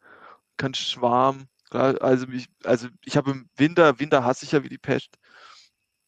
kannst 0.58 1.02
warm. 1.02 1.48
Also 1.72 2.28
mich, 2.28 2.48
also 2.64 2.88
ich 3.06 3.18
habe 3.18 3.32
im 3.32 3.50
Winter, 3.58 4.00
Winter 4.00 4.26
hasse 4.26 4.46
ich 4.46 4.52
ja 4.52 4.64
wie 4.64 4.70
die 4.70 4.78
Pest. 4.78 5.18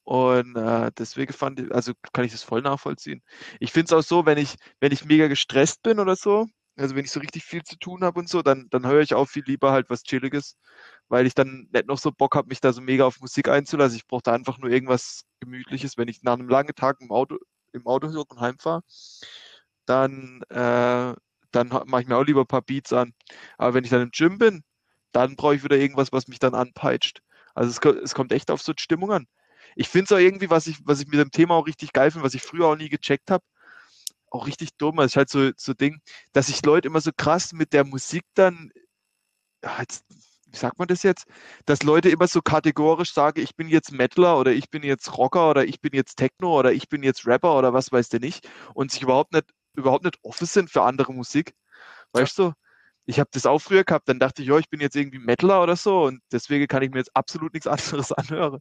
Und 0.04 0.56
äh, 0.58 0.92
deswegen 0.98 1.34
fand 1.34 1.60
ich, 1.62 1.74
also 1.74 1.94
kann 2.12 2.26
ich 2.26 2.34
das 2.34 2.44
voll 2.44 2.62
nachvollziehen. 2.62 3.22
Ich 3.60 3.72
finde 3.72 3.86
es 3.86 3.94
auch 3.94 4.08
so, 4.08 4.26
wenn 4.26 4.38
ich, 4.38 4.56
wenn 4.82 4.92
ich 4.92 5.06
mega 5.06 5.28
gestresst 5.28 5.82
bin 5.82 6.00
oder 6.00 6.16
so, 6.18 6.48
also 6.76 6.96
wenn 6.96 7.06
ich 7.06 7.12
so 7.12 7.20
richtig 7.20 7.44
viel 7.46 7.64
zu 7.64 7.78
tun 7.78 8.04
habe 8.04 8.20
und 8.20 8.28
so, 8.30 8.42
dann, 8.42 8.68
dann 8.72 8.86
höre 8.88 9.02
ich 9.02 9.14
auch 9.14 9.28
viel 9.30 9.44
lieber 9.46 9.72
halt 9.72 9.90
was 9.90 10.04
Chilliges, 10.04 10.58
weil 11.08 11.28
ich 11.28 11.36
dann 11.36 11.70
nicht 11.72 11.88
noch 11.88 12.00
so 12.00 12.12
Bock 12.12 12.36
habe, 12.36 12.50
mich 12.50 12.60
da 12.62 12.74
so 12.74 12.82
mega 12.82 13.06
auf 13.06 13.20
Musik 13.22 13.48
einzulassen. 13.48 13.98
Ich 13.98 14.08
brauche 14.08 14.24
da 14.24 14.34
einfach 14.34 14.58
nur 14.58 14.70
irgendwas 14.72 15.24
Gemütliches. 15.40 15.98
Wenn 15.98 16.08
ich 16.10 16.24
nach 16.24 16.34
einem 16.34 16.50
langen 16.50 16.76
Tag 16.76 16.98
im 17.02 17.12
Auto, 17.12 17.38
im 17.74 17.86
Auto 17.88 18.14
hocke 18.14 18.36
und 18.36 18.42
heimfahre, 18.42 18.84
dann, 19.86 20.42
äh, 20.50 21.14
dann 21.52 21.68
mache 21.86 22.02
ich 22.02 22.08
mir 22.08 22.18
auch 22.18 22.24
lieber 22.24 22.42
ein 22.42 22.48
paar 22.48 22.62
Beats 22.62 22.94
an. 22.94 23.14
Aber 23.58 23.74
wenn 23.74 23.84
ich 23.84 23.90
dann 23.90 24.02
im 24.02 24.12
Gym 24.12 24.38
bin, 24.38 24.64
dann 25.12 25.36
brauche 25.36 25.56
ich 25.56 25.64
wieder 25.64 25.78
irgendwas, 25.78 26.12
was 26.12 26.28
mich 26.28 26.40
dann 26.40 26.56
anpeitscht. 26.56 27.22
Also 27.54 27.70
es, 27.70 28.02
es 28.04 28.16
kommt 28.16 28.32
echt 28.32 28.50
auf 28.52 28.62
so 28.62 28.74
die 28.74 28.82
Stimmung 28.82 29.12
an. 29.12 29.28
Ich 29.76 29.90
finde 29.90 30.06
es 30.06 30.12
auch 30.12 30.18
irgendwie, 30.24 30.50
was 30.50 30.68
ich, 30.68 30.78
was 30.86 31.00
ich 31.00 31.08
mit 31.08 31.20
dem 31.20 31.32
Thema 31.32 31.56
auch 31.56 31.68
richtig 31.68 31.94
geil 31.94 32.12
finde, 32.12 32.26
was 32.26 32.34
ich 32.34 32.44
früher 32.44 32.68
auch 32.68 32.76
nie 32.76 32.90
gecheckt 32.90 33.32
habe, 33.32 33.44
auch 34.32 34.48
richtig 34.48 34.72
dumm. 34.78 35.00
Es 35.00 35.14
ist 35.14 35.18
halt 35.18 35.30
so, 35.30 35.52
so 35.58 35.74
Ding, 35.74 36.02
dass 36.34 36.48
sich 36.48 36.66
Leute 36.66 36.88
immer 36.88 37.02
so 37.02 37.12
krass 37.16 37.54
mit 37.54 37.74
der 37.74 37.86
Musik 37.86 38.26
dann, 38.36 38.72
ja, 39.64 39.80
jetzt, 39.82 40.06
wie 40.54 40.58
sagt 40.58 40.78
man 40.80 40.88
das 40.88 41.04
jetzt? 41.04 41.26
Dass 41.66 41.82
Leute 41.84 42.10
immer 42.10 42.28
so 42.28 42.42
kategorisch 42.42 43.14
sagen, 43.14 43.42
ich 43.42 43.56
bin 43.56 43.68
jetzt 43.70 43.92
Metaler 43.92 44.38
oder 44.40 44.54
ich 44.54 44.70
bin 44.70 44.84
jetzt 44.84 45.18
Rocker 45.18 45.50
oder 45.50 45.66
ich 45.66 45.82
bin 45.82 45.94
jetzt 45.94 46.16
Techno 46.16 46.58
oder 46.60 46.72
ich 46.74 46.90
bin 46.90 47.04
jetzt 47.04 47.26
Rapper 47.26 47.58
oder 47.58 47.74
was 47.74 47.92
weiß 47.92 48.10
der 48.10 48.20
nicht 48.20 48.48
und 48.76 48.92
sich 48.92 49.02
überhaupt 49.02 49.34
nicht, 49.34 49.46
überhaupt 49.76 50.06
nicht 50.06 50.18
offen 50.22 50.46
sind 50.48 50.70
für 50.70 50.84
andere 50.84 51.14
Musik. 51.14 51.56
Weißt 52.14 52.38
du? 52.40 52.54
Ich 53.06 53.20
habe 53.20 53.30
das 53.34 53.46
auch 53.46 53.60
früher 53.60 53.84
gehabt, 53.84 54.08
dann 54.10 54.20
dachte 54.20 54.44
ich, 54.44 54.48
ja, 54.50 54.58
ich 54.60 54.70
bin 54.70 54.80
jetzt 54.80 54.96
irgendwie 54.96 55.20
Metaler 55.20 55.64
oder 55.64 55.76
so 55.76 56.04
und 56.06 56.22
deswegen 56.32 56.68
kann 56.68 56.84
ich 56.84 56.92
mir 56.92 57.00
jetzt 57.00 57.16
absolut 57.16 57.54
nichts 57.54 57.68
anderes 57.68 58.12
anhören. 58.12 58.60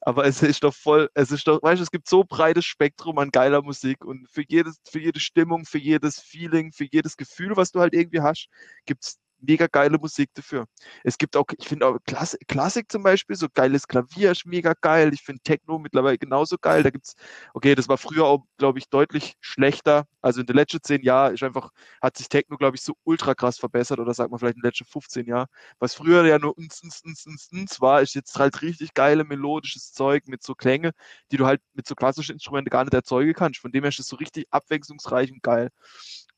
Aber 0.00 0.26
es 0.26 0.42
ist 0.42 0.64
doch 0.64 0.74
voll, 0.74 1.10
es 1.14 1.32
ist 1.32 1.48
doch, 1.48 1.62
weißt 1.62 1.80
du, 1.80 1.82
es 1.84 1.90
gibt 1.90 2.08
so 2.08 2.24
breites 2.24 2.64
Spektrum 2.64 3.18
an 3.18 3.30
geiler 3.30 3.62
Musik 3.62 4.04
und 4.04 4.28
für 4.30 4.44
jedes, 4.48 4.78
für 4.88 5.00
jede 5.00 5.20
Stimmung, 5.20 5.64
für 5.66 5.78
jedes 5.78 6.20
Feeling, 6.20 6.72
für 6.72 6.86
jedes 6.90 7.16
Gefühl, 7.16 7.56
was 7.56 7.72
du 7.72 7.80
halt 7.80 7.94
irgendwie 7.94 8.20
hast, 8.20 8.48
gibt's 8.86 9.18
mega 9.40 9.66
geile 9.66 9.98
Musik 9.98 10.30
dafür. 10.34 10.66
Es 11.04 11.18
gibt 11.18 11.36
auch, 11.36 11.46
ich 11.58 11.68
finde 11.68 11.86
auch 11.86 11.98
Klass 12.06 12.36
Klassik 12.48 12.90
zum 12.90 13.02
Beispiel, 13.02 13.36
so 13.36 13.48
geiles 13.52 13.86
Klavier 13.86 14.32
ist 14.32 14.46
mega 14.46 14.74
geil. 14.80 15.12
Ich 15.14 15.22
finde 15.22 15.42
Techno 15.42 15.78
mittlerweile 15.78 16.18
genauso 16.18 16.56
geil. 16.58 16.82
Da 16.82 16.90
gibt's, 16.90 17.14
okay, 17.54 17.74
das 17.74 17.88
war 17.88 17.98
früher 17.98 18.24
auch, 18.26 18.44
glaube 18.58 18.78
ich, 18.78 18.88
deutlich 18.88 19.34
schlechter. 19.40 20.06
Also 20.20 20.40
in 20.40 20.46
den 20.46 20.56
letzten 20.56 20.82
zehn 20.82 21.02
Jahren 21.02 21.34
ist 21.34 21.42
einfach, 21.42 21.70
hat 22.02 22.16
sich 22.16 22.28
Techno, 22.28 22.56
glaube 22.56 22.76
ich, 22.76 22.82
so 22.82 22.94
ultra 23.04 23.34
krass 23.34 23.58
verbessert 23.58 23.98
oder 24.00 24.14
sagt 24.14 24.30
man 24.30 24.38
vielleicht 24.38 24.56
in 24.56 24.62
den 24.62 24.68
letzten 24.68 24.84
15 24.86 25.26
Jahren. 25.26 25.46
Was 25.78 25.94
früher 25.94 26.24
ja 26.26 26.38
nur 26.38 26.56
uns, 26.56 26.82
uns, 26.82 27.00
uns, 27.04 27.26
uns, 27.26 27.48
uns 27.52 27.80
war, 27.80 28.02
ist 28.02 28.14
jetzt 28.14 28.36
halt 28.38 28.62
richtig 28.62 28.94
geile 28.94 29.24
melodisches 29.24 29.92
Zeug 29.92 30.26
mit 30.26 30.42
so 30.42 30.54
Klänge, 30.54 30.92
die 31.32 31.36
du 31.36 31.46
halt 31.46 31.60
mit 31.74 31.86
so 31.86 31.94
klassischen 31.94 32.32
Instrumenten 32.32 32.70
gar 32.70 32.84
nicht 32.84 32.94
erzeugen 32.94 33.34
kannst. 33.34 33.60
Von 33.60 33.72
dem 33.72 33.84
her 33.84 33.90
ist 33.90 34.00
es 34.00 34.06
so 34.06 34.16
richtig 34.16 34.46
abwechslungsreich 34.50 35.30
und 35.30 35.42
geil. 35.42 35.70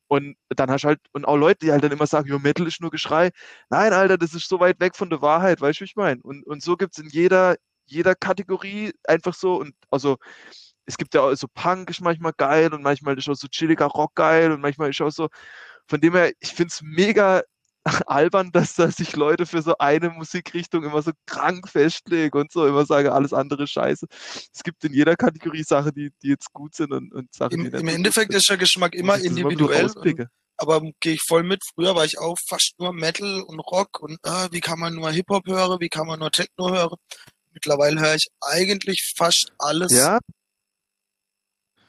Und 0.08 0.36
dann 0.48 0.70
hast 0.70 0.82
du 0.84 0.88
halt, 0.88 1.00
und 1.12 1.26
auch 1.26 1.36
Leute, 1.36 1.66
die 1.66 1.72
halt 1.72 1.84
dann 1.84 1.92
immer 1.92 2.06
sagen, 2.06 2.28
jo, 2.28 2.38
Metal 2.38 2.66
ist 2.66 2.80
nur 2.80 2.90
Geschrei. 2.90 3.30
Nein, 3.70 3.92
Alter, 3.92 4.18
das 4.18 4.34
ist 4.34 4.48
so 4.48 4.60
weit 4.60 4.80
weg 4.80 4.96
von 4.96 5.10
der 5.10 5.22
Wahrheit, 5.22 5.60
weißt 5.60 5.80
du, 5.80 5.82
wie 5.82 5.86
ich 5.86 5.96
meine? 5.96 6.20
Und, 6.22 6.46
und 6.46 6.62
so 6.62 6.76
gibt's 6.76 6.98
in 6.98 7.08
jeder, 7.08 7.56
jeder 7.86 8.14
Kategorie 8.14 8.92
einfach 9.04 9.34
so, 9.34 9.56
und 9.60 9.74
also 9.90 10.16
es 10.86 10.96
gibt 10.96 11.14
ja 11.14 11.22
auch 11.22 11.34
so 11.34 11.46
Punk 11.52 11.90
ist 11.90 12.00
manchmal 12.00 12.32
geil 12.36 12.72
und 12.74 12.82
manchmal 12.82 13.18
ist 13.18 13.28
auch 13.28 13.34
so 13.34 13.48
chilliger 13.48 13.86
Rock 13.86 14.14
geil 14.14 14.52
und 14.52 14.60
manchmal 14.60 14.90
ist 14.90 15.00
auch 15.02 15.10
so, 15.10 15.28
von 15.86 16.00
dem 16.00 16.14
her, 16.14 16.32
ich 16.40 16.52
find's 16.54 16.82
mega 16.82 17.42
albern, 18.06 18.52
dass 18.52 18.74
da 18.74 18.90
sich 18.90 19.16
Leute 19.16 19.46
für 19.46 19.62
so 19.62 19.76
eine 19.78 20.10
Musikrichtung 20.10 20.84
immer 20.84 21.02
so 21.02 21.12
krank 21.26 21.68
festlegen 21.68 22.38
und 22.38 22.52
so 22.52 22.66
immer 22.66 22.86
sagen, 22.86 23.08
alles 23.08 23.32
andere 23.32 23.66
scheiße. 23.66 24.06
Es 24.52 24.62
gibt 24.62 24.84
in 24.84 24.92
jeder 24.94 25.16
Kategorie 25.16 25.62
Sachen, 25.64 25.92
die, 25.92 26.10
die 26.22 26.28
jetzt 26.28 26.52
gut 26.52 26.74
sind 26.74 26.92
und, 26.92 27.12
und 27.12 27.34
Sachen, 27.34 27.54
Im, 27.54 27.64
die 27.64 27.70
nicht 27.70 27.80
im 27.80 27.88
Endeffekt 27.88 28.34
ist 28.34 28.48
der 28.48 28.56
Geschmack 28.56 28.94
immer 28.94 29.16
immer 29.16 29.24
individuell. 29.24 29.86
Rauspicken. 29.86 30.28
aber 30.56 30.82
gehe 31.00 31.14
ich 31.14 31.22
voll 31.22 31.42
mit. 31.42 31.62
Früher 31.74 31.94
war 31.94 32.04
ich 32.04 32.18
auch 32.18 32.36
fast 32.48 32.74
nur 32.78 32.92
Metal 32.92 33.42
und 33.42 33.60
Rock 33.60 34.00
und 34.00 34.18
äh, 34.24 34.48
wie 34.50 34.60
kann 34.60 34.78
man 34.78 34.94
nur 34.94 35.10
Hip-Hop 35.10 35.46
hören, 35.46 35.80
wie 35.80 35.88
kann 35.88 36.06
man 36.06 36.18
nur 36.20 36.30
Techno 36.30 36.70
hören. 36.70 36.96
Mittlerweile 37.52 38.00
höre 38.00 38.14
ich 38.14 38.28
eigentlich 38.40 39.14
fast 39.16 39.52
alles. 39.58 39.92
Ja, 39.92 40.18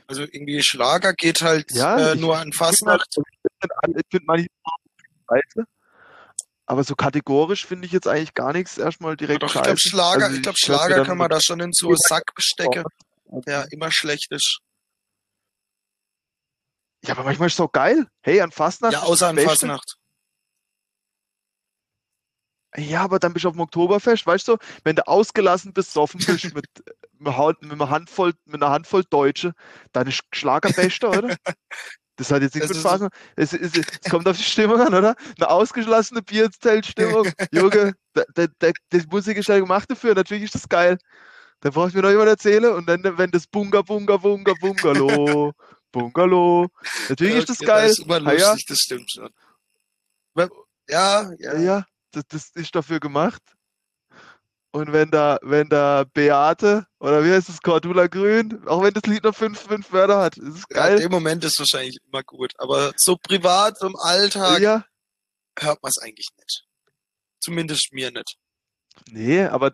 Also 0.08 0.24
irgendwie 0.24 0.64
Schlager 0.64 1.14
geht 1.14 1.42
halt 1.42 1.72
Ja, 1.72 2.14
äh, 2.14 2.16
nur 2.16 2.38
an 2.38 2.50
ich 2.50 2.56
finde 2.56 2.58
Fasnacht. 2.58 3.18
ich 3.18 4.04
finde 4.10 4.26
manche 4.26 4.48
scheiße. 5.30 5.66
Aber 6.70 6.84
so 6.84 6.96
kategorisch 6.96 7.66
finde 7.66 7.88
ich 7.88 7.92
jetzt 7.92 8.08
eigentlich 8.08 8.36
gar 8.36 8.54
nichts 8.54 8.78
erstmal 8.78 9.18
direkt 9.18 9.42
Doch, 9.42 9.56
ich 9.56 9.62
glaube 9.64 9.80
Schlager, 9.80 10.26
Also 10.26 10.38
ich 10.38 10.46
mir 10.46 10.54
Schlager 10.56 11.04
kann 11.04 11.18
man 11.18 11.28
da 11.28 11.42
schon 11.42 11.60
in 11.60 11.74
so 11.74 11.88
Ja. 11.88 11.90
einen 11.94 11.98
Sack 12.08 12.36
bestecken, 12.36 12.84
Ja. 13.32 13.40
der 13.42 13.72
immer 13.72 13.92
schlecht 13.92 14.32
ist. 14.32 14.60
Ja, 17.04 17.16
aber 17.16 17.24
manchmal 17.24 17.48
ist 17.48 17.56
es 17.56 17.60
auch 17.60 17.72
geil. 17.72 18.06
Hey, 18.22 18.40
an 18.42 18.52
Fastnacht. 18.52 18.94
Ja, 18.94 19.02
außer 19.02 19.30
an 19.30 19.36
Beste. 19.36 19.50
Fasnacht. 19.50 19.96
Ja, 22.78 23.02
aber 23.02 23.18
dann 23.18 23.34
bist 23.34 23.46
du 23.46 23.50
auf 23.50 23.56
dem 23.56 23.62
Oktoberfest, 23.62 24.28
weißt 24.28 24.48
du, 24.48 24.58
wenn 24.84 24.96
du 24.96 25.08
ausgelassen 25.08 25.74
bist, 25.74 25.92
soffen 25.92 26.20
bist 26.24 26.54
mit, 26.54 26.68
mit 27.18 27.28
einer 27.72 27.90
Handvoll, 27.90 28.34
mit 28.46 28.62
einer 28.62 28.72
Handvoll 28.72 29.04
Deutsche, 29.10 29.54
dann 29.92 30.06
ist 30.08 30.22
Schlager 30.32 30.70
bester, 30.72 31.10
oder? 31.18 31.36
Das 32.20 32.32
hat 32.32 32.42
jetzt 32.42 32.54
nichts 32.54 32.68
Das 32.68 32.78
mit 32.78 32.86
Fasnacht. 32.86 33.14
Es, 33.38 33.54
es, 33.54 33.72
es 33.78 34.12
kommt 34.12 34.28
auf 34.28 34.36
die 34.36 34.44
Stimmung 34.44 34.82
an, 34.82 34.94
oder? 34.94 35.16
Eine 35.38 35.50
ausgeschlossene 35.50 36.22
Bierzeltstimmung. 36.22 37.32
Junge, 37.54 37.94
da, 38.14 38.24
da, 38.34 38.48
da, 38.60 38.72
die 38.92 39.04
Musik 39.10 39.38
ist 39.38 39.48
ja 39.48 39.58
gemacht 39.58 39.90
dafür, 39.90 40.14
natürlich 40.16 40.44
ist 40.44 40.56
das 40.56 40.68
geil. 40.68 40.98
Da 41.62 41.70
braucht 41.70 41.94
mir 41.94 42.02
noch 42.02 42.10
jemand 42.10 42.28
erzählen 42.28 42.74
und 42.74 42.88
dann, 42.88 43.02
wenn 43.18 43.32
das 43.32 43.48
Bunga, 43.48 43.82
Bunga, 43.84 44.18
Bunga, 44.18 44.52
Bungalow, 44.60 45.54
Bungalow, 45.94 46.68
natürlich 47.08 47.36
ist 47.38 47.50
das 47.50 47.60
geil. 47.60 47.88
Das 47.88 48.00
ist 48.00 48.06
immer 48.06 48.16
Ah, 48.28 48.34
ja. 48.34 48.50
lustig, 48.52 48.66
das 48.68 48.80
stimmt 48.80 49.10
schon. 49.12 49.30
Ja, 50.36 50.50
ja, 50.90 51.32
Ja, 51.40 51.58
ja 51.58 51.86
das, 52.12 52.24
das 52.28 52.50
ist 52.56 52.76
dafür 52.76 53.00
gemacht. 53.00 53.42
Und 54.72 54.94
wenn 54.94 55.10
da, 55.10 55.40
wenn 55.42 55.68
da 55.68 56.04
Beate, 56.14 56.86
oder 57.00 57.24
wie 57.26 57.32
heißt 57.32 57.50
es, 57.50 57.62
Cordula 57.62 58.06
Grün, 58.08 58.68
auch 58.68 58.84
wenn 58.84 58.94
das 58.94 59.04
Lied 59.08 59.24
noch 59.24 59.36
fünf, 59.36 59.60
fünf 59.60 59.92
Wörter 59.92 60.20
hat, 60.22 60.38
ist 60.38 60.48
es 60.58 60.64
Ja, 60.70 60.86
in 60.88 60.98
geil. 60.98 61.00
dem 61.00 61.12
Moment 61.12 61.44
ist 61.44 61.58
wahrscheinlich 61.60 61.98
immer 62.06 62.22
gut. 62.24 62.54
Aber 62.60 62.94
so 62.96 63.18
privat 63.18 63.82
im 63.82 63.96
Alltag 63.96 64.62
Ja, 64.62 64.86
hört 65.58 65.82
man 65.82 65.90
es 65.90 65.98
eigentlich 65.98 66.28
nicht. 66.38 66.66
Zumindest 67.42 67.92
mir 67.94 68.12
nicht. 68.12 68.38
nee, 69.12 69.44
aber 69.44 69.72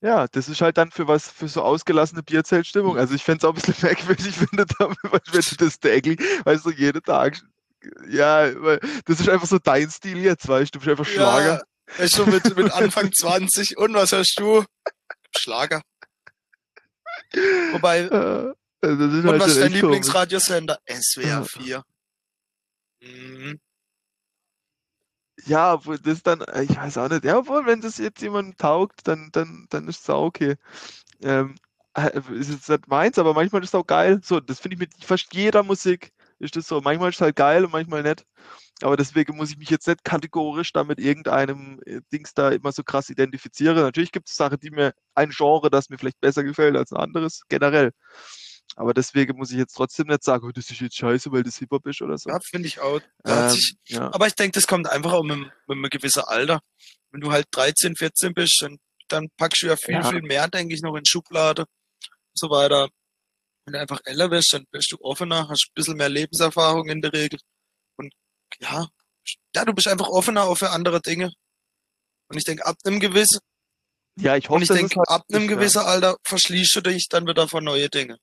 ja, 0.00 0.26
das 0.28 0.48
ist 0.48 0.60
halt 0.60 0.76
dann 0.78 0.90
für 0.90 1.08
was, 1.08 1.28
für 1.30 1.48
so 1.48 1.62
ausgelassene 1.62 2.22
Bierzeltstimmung. 2.22 2.96
Also 2.98 3.14
ich 3.14 3.24
fände 3.24 3.38
es 3.38 3.44
auch 3.44 3.50
ein 3.54 3.60
bisschen 3.60 3.74
merkwürdig, 3.82 4.40
wenn 4.40 4.56
du 4.58 4.64
da, 4.64 4.88
wenn 5.12 5.20
du 5.34 5.56
das 5.56 5.78
täglich, 5.80 6.20
weißt 6.44 6.64
du, 6.66 6.70
jeden 6.70 7.02
Tag, 7.02 7.40
ja, 8.08 8.50
weil 8.60 8.80
das 9.04 9.20
ist 9.20 9.28
einfach 9.28 9.46
so 9.46 9.58
dein 9.58 9.90
Stil 9.90 10.18
jetzt, 10.18 10.48
weißt 10.48 10.74
du, 10.74 10.78
du 10.78 10.84
bist 10.84 10.90
einfach 10.90 11.10
Schlager. 11.12 11.62
Schon 12.06 12.30
mit, 12.30 12.56
mit 12.56 12.70
Anfang 12.72 13.10
20. 13.12 13.76
Und 13.78 13.94
was 13.94 14.12
hast 14.12 14.34
du? 14.38 14.64
Schlager. 15.36 15.82
Wobei, 17.72 18.00
Äh, 18.00 18.54
also 18.80 19.06
das 19.06 19.14
ist 19.14 19.24
und 19.24 19.28
halt 19.30 19.40
was 19.40 19.50
ist 19.52 19.60
dein. 19.60 19.72
Lieblingsradiosender? 19.72 20.78
SWR 20.86 21.26
Ja. 21.26 21.44
4. 21.44 21.84
Mhm. 23.02 23.60
Ja, 25.46 25.74
obwohl 25.74 25.98
das 25.98 26.22
dann, 26.22 26.40
äh, 26.42 26.62
ich 26.64 26.76
weiß 26.76 26.98
auch 26.98 27.08
nicht. 27.08 27.24
Ja, 27.24 27.38
obwohl, 27.38 27.64
wenn 27.66 27.80
das 27.80 27.98
jetzt 27.98 28.20
jemandem 28.22 28.56
taugt, 28.56 29.00
dann, 29.04 29.30
dann, 29.32 29.66
dann 29.70 29.88
ist 29.88 30.02
es 30.02 30.10
auch 30.10 30.24
okay. 30.26 30.56
Ähm, 31.22 31.56
äh, 31.94 32.20
ist 32.32 32.50
jetzt 32.50 32.68
nicht 32.68 32.88
meins, 32.88 33.18
aber 33.18 33.34
manchmal 33.34 33.62
ist 33.62 33.70
es 33.70 33.74
auch 33.74 33.86
geil. 33.86 34.20
So, 34.22 34.40
das 34.40 34.60
finde 34.60 34.74
ich 34.74 34.80
mit 34.80 35.04
fast 35.04 35.32
jeder 35.34 35.62
Musik 35.62 36.12
ist 36.40 36.54
das 36.56 36.68
so. 36.68 36.80
Manchmal 36.80 37.10
ist 37.10 37.16
es 37.16 37.20
halt 37.20 37.36
geil 37.36 37.64
und 37.64 37.72
manchmal 37.72 38.02
nicht. 38.02 38.24
Aber 38.82 38.96
deswegen 38.96 39.36
muss 39.36 39.50
ich 39.50 39.56
mich 39.56 39.70
jetzt 39.70 39.86
nicht 39.88 40.04
kategorisch 40.04 40.72
da 40.72 40.84
mit 40.84 41.00
irgendeinem 41.00 41.80
äh, 41.84 42.00
Dings 42.12 42.32
da 42.34 42.50
immer 42.50 42.70
so 42.72 42.82
krass 42.84 43.10
identifizieren. 43.10 43.76
Natürlich 43.76 44.12
gibt 44.12 44.28
es 44.28 44.36
Sachen, 44.36 44.58
die 44.60 44.70
mir, 44.70 44.92
ein 45.14 45.30
Genre, 45.30 45.68
das 45.70 45.88
mir 45.88 45.98
vielleicht 45.98 46.20
besser 46.20 46.44
gefällt 46.44 46.76
als 46.76 46.92
ein 46.92 46.98
anderes, 46.98 47.42
generell. 47.48 47.90
Aber 48.76 48.94
deswegen 48.94 49.36
muss 49.36 49.50
ich 49.50 49.56
jetzt 49.58 49.74
trotzdem 49.74 50.06
nicht 50.06 50.22
sagen, 50.22 50.46
oh, 50.46 50.52
das 50.52 50.70
ist 50.70 50.80
jetzt 50.80 50.96
scheiße, 50.96 51.32
weil 51.32 51.42
das 51.42 51.56
Hip-Hop 51.58 51.86
ist 51.86 52.02
oder 52.02 52.16
so. 52.18 52.30
Ja, 52.30 52.38
finde 52.40 52.68
ich 52.68 52.78
auch. 52.80 53.00
Ähm, 53.24 53.50
sich, 53.50 53.74
ja. 53.86 54.12
aber 54.12 54.26
ich 54.28 54.34
denke, 54.34 54.52
das 54.52 54.66
kommt 54.66 54.88
einfach 54.88 55.12
auch 55.12 55.22
mit, 55.24 55.32
einem- 55.32 55.50
mit 55.66 55.76
einem 55.78 55.90
gewissen 55.90 56.22
Alter. 56.22 56.60
Wenn 57.10 57.20
du 57.20 57.32
halt 57.32 57.46
13, 57.52 57.96
14 57.96 58.34
bist, 58.34 58.60
dann 58.62 58.78
dann 59.10 59.28
packst 59.38 59.62
du 59.62 59.68
ja 59.68 59.76
viel, 59.76 59.94
Ja. 59.94 60.02
viel 60.10 60.20
mehr, 60.20 60.48
denke 60.48 60.74
ich, 60.74 60.82
noch 60.82 60.94
in 60.94 61.06
Schublade 61.06 61.62
und 61.62 61.68
so 62.34 62.50
weiter. 62.50 62.90
Wenn 63.64 63.72
du 63.72 63.80
einfach 63.80 64.00
älter 64.04 64.30
wirst, 64.30 64.52
dann 64.52 64.66
wirst 64.70 64.92
du 64.92 64.98
offener, 65.00 65.48
hast 65.48 65.68
ein 65.70 65.74
bisschen 65.74 65.96
mehr 65.96 66.10
Lebenserfahrung 66.10 66.90
in 66.90 67.00
der 67.00 67.14
Regel. 67.14 67.38
Und 68.60 68.66
ja, 68.66 68.88
ja, 69.54 69.64
du 69.64 69.72
bist 69.74 69.88
einfach 69.88 70.08
offener 70.08 70.44
auch 70.44 70.56
für 70.56 70.70
andere 70.70 71.00
Dinge. 71.00 71.32
Und 72.28 72.38
ich 72.38 72.44
denke, 72.44 72.66
ab 72.66 72.76
einem 72.84 73.00
gewissen, 73.00 73.40
Ja, 74.16 74.36
ich 74.36 74.50
und 74.50 74.50
hoffe, 74.50 74.62
ich 74.62 74.68
das 74.68 74.78
denke, 74.78 74.96
halt 74.96 75.08
ab 75.08 75.24
einem 75.32 75.48
ja. 75.54 75.56
gewissen 75.56 75.80
Alter 75.80 76.16
verschließt 76.24 76.76
du 76.76 76.80
dich 76.82 77.08
dann 77.08 77.26
wieder 77.26 77.48
vor 77.48 77.60
neue 77.60 77.88
Dinge. 77.88 78.18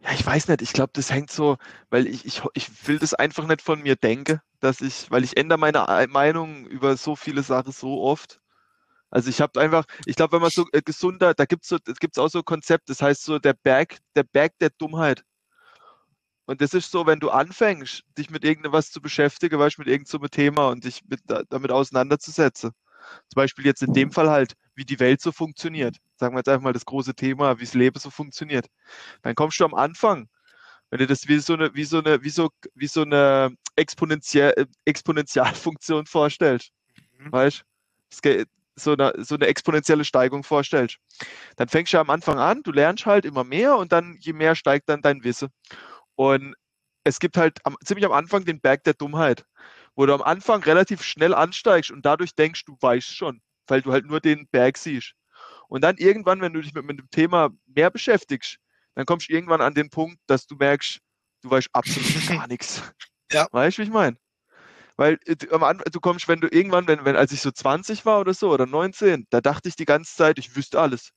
Ja, 0.00 0.12
ich 0.12 0.24
weiß 0.24 0.48
nicht. 0.48 0.62
Ich 0.62 0.72
glaube, 0.72 0.90
das 0.94 1.10
hängt 1.10 1.30
so, 1.30 1.56
weil 1.90 2.06
ich, 2.06 2.24
ich, 2.26 2.42
ich 2.54 2.86
will 2.88 2.98
das 2.98 3.14
einfach 3.14 3.46
nicht 3.46 3.62
von 3.62 3.82
mir 3.82 3.96
denken, 3.96 4.40
dass 4.60 4.80
ich, 4.80 5.10
weil 5.10 5.24
ich 5.24 5.36
ändere 5.36 5.58
meine 5.58 5.88
Ei- 5.88 6.06
Meinung 6.06 6.66
über 6.66 6.96
so 6.96 7.16
viele 7.16 7.42
Sachen 7.42 7.72
so 7.72 8.02
oft. 8.02 8.40
Also 9.10 9.30
ich 9.30 9.40
habe 9.40 9.60
einfach, 9.60 9.86
ich 10.06 10.16
glaube, 10.16 10.34
wenn 10.34 10.42
man 10.42 10.50
so 10.50 10.66
äh, 10.72 10.82
gesunder, 10.82 11.34
da 11.34 11.46
gibt's 11.46 11.68
so, 11.68 11.78
es 11.86 11.98
gibt's 11.98 12.18
auch 12.18 12.28
so 12.28 12.40
ein 12.40 12.44
Konzept, 12.44 12.90
das 12.90 13.02
heißt 13.02 13.24
so 13.24 13.38
der 13.38 13.54
Berg, 13.54 13.98
der 14.16 14.24
Berg 14.24 14.58
der 14.60 14.70
Dummheit. 14.70 15.24
Und 16.46 16.60
das 16.60 16.74
ist 16.74 16.90
so, 16.90 17.06
wenn 17.06 17.20
du 17.20 17.30
anfängst, 17.30 18.04
dich 18.16 18.30
mit 18.30 18.44
irgendwas 18.44 18.90
zu 18.90 19.00
beschäftigen, 19.00 19.58
weißt 19.58 19.76
du, 19.78 19.82
mit 19.82 19.88
irgendeinem 19.88 20.22
so 20.22 20.28
Thema 20.28 20.68
und 20.68 20.84
dich 20.84 21.02
mit, 21.08 21.20
da- 21.26 21.42
damit 21.48 21.70
auseinanderzusetzen. 21.72 22.70
Zum 23.28 23.36
Beispiel 23.36 23.66
jetzt 23.66 23.82
in 23.82 23.92
dem 23.92 24.10
Fall 24.10 24.30
halt, 24.30 24.54
wie 24.74 24.84
die 24.84 25.00
Welt 25.00 25.20
so 25.20 25.32
funktioniert. 25.32 25.96
Sagen 26.16 26.34
wir 26.34 26.40
jetzt 26.40 26.48
einfach 26.48 26.62
mal 26.62 26.72
das 26.72 26.84
große 26.84 27.14
Thema, 27.14 27.58
wie 27.58 27.64
das 27.64 27.74
Leben 27.74 27.98
so 27.98 28.10
funktioniert. 28.10 28.66
Dann 29.22 29.34
kommst 29.34 29.60
du 29.60 29.64
am 29.64 29.74
Anfang, 29.74 30.28
wenn 30.90 30.98
du 31.00 31.06
das 31.06 31.28
wie 31.28 31.38
so 31.38 31.54
eine, 31.54 31.74
wie 31.74 31.84
so 31.84 31.98
eine, 31.98 32.22
wie 32.22 32.30
so, 32.30 32.50
wie 32.74 32.86
so 32.86 33.02
eine 33.02 33.54
Exponentiell, 33.76 34.52
äh, 34.56 34.66
Exponentialfunktion 34.84 36.06
vorstellst, 36.06 36.70
Mhm. 37.18 37.32
weißt 37.32 37.64
geht- 38.22 38.48
so 38.76 38.92
eine, 38.92 39.12
so 39.18 39.34
eine 39.36 39.46
exponentielle 39.46 40.04
Steigung 40.04 40.42
vorstellst. 40.44 40.98
Dann 41.56 41.68
fängst 41.68 41.92
du 41.94 41.98
am 41.98 42.10
Anfang 42.10 42.38
an, 42.38 42.62
du 42.62 42.72
lernst 42.72 43.06
halt 43.06 43.24
immer 43.24 43.42
mehr 43.42 43.76
und 43.76 43.92
dann, 43.92 44.16
je 44.20 44.34
mehr 44.34 44.54
steigt 44.54 44.88
dann 44.88 45.00
dein 45.00 45.24
Wissen. 45.24 45.48
Und 46.16 46.54
es 47.04 47.20
gibt 47.20 47.36
halt 47.36 47.64
am, 47.64 47.76
ziemlich 47.84 48.04
am 48.04 48.12
Anfang 48.12 48.44
den 48.44 48.60
Berg 48.60 48.84
der 48.84 48.94
Dummheit, 48.94 49.46
wo 49.94 50.06
du 50.06 50.14
am 50.14 50.22
Anfang 50.22 50.62
relativ 50.62 51.02
schnell 51.02 51.34
ansteigst 51.34 51.90
und 51.90 52.04
dadurch 52.04 52.34
denkst, 52.34 52.64
du 52.64 52.76
weißt 52.80 53.14
schon, 53.14 53.40
weil 53.68 53.82
du 53.82 53.92
halt 53.92 54.06
nur 54.06 54.20
den 54.20 54.48
Berg 54.48 54.76
siehst. 54.76 55.14
Und 55.68 55.82
dann 55.82 55.96
irgendwann, 55.98 56.40
wenn 56.40 56.52
du 56.52 56.60
dich 56.60 56.74
mit, 56.74 56.84
mit 56.84 56.98
dem 56.98 57.10
Thema 57.10 57.50
mehr 57.66 57.90
beschäftigst, 57.90 58.58
dann 58.94 59.06
kommst 59.06 59.28
du 59.28 59.34
irgendwann 59.34 59.60
an 59.60 59.74
den 59.74 59.90
Punkt, 59.90 60.18
dass 60.26 60.46
du 60.46 60.56
merkst, 60.56 60.98
du 61.42 61.50
weißt 61.50 61.68
absolut 61.72 62.06
gar 62.28 62.46
nichts. 62.48 62.82
Ja. 63.30 63.46
Weißt 63.52 63.78
du, 63.78 63.82
wie 63.82 63.86
ich 63.86 63.92
meine? 63.92 64.16
Weil 64.96 65.18
äh, 65.26 65.36
du, 65.36 66.00
kommst, 66.00 66.28
wenn 66.28 66.40
du 66.40 66.48
irgendwann, 66.50 66.88
wenn, 66.88 67.04
wenn, 67.04 67.16
als 67.16 67.32
ich 67.32 67.40
so 67.40 67.50
20 67.50 68.06
war 68.06 68.20
oder 68.20 68.34
so, 68.34 68.50
oder 68.50 68.66
19, 68.66 69.26
da 69.30 69.40
dachte 69.40 69.68
ich 69.68 69.76
die 69.76 69.84
ganze 69.84 70.16
Zeit, 70.16 70.38
ich 70.38 70.56
wüsste 70.56 70.80
alles. 70.80 71.12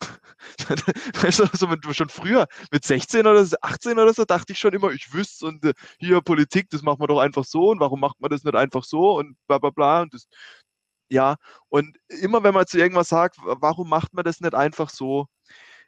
Weißt 1.22 1.40
du, 1.40 1.46
so 1.52 1.70
wenn 1.70 1.80
du 1.80 1.92
schon 1.92 2.08
früher, 2.08 2.46
mit 2.70 2.84
16 2.84 3.26
oder 3.26 3.44
so, 3.44 3.56
18 3.60 3.98
oder 3.98 4.14
so, 4.14 4.24
dachte 4.24 4.52
ich 4.52 4.58
schon 4.58 4.72
immer, 4.72 4.90
ich 4.90 5.12
wüsste 5.12 5.46
und 5.46 5.64
äh, 5.64 5.74
hier 5.98 6.20
Politik, 6.20 6.70
das 6.70 6.82
macht 6.82 6.98
man 6.98 7.08
doch 7.08 7.18
einfach 7.20 7.44
so 7.44 7.70
und 7.70 7.80
warum 7.80 8.00
macht 8.00 8.20
man 8.20 8.30
das 8.30 8.44
nicht 8.44 8.54
einfach 8.54 8.84
so 8.84 9.18
und 9.18 9.36
bla 9.46 9.58
bla 9.58 9.70
bla 9.70 10.02
und 10.02 10.14
das, 10.14 10.28
ja, 11.08 11.36
und 11.68 11.96
immer 12.08 12.42
wenn 12.42 12.54
man 12.54 12.66
zu 12.66 12.78
irgendwas 12.78 13.08
sagt, 13.08 13.38
wa- 13.38 13.56
warum 13.60 13.88
macht 13.88 14.14
man 14.14 14.24
das 14.24 14.40
nicht 14.40 14.54
einfach 14.54 14.90
so, 14.90 15.26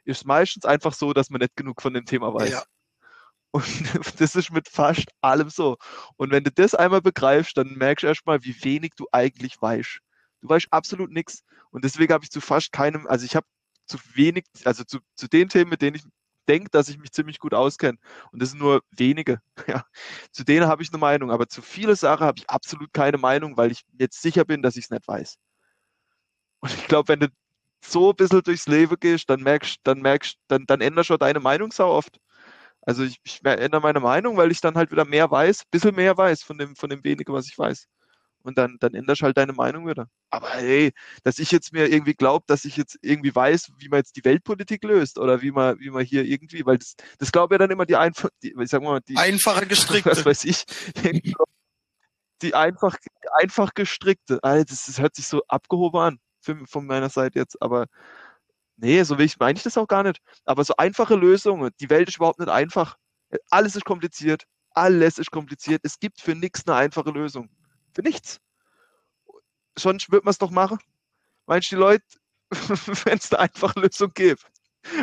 ist 0.03 0.25
meistens 0.25 0.65
einfach 0.65 0.93
so, 0.93 1.13
dass 1.13 1.29
man 1.29 1.39
nicht 1.41 1.55
genug 1.55 1.81
von 1.81 1.93
dem 1.93 2.05
Thema 2.05 2.33
weiß. 2.33 2.51
Ja. 2.51 2.63
Und 3.53 4.21
das 4.21 4.35
ist 4.37 4.49
mit 4.51 4.69
fast 4.69 5.07
allem 5.19 5.49
so. 5.49 5.77
Und 6.15 6.31
wenn 6.31 6.45
du 6.45 6.51
das 6.51 6.73
einmal 6.73 7.01
begreifst, 7.01 7.57
dann 7.57 7.73
merkst 7.75 8.03
du 8.03 8.07
erstmal, 8.07 8.41
wie 8.45 8.55
wenig 8.63 8.93
du 8.95 9.07
eigentlich 9.11 9.61
weißt. 9.61 9.99
Du 10.39 10.47
weißt 10.47 10.67
absolut 10.71 11.11
nichts. 11.11 11.43
Und 11.69 11.83
deswegen 11.83 12.13
habe 12.13 12.23
ich 12.23 12.31
zu 12.31 12.39
fast 12.39 12.71
keinem, 12.71 13.07
also 13.07 13.25
ich 13.25 13.35
habe 13.35 13.45
zu 13.91 13.99
wenig, 14.15 14.45
also 14.65 14.83
zu, 14.83 14.99
zu 15.15 15.27
den 15.27 15.49
Themen, 15.49 15.69
mit 15.69 15.81
denen 15.81 15.97
ich 15.97 16.03
denke, 16.47 16.69
dass 16.71 16.89
ich 16.89 16.97
mich 16.97 17.11
ziemlich 17.11 17.39
gut 17.39 17.53
auskenne. 17.53 17.97
Und 18.31 18.41
das 18.41 18.51
sind 18.51 18.59
nur 18.59 18.81
wenige. 18.91 19.41
Ja. 19.67 19.85
Zu 20.31 20.43
denen 20.43 20.67
habe 20.67 20.81
ich 20.83 20.89
eine 20.89 20.97
Meinung, 20.97 21.31
aber 21.31 21.47
zu 21.47 21.61
viele 21.61 21.95
Sachen 21.95 22.25
habe 22.25 22.39
ich 22.39 22.49
absolut 22.49 22.91
keine 22.93 23.17
Meinung, 23.17 23.57
weil 23.57 23.71
ich 23.71 23.83
jetzt 23.99 24.21
sicher 24.21 24.43
bin, 24.45 24.61
dass 24.63 24.75
ich 24.75 24.85
es 24.85 24.89
nicht 24.89 25.07
weiß. 25.07 25.37
Und 26.61 26.73
ich 26.73 26.87
glaube, 26.87 27.09
wenn 27.09 27.19
du 27.21 27.27
so 27.83 28.11
ein 28.11 28.15
bisschen 28.15 28.41
durchs 28.43 28.67
Leben 28.67 28.95
gehst, 28.99 29.29
dann 29.29 29.41
merkst, 29.41 29.77
dann 29.83 30.01
merkst, 30.01 30.37
dann, 30.47 30.65
dann 30.67 30.81
änderst 30.81 31.09
du 31.09 31.17
deine 31.17 31.39
Meinung 31.39 31.71
sau 31.71 31.91
oft. 31.91 32.19
Also 32.81 33.03
ich, 33.03 33.19
ich 33.23 33.43
ändere 33.43 33.81
meine 33.81 33.99
Meinung, 33.99 34.37
weil 34.37 34.51
ich 34.51 34.61
dann 34.61 34.75
halt 34.75 34.91
wieder 34.91 35.05
mehr 35.05 35.29
weiß, 35.29 35.61
ein 35.61 35.71
bisschen 35.71 35.95
mehr 35.95 36.17
weiß 36.17 36.43
von 36.43 36.57
dem, 36.57 36.75
von 36.75 36.89
dem 36.89 37.03
wenigen, 37.03 37.33
was 37.33 37.47
ich 37.47 37.57
weiß. 37.57 37.87
Und 38.43 38.57
dann, 38.57 38.77
dann 38.79 38.93
änderst 38.93 39.21
du 39.21 39.25
halt 39.25 39.37
deine 39.37 39.53
Meinung 39.53 39.87
wieder. 39.87 40.07
Aber 40.29 40.49
hey, 40.49 40.93
dass 41.23 41.39
ich 41.39 41.51
jetzt 41.51 41.73
mir 41.73 41.87
irgendwie 41.87 42.13
glaube, 42.13 42.45
dass 42.47 42.65
ich 42.65 42.77
jetzt 42.77 42.97
irgendwie 43.01 43.33
weiß, 43.33 43.71
wie 43.77 43.89
man 43.89 43.99
jetzt 43.99 44.15
die 44.15 44.25
Weltpolitik 44.25 44.83
löst 44.83 45.19
oder 45.19 45.41
wie 45.41 45.51
man, 45.51 45.79
wie 45.79 45.89
man 45.89 46.03
hier 46.03 46.25
irgendwie, 46.25 46.65
weil 46.65 46.77
das, 46.77 46.95
das 47.19 47.31
glaube 47.31 47.55
ja 47.55 47.59
dann 47.59 47.71
immer 47.71 47.85
die 47.85 47.95
einfach, 47.95 48.29
die, 48.41 48.55
ich 48.59 48.69
sag 48.69 48.81
mal, 48.81 49.01
die, 49.01 49.17
Einfacher 49.17 49.61
was 49.61 49.69
gestrickte. 49.69 50.25
weiß 50.25 50.45
ich, 50.45 50.65
die 52.41 52.55
einfach, 52.55 52.97
einfach 53.33 53.73
gestrickte. 53.73 54.39
Alter, 54.43 54.65
das, 54.65 54.85
das 54.85 54.99
hört 54.99 55.15
sich 55.15 55.27
so 55.27 55.43
abgehoben 55.47 55.99
an 55.99 56.19
für, 56.41 56.57
von 56.67 56.85
meiner 56.85 57.09
Seite 57.09 57.39
jetzt, 57.39 57.61
aber 57.61 57.85
nee, 58.77 59.03
so 59.03 59.17
will 59.17 59.25
ich, 59.25 59.39
meine 59.39 59.57
ich 59.57 59.63
das 59.63 59.77
auch 59.77 59.87
gar 59.87 60.03
nicht. 60.03 60.19
Aber 60.45 60.63
so 60.63 60.75
einfache 60.77 61.15
Lösungen, 61.15 61.71
die 61.79 61.89
Welt 61.89 62.09
ist 62.09 62.17
überhaupt 62.17 62.39
nicht 62.39 62.49
einfach. 62.49 62.97
Alles 63.49 63.75
ist 63.75 63.85
kompliziert. 63.85 64.45
Alles 64.71 65.17
ist 65.17 65.31
kompliziert. 65.31 65.81
Es 65.83 65.99
gibt 65.99 66.21
für 66.21 66.35
nichts 66.35 66.67
eine 66.67 66.75
einfache 66.77 67.11
Lösung. 67.11 67.49
Für 67.93 68.01
nichts. 68.01 68.39
Sonst 69.77 70.11
wird 70.11 70.23
man 70.25 70.31
es 70.31 70.37
doch 70.37 70.51
machen. 70.51 70.79
Meinst 71.45 71.71
du, 71.71 71.75
die 71.75 71.81
Leute, 71.81 72.05
wenn 73.05 73.17
es 73.17 73.31
eine 73.31 73.39
einfache 73.39 73.79
Lösung 73.79 74.11
gibt, 74.13 74.45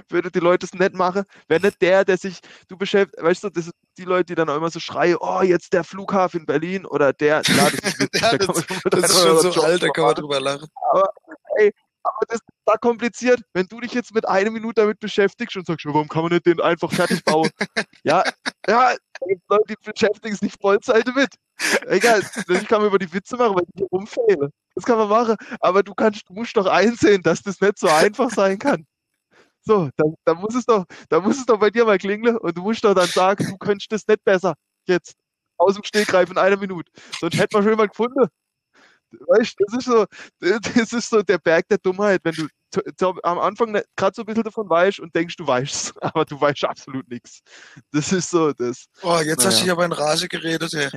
würde 0.09 0.31
die 0.31 0.41
Leute 0.41 0.67
es 0.67 0.75
nicht 0.75 0.95
machen? 0.95 1.25
Wäre 1.47 1.61
nicht 1.61 1.81
der, 1.81 2.05
der 2.05 2.19
sich, 2.19 2.41
du 2.69 2.77
beschäftigst, 2.77 3.23
weißt 3.23 3.45
du, 3.45 3.51
das 3.51 3.65
sind 3.65 3.75
die 3.97 4.05
Leute, 4.05 4.27
die 4.27 4.35
dann 4.35 4.49
auch 4.49 4.57
immer 4.57 4.71
so 4.71 4.81
schreien, 4.81 5.17
oh, 5.21 5.43
jetzt 5.43 5.73
der 5.73 5.85
Flughafen 5.85 6.41
in 6.41 6.47
Berlin 6.47 6.87
oder 6.87 7.13
der, 7.13 7.43
klar, 7.43 7.71
das 7.71 7.95
ist, 7.95 8.09
Ja, 8.21 8.37
da 8.37 8.47
man 8.47 8.65
Das 8.91 9.11
ist 9.11 9.17
einfach 9.17 9.43
schon 9.43 9.53
so 9.53 9.63
alt, 9.63 9.83
da 9.83 9.89
kann 9.89 10.05
man 10.05 10.15
drüber 10.15 10.41
lachen. 10.41 10.69
Aber, 10.91 11.11
ey, 11.57 11.73
aber 12.03 12.27
das 12.29 12.37
ist 12.37 12.45
da 12.65 12.77
kompliziert, 12.77 13.41
wenn 13.55 13.67
du 13.67 13.81
dich 13.81 13.93
jetzt 13.93 14.15
mit 14.15 14.27
einer 14.27 14.51
Minute 14.51 14.83
damit 14.83 15.01
beschäftigst 15.01 15.57
und 15.57 15.67
sagst, 15.67 15.85
warum 15.87 16.09
kann 16.09 16.23
man 16.23 16.33
nicht 16.33 16.47
den 16.47 16.61
einfach 16.61 16.93
fertig 16.93 17.25
bauen? 17.25 17.51
ja, 18.05 18.25
ja, 18.67 18.95
Leute, 19.49 19.65
die 19.69 19.75
beschäftigen 19.85 20.37
sich 20.37 20.55
Vollzeit 20.61 21.07
damit. 21.07 21.35
Egal, 21.87 22.23
natürlich 22.37 22.69
kann 22.69 22.81
man 22.81 22.89
über 22.89 22.99
die 22.99 23.13
Witze 23.13 23.37
machen, 23.37 23.57
weil 23.57 23.65
ich 23.65 23.75
hier 23.77 23.93
umfehle. 23.93 24.51
Das 24.75 24.85
kann 24.85 24.99
man 24.99 25.09
machen, 25.09 25.37
aber 25.61 25.83
du 25.83 25.95
kannst, 25.95 26.29
du 26.29 26.35
musst 26.35 26.57
doch 26.57 26.67
einsehen, 26.67 27.23
dass 27.23 27.43
das 27.43 27.61
nicht 27.61 27.79
so 27.79 27.89
einfach 27.89 28.31
sein 28.31 28.59
kann. 28.59 28.87
So, 29.63 29.91
dann, 29.97 30.15
dann 30.25 30.39
muss 30.39 30.55
es 30.55 30.65
doch, 30.65 30.85
dann 31.09 31.23
muss 31.23 31.39
es 31.39 31.47
doch 31.47 31.59
bei 31.59 31.71
dir 31.71 31.85
mal 31.85 31.99
klingeln 31.99 32.37
und 32.39 32.57
du 32.57 32.63
musst 32.63 32.85
doch 32.85 32.95
dann 32.95 33.09
sagen, 33.09 33.45
du 33.47 33.59
könntest 33.59 33.93
das 33.93 34.07
nicht 34.07 34.25
besser. 34.25 34.55
Jetzt. 34.87 35.17
Aus 35.59 35.75
dem 35.75 35.85
Stegreif 35.85 36.31
in 36.31 36.39
einer 36.39 36.57
Minute. 36.57 36.91
Sonst 37.21 37.37
hätte 37.37 37.57
man 37.57 37.65
schon 37.65 37.73
jemand 37.73 37.91
gefunden. 37.91 38.29
Weißt 39.11 39.55
du, 39.59 39.65
das 39.65 39.79
ist 39.79 39.85
so, 39.87 40.07
das 40.41 40.93
ist 40.93 41.11
so 41.11 41.23
der 41.23 41.39
Berg 41.39 41.67
der 41.69 41.79
Dummheit, 41.79 42.21
wenn 42.25 42.35
du 42.35 42.49
am 43.23 43.39
Anfang 43.39 43.81
gerade 43.97 44.15
so 44.15 44.23
ein 44.23 44.27
bisschen 44.27 44.43
davon 44.43 44.69
weißt 44.69 45.01
und 45.01 45.15
denkst, 45.15 45.37
du 45.37 45.47
weißt, 45.47 45.95
aber 46.03 46.25
du 46.25 46.41
weißt 46.41 46.65
absolut 46.65 47.09
nichts. 47.09 47.41
Das 47.93 48.13
ist 48.13 48.31
so 48.31 48.53
das. 48.53 48.87
Oh, 49.03 49.19
jetzt 49.19 49.45
hast 49.45 49.55
Naja. 49.55 49.59
du 49.59 49.63
dich 49.63 49.71
aber 49.73 49.85
in 49.87 49.93
Rage 49.93 50.29
geredet, 50.29 50.75
ey. 50.75 50.91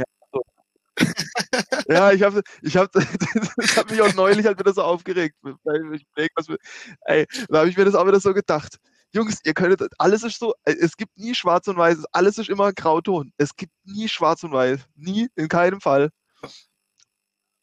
Ja, 1.87 2.11
ich 2.11 2.21
habe 2.21 2.41
ich 2.61 2.75
hab, 2.77 2.91
das 2.91 3.77
hat 3.77 3.89
mich 3.89 4.01
auch 4.01 4.13
neulich 4.13 4.45
halt 4.45 4.59
wieder 4.59 4.73
so 4.73 4.83
aufgeregt. 4.83 5.35
Weil 5.41 5.95
ich 5.95 6.05
überleg, 6.13 6.31
was 6.35 6.47
ey, 7.05 7.25
da 7.49 7.59
habe 7.59 7.69
ich 7.69 7.77
mir 7.77 7.85
das 7.85 7.95
auch 7.95 8.05
wieder 8.05 8.19
so 8.19 8.33
gedacht. 8.33 8.77
Jungs, 9.13 9.39
ihr 9.43 9.53
könntet, 9.53 9.91
alles 9.97 10.23
ist 10.23 10.39
so, 10.39 10.53
äh, 10.63 10.73
es 10.79 10.95
gibt 10.95 11.17
nie 11.17 11.35
schwarz 11.35 11.67
und 11.67 11.77
weiß, 11.77 12.05
alles 12.13 12.37
ist 12.37 12.49
immer 12.49 12.67
ein 12.67 12.75
Grauton. 12.75 13.33
Es 13.37 13.55
gibt 13.55 13.73
nie 13.83 14.07
schwarz 14.07 14.43
und 14.43 14.53
weiß. 14.53 14.79
Nie, 14.95 15.27
in 15.35 15.49
keinem 15.49 15.81
Fall. 15.81 16.11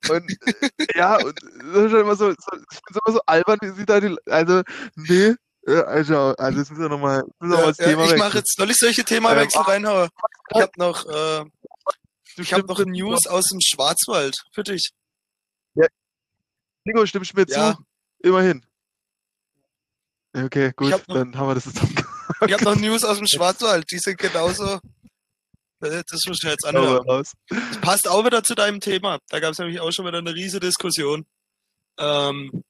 Und 0.08 0.30
äh, 0.30 0.86
ja, 0.94 1.16
und 1.16 1.38
das 1.42 1.84
ist 1.84 1.90
schon 1.90 2.00
immer 2.00 2.16
so, 2.16 2.30
so 2.30 2.36
ich 2.70 2.78
finde 2.86 3.00
immer 3.04 3.14
so 3.14 3.20
albern, 3.26 3.58
wie 3.62 3.70
sie 3.70 3.84
da 3.86 4.00
die, 4.00 4.16
also, 4.26 4.62
nee, 4.94 5.34
äh, 5.66 5.82
also, 5.82 6.34
also 6.38 6.58
jetzt 6.58 6.70
müssen 6.70 6.82
wir 6.82 6.88
nochmal, 6.88 7.24
müssen 7.40 7.52
wir 7.52 7.58
Ja, 7.58 7.66
das 7.66 7.78
ja, 7.78 7.84
Thema 7.88 8.04
ich 8.04 8.16
mache 8.16 8.38
jetzt, 8.38 8.56
soll 8.56 8.70
ich 8.70 8.76
solche 8.78 9.04
Themawechsel 9.04 9.60
Ähm, 9.60 9.66
reinhauen? 9.66 10.08
Ich 10.54 10.60
habe 10.60 10.72
noch, 10.76 11.04
äh, 11.06 11.40
ich 12.36 12.52
habe 12.52 12.62
stimmst 12.62 12.68
noch 12.68 12.84
News 12.86 13.26
aus 13.26 13.46
dem 13.46 13.60
Schwarzwald 13.60 14.36
für 14.52 14.62
dich. 14.62 14.90
Ingo, 16.84 17.04
stimmst 17.04 17.32
du 17.32 17.40
mir 17.40 17.46
Ja. 17.48 17.74
zu? 17.74 17.82
Immerhin. 18.20 18.64
Ja, 20.34 20.44
Okay, 20.44 20.72
gut, 20.74 20.92
hab 20.92 21.06
noch- 21.08 21.16
dann 21.16 21.36
haben 21.36 21.48
wir 21.48 21.54
das 21.54 21.66
jetzt 21.66 21.80
Ich 22.46 22.52
habe 22.52 22.64
noch 22.64 22.76
News 22.76 23.04
aus 23.04 23.18
dem 23.18 23.26
Schwarzwald. 23.26 23.90
Die 23.90 23.98
sind 23.98 24.16
genauso. 24.18 24.78
Das 25.80 26.24
muss 26.26 26.42
ich 26.42 26.50
jetzt 26.50 26.66
anhören. 26.66 27.08
raus. 27.08 27.32
Das 27.48 27.80
passt 27.80 28.08
auch 28.08 28.24
wieder 28.24 28.42
zu 28.42 28.54
deinem 28.54 28.80
Thema. 28.80 29.18
Da 29.28 29.40
gab 29.40 29.52
es 29.52 29.58
nämlich 29.58 29.80
auch 29.80 29.92
schon 29.92 30.06
wieder 30.06 30.18
eine 30.18 30.34
riesige 30.34 30.66
Diskussion. 30.66 31.24
Ähm, 31.98 32.64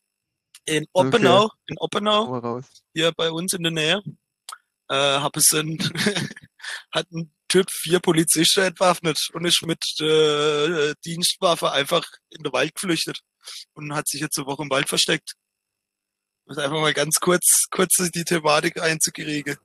in 0.67 0.87
Oppenau, 0.93 1.51
in 1.67 1.77
Hau 1.79 1.85
Oppenau, 1.85 2.61
hier 2.93 3.13
bei 3.13 3.31
uns 3.31 3.55
in 3.55 3.63
der 3.63 3.73
Nähe, 3.73 4.03
äh, 4.89 4.95
hab 4.95 5.37
es 5.37 5.53
ein, 5.53 5.79
hat 6.93 7.11
ein 7.11 7.33
Typ 7.49 7.71
vier 7.71 8.01
Polizisten 8.01 8.61
entwaffnet 8.61 9.19
und 9.33 9.47
ist 9.47 9.63
mit 9.63 9.83
äh, 10.01 10.95
Dienstwaffe 11.05 11.73
einfach 11.73 12.05
in 12.29 12.43
den 12.43 12.53
Wald 12.53 12.75
geflüchtet 12.75 13.21
und 13.73 13.95
hat 13.95 14.07
sich 14.07 14.21
jetzt 14.21 14.37
eine 14.37 14.47
Woche 14.47 14.63
im 14.63 14.71
Wald 14.71 14.89
versteckt. 14.89 15.33
Um 16.45 16.59
einfach 16.59 16.81
mal 16.81 16.93
ganz 16.93 17.21
kurz, 17.21 17.65
kurz 17.71 17.97
die 18.15 18.25
Thematik 18.25 18.81
einzukriegen. 18.81 19.57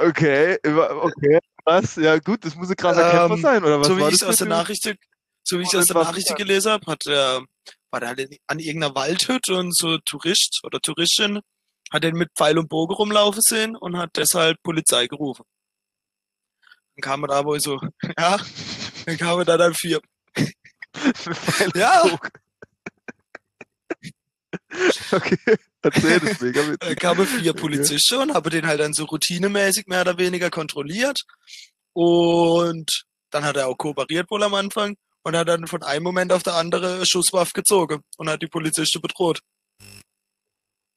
Okay, 0.00 0.56
okay, 0.64 1.38
was? 1.64 1.96
Ja 1.96 2.18
gut, 2.18 2.44
das 2.44 2.54
muss 2.54 2.70
ein 2.70 2.76
krasser 2.76 3.04
Ähm, 3.04 3.28
Kämpfer 3.28 3.38
sein, 3.38 3.64
oder 3.64 3.80
was 3.80 3.88
so 3.88 3.96
wie 3.98 4.02
ich 4.02 4.10
das 4.10 4.22
es 4.22 4.28
aus 4.28 4.36
der 4.36 4.46
Nachricht, 4.46 4.94
so 5.42 5.58
wie 5.58 5.62
ich 5.62 5.76
aus 5.76 5.86
der 5.86 5.96
Nachricht 5.96 6.36
gelesen 6.36 6.70
habe, 6.72 6.86
hat 6.86 7.06
er, 7.06 7.42
war 7.90 8.00
der 8.00 8.10
halt 8.10 8.38
an 8.46 8.58
irgendeiner 8.60 8.94
Waldhütte 8.94 9.56
und 9.56 9.74
so 9.74 9.98
Tourist 9.98 10.60
oder 10.64 10.78
Touristin 10.80 11.40
hat 11.90 12.04
den 12.04 12.16
mit 12.16 12.30
Pfeil 12.36 12.58
und 12.58 12.68
Bogen 12.68 12.94
rumlaufen 12.94 13.42
sehen 13.42 13.74
und 13.74 13.96
hat 13.96 14.10
deshalb 14.16 14.62
Polizei 14.62 15.06
gerufen. 15.06 15.44
Dann 16.96 17.02
kam 17.02 17.24
er 17.24 17.28
da 17.28 17.44
wohl 17.44 17.60
so, 17.60 17.80
ja, 18.18 18.38
dann 19.06 19.16
kam 19.16 19.38
er 19.40 19.44
da 19.44 19.56
dann 19.56 19.74
vier. 19.74 20.00
Ja. 21.74 22.04
Okay, 25.12 25.56
erzähl 25.82 26.20
das 26.20 26.40
mega 26.40 26.66
witzig. 26.66 26.98
kamen 26.98 27.26
vier 27.26 27.52
Polizisten 27.52 28.18
und 28.18 28.34
haben 28.34 28.50
den 28.50 28.66
halt 28.66 28.80
dann 28.80 28.92
so 28.92 29.04
routinemäßig 29.04 29.86
mehr 29.86 30.02
oder 30.02 30.18
weniger 30.18 30.50
kontrolliert. 30.50 31.22
Und 31.92 33.04
dann 33.30 33.44
hat 33.44 33.56
er 33.56 33.68
auch 33.68 33.76
kooperiert 33.76 34.30
wohl 34.30 34.42
am 34.42 34.54
Anfang 34.54 34.96
und 35.22 35.36
hat 35.36 35.48
dann 35.48 35.66
von 35.66 35.82
einem 35.82 36.04
Moment 36.04 36.32
auf 36.32 36.42
der 36.42 36.54
andere 36.54 37.04
Schusswaffe 37.06 37.52
gezogen 37.52 38.02
und 38.16 38.28
hat 38.28 38.42
die 38.42 38.46
Polizisten 38.46 39.00
bedroht. 39.00 39.40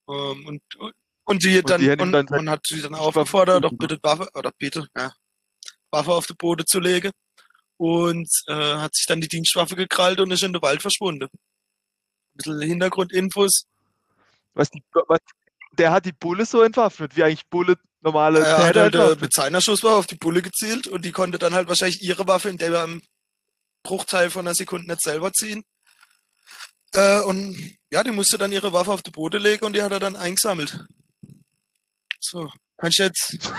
Ähm, 0.09 0.45
und, 0.47 0.61
und 1.25 1.43
die 1.43 1.57
Und 1.57 1.69
dann, 1.69 1.81
die 1.81 1.89
und, 1.89 2.11
dann 2.11 2.27
und 2.27 2.49
hat 2.49 2.65
sie 2.67 2.81
dann 2.81 2.95
aufgefordert, 2.95 3.63
doch 3.63 3.73
bitte 3.73 3.99
Waffe, 4.03 4.29
oder 4.33 4.51
bitte, 4.57 4.87
ja, 4.95 5.13
Waffe 5.91 6.11
auf 6.11 6.27
den 6.27 6.37
Boden 6.37 6.65
zu 6.65 6.79
legen. 6.79 7.11
Und 7.77 8.29
äh, 8.47 8.53
hat 8.53 8.95
sich 8.95 9.07
dann 9.07 9.21
die 9.21 9.27
Dienstwaffe 9.27 9.75
gekrallt 9.75 10.19
und 10.19 10.31
ist 10.31 10.43
in 10.43 10.53
den 10.53 10.61
Wald 10.61 10.81
verschwunden. 10.81 11.27
Ein 11.31 12.37
bisschen 12.37 12.61
Hintergrundinfos. 12.61 13.65
Was 14.53 14.69
die, 14.69 14.83
was, 15.07 15.19
der 15.73 15.91
hat 15.91 16.05
die 16.05 16.11
Bulle 16.13 16.45
so 16.45 16.61
entwaffnet, 16.61 17.15
wie 17.15 17.23
eigentlich 17.23 17.47
Bulle 17.49 17.77
normale 18.01 18.39
Er 18.39 18.57
hat 18.57 18.73
Täter 18.73 18.99
halt 19.07 19.21
mit 19.21 19.33
seiner 19.33 19.61
Schusswaffe 19.61 19.95
auf 19.95 20.07
die 20.07 20.15
Bulle 20.15 20.41
gezielt 20.41 20.87
und 20.87 21.05
die 21.05 21.11
konnte 21.11 21.37
dann 21.39 21.53
halt 21.53 21.67
wahrscheinlich 21.67 22.01
ihre 22.01 22.27
Waffe 22.27 22.49
in 22.49 22.57
der 22.57 22.73
am 22.81 23.01
Bruchteil 23.83 24.29
von 24.29 24.45
einer 24.45 24.55
Sekunde 24.55 24.87
nicht 24.87 25.01
selber 25.01 25.31
ziehen. 25.33 25.63
Äh, 26.93 27.21
und 27.21 27.77
ja, 27.91 28.03
die 28.03 28.11
musste 28.11 28.37
dann 28.37 28.51
ihre 28.51 28.73
Waffe 28.73 28.91
auf 28.91 29.01
die 29.01 29.11
Boden 29.11 29.41
legen 29.41 29.65
und 29.65 29.73
die 29.73 29.81
hat 29.81 29.91
er 29.91 29.99
dann 29.99 30.15
eingesammelt. 30.15 30.85
So, 32.19 32.51
kann 32.77 32.89
ich 32.89 32.97
jetzt. 32.97 33.37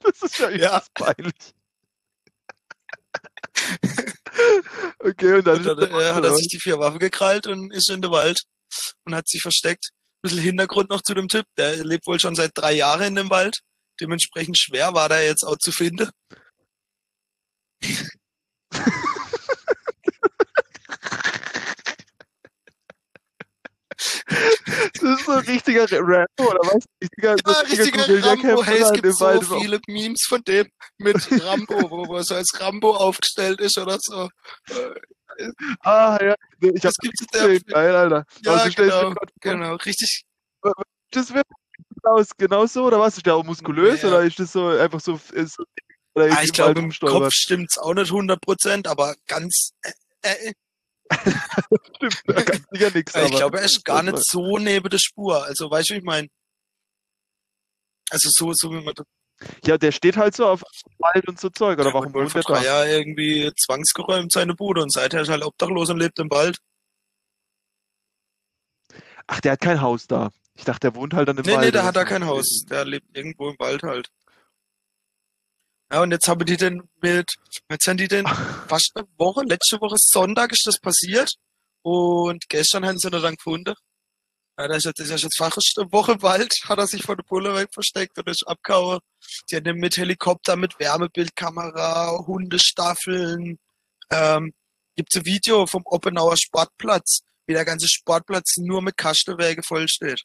Das 0.00 0.20
ist 0.22 0.38
ja 0.38 0.50
Ja. 0.50 0.82
peinlich. 0.92 1.34
Okay, 4.98 5.34
und 5.34 5.46
dann 5.46 5.58
Und 5.58 5.66
dann 5.66 5.78
ist 5.78 5.90
der 5.90 6.10
äh, 6.10 6.12
hat 6.14 6.24
er 6.24 6.34
sich 6.34 6.48
die 6.48 6.58
vier 6.60 6.78
Waffen 6.78 6.98
gekrallt 6.98 7.46
und 7.46 7.72
ist 7.72 7.88
in 7.90 8.02
den 8.02 8.10
Wald 8.10 8.42
und 9.04 9.14
hat 9.14 9.28
sich 9.28 9.42
versteckt. 9.42 9.90
Ein 9.92 10.22
bisschen 10.22 10.42
Hintergrund 10.42 10.90
noch 10.90 11.02
zu 11.02 11.14
dem 11.14 11.28
Typ. 11.28 11.44
Der 11.56 11.84
lebt 11.84 12.06
wohl 12.06 12.20
schon 12.20 12.34
seit 12.34 12.52
drei 12.54 12.72
Jahren 12.72 13.02
in 13.02 13.14
dem 13.14 13.30
Wald. 13.30 13.60
Dementsprechend 14.00 14.58
schwer 14.58 14.94
war 14.94 15.08
der 15.08 15.24
jetzt 15.24 15.44
auch 15.44 15.58
zu 15.58 15.72
finden. 15.72 16.10
Das 24.94 25.02
ist 25.18 25.26
so 25.26 25.32
ein 25.32 25.38
richtiger 25.44 25.86
Rambo, 25.90 26.50
oder 26.50 26.60
was? 26.62 26.84
Richtiger, 27.02 27.36
Ja, 27.46 27.60
richtiger 27.60 28.06
Guerillakämpfer 28.06 28.48
Rambo. 28.48 28.64
Hey, 28.64 28.78
es 28.80 28.88
in 28.90 28.94
gibt 29.02 29.14
so 29.16 29.24
Wald. 29.24 29.44
viele 29.60 29.80
Memes 29.88 30.22
von 30.28 30.42
dem 30.44 30.68
mit 30.98 31.16
Rambo, 31.44 31.90
wo, 32.08 32.16
er 32.16 32.24
so 32.24 32.34
als 32.34 32.50
Rambo 32.60 32.94
aufgestellt 32.96 33.60
ist 33.60 33.78
oder 33.78 33.98
so. 34.00 34.28
Ah, 35.80 36.18
ja. 36.22 36.34
Ich 36.60 36.80
Das 36.80 36.92
hab 36.94 37.02
gibt's 37.02 37.26
das 37.26 37.40
der 37.40 37.48
gesehen. 37.48 37.64
Geil, 37.66 37.94
Alter. 37.94 38.24
Ja, 38.44 38.52
Aber 38.52 38.64
so 38.64 38.70
stell 38.70 38.88
ich 38.88 38.94
mir 38.94 39.00
genau, 39.00 39.14
genau. 39.40 39.74
Richtig. 39.76 40.22
Das 41.10 41.32
wird 41.34 41.46
genau 42.38 42.66
so, 42.66 42.84
oder 42.84 43.00
was? 43.00 43.16
Ist 43.16 43.26
der 43.26 43.34
auch 43.34 43.44
muskulös, 43.44 44.02
Ja. 44.02 44.08
oder 44.08 44.22
ist 44.22 44.38
das 44.38 44.52
so 44.52 44.68
einfach 44.68 45.00
so, 45.00 45.18
ist, 45.32 45.58
Ah, 46.16 46.42
ich 46.44 46.52
glaube, 46.52 46.78
im? 46.78 46.92
Kopf 46.92 47.32
stimmt's 47.32 47.76
auch 47.76 47.92
nicht 47.92 48.12
100 48.12 48.40
Prozent, 48.40 48.86
aber 48.86 49.16
ganz, 49.26 49.70
äh, 49.82 49.90
äh, 50.22 50.52
Stimmt, 51.96 52.22
da 52.26 52.42
kann 52.42 52.64
sicher 52.72 52.90
nix, 52.94 53.14
ich 53.14 53.16
aber. 53.16 53.28
glaube, 53.30 53.58
er 53.58 53.64
ist 53.64 53.84
gar 53.84 54.02
nicht 54.02 54.18
so 54.24 54.58
neben 54.58 54.88
der 54.88 54.98
Spur. 54.98 55.44
Also, 55.44 55.70
weißt 55.70 55.90
du, 55.90 55.94
wie 55.94 55.98
ich 55.98 56.04
meine? 56.04 56.28
Also, 58.10 58.28
so, 58.32 58.52
so 58.54 58.70
wie 58.72 58.82
man 58.82 58.94
Ja, 59.64 59.78
der 59.78 59.92
steht 59.92 60.16
halt 60.16 60.34
so 60.36 60.46
auf 60.46 60.62
Wald 60.98 61.28
und 61.28 61.38
so 61.40 61.50
Zeug, 61.50 61.78
oder 61.78 61.84
der 61.84 61.94
warum 61.94 62.12
wohl 62.14 62.28
der 62.28 62.42
drei 62.42 62.60
da? 62.60 62.62
Jahren 62.64 62.88
irgendwie 62.88 63.52
zwangsgeräumt, 63.56 64.32
seine 64.32 64.54
Bude. 64.54 64.82
Und 64.82 64.92
seither 64.92 65.22
ist 65.22 65.28
er 65.28 65.32
halt 65.34 65.44
obdachlos 65.44 65.90
und 65.90 65.98
lebt 65.98 66.18
im 66.18 66.30
Wald. 66.30 66.58
Ach, 69.26 69.40
der 69.40 69.52
hat 69.52 69.60
kein 69.60 69.80
Haus 69.80 70.06
da. 70.06 70.30
Ich 70.54 70.64
dachte, 70.64 70.80
der 70.90 70.94
wohnt 70.94 71.14
halt 71.14 71.28
dann 71.28 71.38
im 71.38 71.44
Nee, 71.44 71.52
Wald. 71.52 71.64
nee, 71.66 71.70
der 71.72 71.80
oder 71.80 71.88
hat 71.88 71.96
da 71.96 72.04
kein 72.04 72.26
Haus. 72.26 72.64
Der 72.70 72.84
lebt 72.84 73.16
irgendwo 73.16 73.48
im 73.50 73.56
Wald 73.58 73.82
halt. 73.82 74.08
Ja, 75.92 76.02
und 76.02 76.10
jetzt 76.10 76.28
haben 76.28 76.44
die 76.44 76.56
den 76.56 76.82
mit, 77.00 77.34
jetzt 77.70 77.86
haben 77.86 77.96
die 77.96 78.08
den 78.08 78.26
fast 78.68 78.92
eine 78.96 79.06
Woche, 79.18 79.44
letzte 79.44 79.80
Woche 79.80 79.96
Sonntag 79.98 80.52
ist 80.52 80.66
das 80.66 80.78
passiert. 80.80 81.34
Und 81.82 82.48
gestern 82.48 82.86
haben 82.86 82.98
sie 82.98 83.08
ihn 83.08 83.22
dann 83.22 83.36
gefunden. 83.36 83.74
Ja, 84.58 84.68
der 84.68 84.76
ist 84.76 84.84
jetzt, 84.84 84.98
der 84.98 85.16
ist 85.16 85.22
jetzt 85.22 85.36
fast 85.36 85.58
eine 85.76 85.92
Woche 85.92 86.12
im 86.12 86.22
Wald, 86.22 86.54
hat 86.64 86.78
er 86.78 86.86
sich 86.86 87.02
vor 87.02 87.16
der 87.16 87.24
Bulle 87.24 87.54
weg 87.54 87.68
versteckt 87.72 88.16
und 88.18 88.28
ist 88.28 88.46
abgehauen. 88.46 89.00
Die 89.50 89.56
haben 89.56 89.64
den 89.64 89.76
mit 89.78 89.96
Helikopter, 89.96 90.56
mit 90.56 90.78
Wärmebildkamera, 90.78 92.24
Hundestaffeln. 92.26 93.58
Ähm, 94.10 94.52
gibt's 94.96 95.16
ein 95.16 95.26
Video 95.26 95.66
vom 95.66 95.82
Oppenauer 95.86 96.36
Sportplatz, 96.36 97.20
wie 97.46 97.54
der 97.54 97.64
ganze 97.64 97.88
Sportplatz 97.88 98.56
nur 98.58 98.80
mit 98.80 98.96
Kastenwege 98.96 99.62
voll 99.62 99.88
steht. 99.88 100.22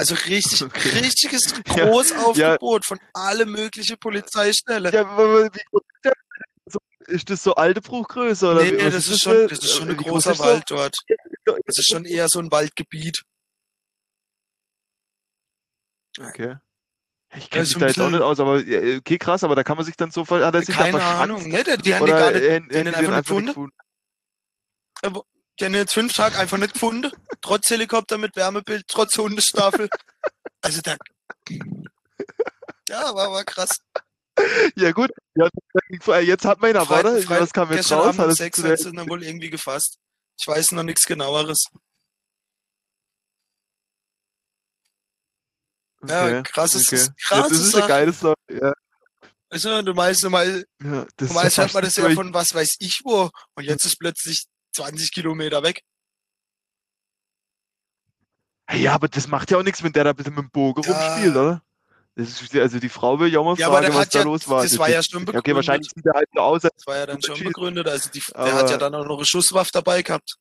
Also 0.00 0.14
richtig, 0.14 0.62
Okay. 0.64 0.88
richtiges 1.00 1.52
Ja, 1.76 1.84
Großaufgebot 1.84 2.86
von 2.86 2.98
alle 3.12 3.44
möglichen 3.44 3.98
Polizeistellen. 3.98 4.90
Ja, 4.94 5.04
wie 5.04 5.60
groß 5.70 5.82
ist 5.82 6.04
der? 6.04 6.12
Ist 7.06 7.28
das 7.28 7.42
so 7.42 7.54
alte 7.54 7.82
Bruchgröße, 7.82 8.50
oder 8.50 8.64
nee, 8.64 8.70
nee, 8.70 8.90
das 8.90 9.06
ist 9.08 9.22
für- 9.24 9.40
schon, 9.40 9.48
das 9.48 9.58
ist 9.58 9.74
schon 9.76 9.88
äh, 9.88 9.90
ein 9.92 9.96
großer 9.98 10.32
ist? 10.32 10.38
Wald 10.38 10.64
dort. 10.68 10.96
Das 11.44 11.78
ist 11.78 11.90
schon 11.90 12.06
eher 12.06 12.28
so 12.28 12.38
ein 12.38 12.50
Waldgebiet. 12.50 13.22
Okay. 16.18 16.56
Ich 17.36 17.44
Ja, 17.44 17.48
kenne 17.50 17.64
so 17.66 17.78
mich 17.78 17.80
da 17.82 17.86
jetzt 17.88 18.00
auch 18.00 18.10
nicht 18.10 18.22
aus, 18.22 18.40
aber 18.40 18.60
ja, 18.64 18.96
okay, 18.98 19.18
krass, 19.18 19.44
aber 19.44 19.54
da 19.54 19.64
kann 19.64 19.76
man 19.76 19.84
sich 19.84 19.96
dann 19.96 20.10
so 20.10 20.24
ver 20.24 20.40
er 20.40 20.50
da 20.50 20.62
Keine? 20.62 21.02
Ahnung. 21.02 21.46
Nee, 21.46 21.62
die, 21.62 21.76
die 21.82 21.94
haben 21.94 22.06
die 22.06 22.12
gar 22.12 22.30
nicht, 22.32 22.42
die 22.42 22.46
ihn 22.48 22.68
die 22.70 22.78
einfach 22.86 23.24
den 23.24 23.44
nicht 23.44 23.56
Die 25.60 25.66
haben 25.66 25.74
jetzt 25.74 25.92
fünf 25.92 26.14
Tage 26.14 26.38
einfach 26.38 26.56
nicht 26.56 26.72
gefunden. 26.72 27.12
Trotz 27.42 27.68
Helikopter 27.68 28.16
mit 28.16 28.34
Wärmebild, 28.34 28.84
trotz 28.88 29.18
Hundestaffel. 29.18 29.90
Also 30.62 30.80
da. 30.80 30.96
Ja, 32.88 33.14
war, 33.14 33.30
war 33.30 33.44
krass. 33.44 33.78
Ja 34.74 34.92
gut, 34.92 35.10
ja, 35.34 35.48
jetzt 36.20 36.46
hat 36.46 36.60
man 36.60 36.70
ihn 36.70 36.76
aber, 36.76 37.00
oder? 37.00 37.28
Was 37.28 37.52
kam 37.52 37.70
jetzt 37.72 37.92
raus? 37.92 38.06
Abend 38.06 38.20
um 38.20 38.30
es 38.30 38.38
sechs 38.38 38.62
hat 38.62 38.78
sie 38.78 38.92
dann 38.92 39.08
wohl 39.08 39.22
irgendwie 39.22 39.50
gefasst. 39.50 39.98
Ich 40.40 40.46
weiß 40.46 40.72
noch 40.72 40.82
nichts 40.82 41.04
genaueres. 41.04 41.66
Ja, 46.06 46.24
okay, 46.24 46.42
krasses, 46.44 46.88
okay. 46.88 46.96
Ja, 46.96 47.12
krasse 47.28 47.50
das 47.50 47.58
ist 47.58 47.74
eine 47.74 47.82
Sache. 47.82 47.88
geile 47.88 48.12
Story. 48.14 48.34
Ja, 48.50 48.72
Also, 49.50 49.82
du 49.82 49.92
meinst, 49.92 50.22
ja, 50.22 50.22
ist 50.22 50.24
normal 50.24 50.64
ja 50.78 51.56
hört 51.58 51.74
man 51.74 51.84
fast 51.84 51.84
das 51.84 51.96
ja 51.96 52.10
von 52.10 52.32
was 52.32 52.54
weiß 52.54 52.76
ich 52.78 53.00
wo. 53.04 53.30
Und 53.54 53.64
jetzt 53.64 53.84
ist 53.84 53.98
plötzlich 53.98 54.46
20 54.72 55.12
Kilometer 55.12 55.62
weg. 55.62 55.82
Ja, 58.72 58.94
aber 58.94 59.08
das 59.08 59.26
macht 59.26 59.50
ja 59.50 59.58
auch 59.58 59.62
nichts, 59.64 59.82
wenn 59.82 59.92
der 59.92 60.04
da 60.04 60.12
bitte 60.12 60.30
mit 60.30 60.38
dem 60.38 60.50
Bogen 60.50 60.82
Ja. 60.82 60.92
rumspielt, 60.92 61.34
oder? 61.36 61.62
Das 62.14 62.40
ist, 62.42 62.54
also 62.54 62.78
die 62.78 62.88
Frau 62.88 63.18
will 63.18 63.32
ja 63.32 63.40
auch 63.40 63.44
mal 63.44 63.56
Ja, 63.56 63.68
fragen, 63.68 63.86
der 63.86 63.94
was 63.94 64.08
da 64.10 64.18
ja, 64.20 64.24
los 64.24 64.48
war. 64.48 64.62
das 64.62 64.78
war 64.78 64.88
ja 64.88 65.02
schon 65.02 65.22
Ja, 65.22 65.28
okay, 65.28 65.32
begründet. 65.32 65.56
wahrscheinlich 65.56 65.90
sieht 65.94 66.06
er 66.06 66.14
halt 66.14 66.28
so 66.34 66.40
aus, 66.40 66.62
Das 66.62 66.72
war 66.86 66.96
ja 66.96 67.06
dann 67.06 67.20
schon 67.22 67.32
Unterschied. 67.34 67.46
begründet. 67.48 67.88
Also 67.88 68.10
die, 68.10 68.22
der 68.34 68.54
hat 68.54 68.70
ja 68.70 68.76
dann 68.76 68.94
auch 68.94 69.04
noch 69.06 69.16
eine 69.16 69.24
Schusswaffe 69.24 69.70
dabei 69.72 70.02
gehabt. 70.02 70.36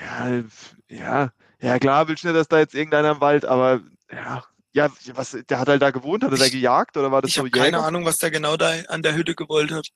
Ja, 0.00 0.44
ja, 0.88 1.32
ja 1.60 1.78
klar, 1.78 2.04
du 2.06 2.12
nicht, 2.12 2.24
dass 2.24 2.48
da 2.48 2.58
jetzt 2.58 2.74
irgendeiner 2.74 3.12
im 3.12 3.20
Wald, 3.20 3.44
aber 3.44 3.80
ja, 4.12 4.44
ja, 4.72 4.88
was, 5.14 5.36
der 5.48 5.58
hat 5.58 5.68
halt 5.68 5.82
da 5.82 5.90
gewohnt, 5.90 6.22
hat 6.24 6.32
er 6.32 6.38
da 6.38 6.44
Ich- 6.44 6.52
gejagt 6.52 6.96
oder 6.96 7.10
war 7.10 7.22
das 7.22 7.30
Ich 7.30 7.34
so 7.36 7.40
habe 7.40 7.50
keine? 7.50 7.82
Ahnung, 7.82 8.04
was 8.04 8.16
der 8.18 8.30
genau 8.30 8.56
da 8.56 8.70
an 8.88 9.02
der 9.02 9.14
Hütte 9.14 9.34
gewollt 9.34 9.70
hat. 9.72 9.88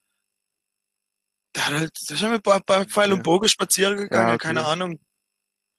Hat 1.56 1.74
halt, 1.74 1.90
ist 2.00 2.20
ja 2.20 2.28
mit 2.30 2.42
bei, 2.42 2.58
bei 2.60 2.84
Pfeil 2.84 3.12
und 3.12 3.20
Okay. 3.20 3.22
Bogen 3.24 3.48
spazieren 3.48 3.96
gegangen, 3.96 4.28
Ja, 4.28 4.34
okay. 4.34 4.46
keine 4.46 4.64
Ahnung. 4.64 4.98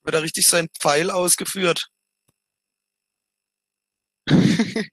Wird 0.03 0.15
er 0.15 0.21
richtig 0.23 0.47
sein 0.47 0.67
Pfeil 0.79 1.09
ausgeführt. 1.09 1.89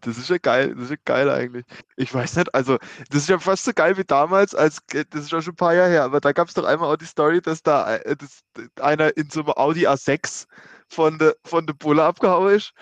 Das 0.00 0.18
ist 0.18 0.28
ja 0.28 0.38
geil, 0.38 0.74
das 0.74 0.84
ist 0.84 0.90
ja 0.90 0.96
geil 1.04 1.30
eigentlich. 1.30 1.64
Ich 1.96 2.12
weiß 2.12 2.36
nicht, 2.36 2.54
also 2.54 2.76
das 3.10 3.22
ist 3.22 3.28
ja 3.28 3.38
fast 3.38 3.64
so 3.64 3.72
geil 3.72 3.96
wie 3.96 4.04
damals, 4.04 4.54
als 4.54 4.80
das 4.88 5.04
ist 5.24 5.32
ja 5.32 5.40
schon 5.40 5.52
ein 5.52 5.56
paar 5.56 5.74
Jahre 5.74 5.90
her, 5.90 6.04
aber 6.04 6.20
da 6.20 6.32
gab 6.32 6.48
es 6.48 6.54
doch 6.54 6.64
einmal 6.64 6.92
auch 6.92 6.96
die 6.96 7.06
Story, 7.06 7.40
dass 7.40 7.62
da 7.62 7.96
äh, 7.96 8.16
dass 8.16 8.40
einer 8.80 9.16
in 9.16 9.30
so 9.30 9.40
einem 9.40 9.50
Audi 9.50 9.86
A6 9.86 10.46
von 10.88 11.18
der 11.18 11.36
von 11.44 11.66
der 11.66 11.74
Bulle 11.74 12.04
abgehauen 12.04 12.54
ist 12.54 12.72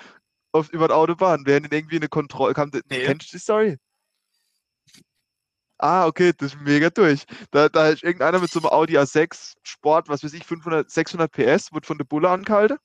auf, 0.52 0.70
über 0.70 0.88
die 0.88 0.94
Autobahn, 0.94 1.42
während 1.44 1.66
ihn 1.66 1.72
irgendwie 1.72 1.96
eine 1.96 2.08
Kontrolle 2.08 2.54
kam. 2.54 2.70
Nee. 2.88 3.04
Kennst 3.04 3.32
du 3.32 3.36
die 3.36 3.42
Story? 3.42 3.76
Ah, 5.80 6.06
okay, 6.06 6.32
das 6.36 6.54
ist 6.54 6.60
mega 6.62 6.88
durch. 6.88 7.24
Da, 7.50 7.68
da 7.68 7.88
ist 7.88 8.02
irgendeiner 8.02 8.38
mit 8.40 8.50
so 8.50 8.60
einem 8.60 8.68
Audi 8.70 8.96
A6 8.96 9.54
Sport, 9.62 10.08
was 10.08 10.24
weiß 10.24 10.32
ich, 10.32 10.44
500, 10.46 10.90
600 10.90 11.30
PS, 11.32 11.72
wird 11.72 11.84
von 11.84 11.98
der 11.98 12.04
Bulle 12.06 12.30
angehalten. 12.30 12.78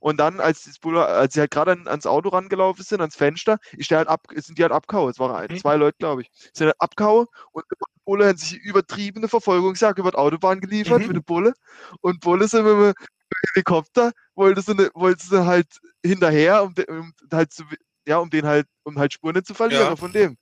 Und 0.00 0.18
dann, 0.18 0.40
als, 0.40 0.64
das 0.64 0.78
Bulle, 0.78 1.06
als 1.06 1.34
sie 1.34 1.40
halt 1.40 1.50
gerade 1.52 1.72
an, 1.72 1.88
ans 1.88 2.06
Auto 2.06 2.30
rangelaufen 2.30 2.84
sind, 2.84 3.00
ans 3.02 3.16
Fenster, 3.16 3.58
ist 3.72 3.90
der 3.90 3.98
halt 3.98 4.08
ab, 4.08 4.22
sind 4.36 4.58
die 4.58 4.62
halt 4.62 4.72
abgehauen. 4.72 5.10
Es 5.10 5.18
waren 5.18 5.34
ein, 5.36 5.48
Mhm. 5.52 5.58
zwei 5.58 5.76
Leute, 5.76 5.96
glaube 5.98 6.22
ich. 6.22 6.30
Sind 6.54 6.68
halt 6.68 6.80
abgehauen 6.80 7.26
und 7.52 7.64
die 7.72 7.76
Bulle 8.04 8.28
hat 8.28 8.38
sich 8.38 8.58
übertriebene 8.58 9.28
Verfolgungsjagd 9.28 9.98
über 9.98 10.10
die 10.12 10.18
Autobahn 10.18 10.60
geliefert 10.60 11.02
Mhm. 11.02 11.08
mit 11.08 11.16
der 11.16 11.22
Bulle. 11.22 11.54
Und 12.02 12.20
Bulle 12.20 12.48
sind 12.48 12.64
mit 12.64 12.74
dem 12.74 12.94
Helikopter, 13.54 14.12
wollte 14.34 14.62
sie, 14.62 14.74
ne, 14.74 14.90
wollte 14.94 15.24
sie 15.26 15.46
halt 15.46 15.68
hinterher, 16.04 16.64
um, 16.64 16.74
de, 16.74 16.86
um 16.90 17.12
halt 17.32 17.52
zu, 17.52 17.64
ja, 18.06 18.18
um 18.18 18.30
den 18.30 18.46
halt, 18.46 18.66
um 18.84 18.98
halt 18.98 19.12
Spuren 19.14 19.44
zu 19.44 19.54
verlieren 19.54 19.88
Ja. 19.90 19.96
von 19.96 20.12
dem. 20.12 20.36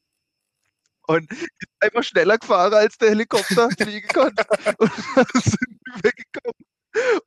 Und 1.07 1.31
ist 1.31 1.49
einfach 1.81 2.03
schneller 2.03 2.39
gefahren, 2.39 2.75
als 2.75 2.99
der 2.99 3.11
Helikopter 3.11 3.71
fliegen 3.79 4.09
konnte. 4.09 4.45
Und 4.79 4.91
dann 5.15 5.27
sind 5.43 5.79
die 5.87 6.05
weggekommen. 6.05 6.67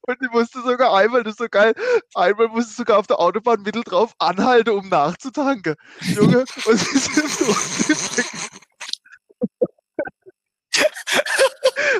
Und 0.01 0.17
die 0.21 0.27
musste 0.31 0.61
sogar 0.63 0.95
einmal, 0.95 1.23
das 1.23 1.33
ist 1.33 1.39
so 1.39 1.47
geil, 1.49 1.73
einmal 2.15 2.47
musste 2.47 2.73
sogar 2.73 2.97
auf 2.97 3.07
der 3.07 3.19
Autobahn 3.19 3.61
mittel 3.61 3.83
drauf 3.83 4.13
anhalten, 4.17 4.71
um 4.71 4.89
nachzutanken. 4.89 5.75
Junge, 6.01 6.39
und 6.65 6.77
sie 6.79 6.97
sind 6.97 7.39
weg. 8.17 8.25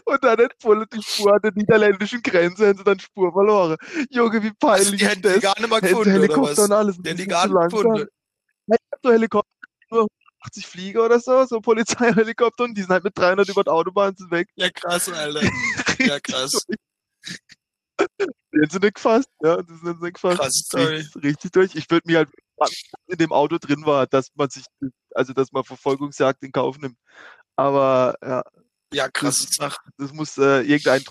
Und 0.05 0.23
dann 0.23 0.39
hat 0.39 0.53
voll 0.61 0.86
die 0.88 1.01
Spur 1.03 1.34
an 1.34 1.39
der 1.43 1.51
niederländischen 1.53 2.21
Grenze, 2.21 2.67
haben 2.67 2.77
sie 2.77 2.84
dann 2.84 2.99
Spur 2.99 3.32
verloren. 3.32 3.77
Junge, 4.09 4.41
wie 4.43 4.51
Also, 4.67 4.91
peinlich 4.91 4.97
die 4.97 5.05
ist 5.05 5.11
hätten 5.11 5.21
die 5.21 5.27
das? 5.30 5.41
gar 5.41 5.59
nicht 5.59 5.69
mal 5.69 5.82
gefunden, 5.82 6.11
Helikopter 6.11 6.63
und 6.63 6.71
alles. 6.71 6.97
Die 6.97 7.09
hätten 7.09 7.17
die 7.17 7.27
gar 7.27 7.47
nicht 7.47 7.61
gefunden. 7.69 8.07
Ich 8.67 8.77
hab 8.91 8.99
so 9.03 9.11
Helikopter, 9.11 9.49
nur 9.91 10.07
80 10.41 10.67
Flieger 10.67 11.05
oder 11.05 11.19
so, 11.19 11.45
so 11.45 11.61
Polizeihelikopter 11.61 12.63
und 12.63 12.75
die 12.75 12.81
sind 12.81 12.91
halt 12.91 13.03
mit 13.03 13.17
300 13.17 13.47
über 13.49 13.63
die 13.63 13.69
Autobahn 13.69 14.15
sind 14.15 14.31
weg. 14.31 14.49
Ja, 14.55 14.69
krass, 14.69 15.09
Alter. 15.09 15.41
Ja, 15.99 16.17
krass. 16.21 16.65
Die 17.99 18.61
haben 18.61 18.69
sie 18.69 18.79
nicht 18.79 18.95
gefasst, 18.95 19.27
ja, 19.43 19.57
das 19.61 19.81
sind 19.81 20.01
nicht 20.01 20.13
gefasst. 20.13 20.65
Story. 20.65 20.95
Richtig, 20.95 21.23
richtig 21.23 21.51
durch. 21.51 21.75
Ich 21.75 21.89
würde 21.91 22.07
mir 22.07 22.17
halt 22.19 22.29
in 23.07 23.17
dem 23.17 23.33
Auto 23.33 23.57
drin 23.57 23.85
war, 23.85 24.07
dass 24.07 24.29
man 24.35 24.49
sich, 24.49 24.63
also 25.13 25.33
dass 25.33 25.51
man 25.51 25.65
Verfolgungsjagd 25.65 26.41
in 26.43 26.53
Kauf 26.53 26.77
nimmt. 26.77 26.97
Aber 27.57 28.15
ja, 28.23 28.43
Ja, 28.93 29.09
krasse 29.09 29.47
Sache. 29.51 29.81
das 29.97 30.13
muss 30.13 30.37
äh, 30.37 30.61
irgendein 30.61 31.03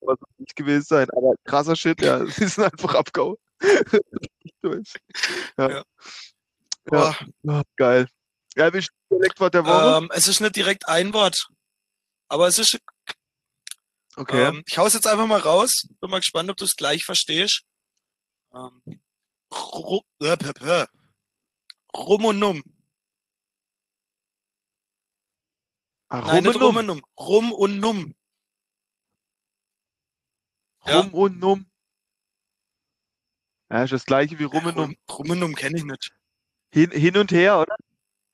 was 0.00 0.18
nicht 0.38 0.56
gewesen 0.56 0.84
sein. 0.84 1.10
Aber 1.10 1.34
krasser 1.44 1.76
Shit, 1.76 2.00
ja, 2.00 2.24
sie 2.26 2.48
sind 2.48 2.64
einfach 2.64 2.94
abgehauen. 2.94 3.36
Richtig 3.62 4.52
durch. 4.62 4.94
Ja. 5.58 5.84
Ja. 6.90 7.14
Ja, 7.42 7.62
geil. 7.76 8.08
Ja, 8.58 8.72
das 8.72 8.88
Dialektwort 9.08 9.54
der 9.54 9.64
Woche? 9.64 9.98
Ähm, 9.98 10.10
es 10.12 10.26
ist 10.26 10.40
nicht 10.40 10.56
direkt 10.56 10.88
ein 10.88 11.14
Wort. 11.14 11.48
Aber 12.26 12.48
es 12.48 12.58
ist, 12.58 12.76
okay. 14.16 14.48
ähm, 14.48 14.64
ich 14.66 14.76
hau's 14.76 14.94
jetzt 14.94 15.06
einfach 15.06 15.28
mal 15.28 15.38
raus. 15.38 15.86
Bin 16.00 16.10
mal 16.10 16.18
gespannt, 16.18 16.50
ob 16.50 16.56
du 16.56 16.64
es 16.64 16.74
gleich 16.74 17.04
verstehst. 17.04 17.62
Ähm, 18.52 18.82
äh. 18.84 18.96
Rum 21.94 22.24
und 22.24 22.40
Numm. 22.40 22.64
ah, 26.08 26.22
Nein, 26.22 26.42
nicht 26.42 26.56
Rum 26.56 26.62
Rum 26.62 26.76
und 26.78 26.86
Numm. 26.86 27.02
Rum 27.16 27.52
und 27.52 27.78
Numm. 27.78 28.14
ja. 30.84 31.00
Rum 31.00 31.14
und 31.14 31.38
Numm. 31.38 31.70
Ja, 33.70 33.84
ist 33.84 33.92
das 33.92 34.04
gleiche 34.04 34.36
wie 34.40 34.44
Rum 34.44 34.66
und 34.66 34.76
Numm. 34.76 34.96
Rum, 35.08 35.16
Rum 35.16 35.30
und 35.30 35.38
Numm 35.38 35.54
kenne 35.54 35.78
ich 35.78 35.84
nicht. 35.84 36.10
Hin, 36.72 36.90
hin 36.90 37.16
und 37.16 37.30
her, 37.30 37.60
oder? 37.60 37.76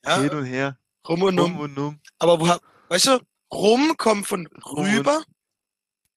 Ja, 0.04 0.20
Hin 0.20 0.30
und 0.34 0.44
her. 0.44 0.78
Rum 1.08 1.22
und 1.22 1.38
Rum 1.38 1.52
Numm. 1.52 1.60
und 1.60 1.74
Numm. 1.74 2.00
Aber 2.18 2.40
woher, 2.40 2.60
weißt 2.88 3.06
du, 3.06 3.26
Rum 3.52 3.96
kommt 3.96 4.26
von 4.26 4.46
Rum 4.46 4.84
rüber, 4.84 5.24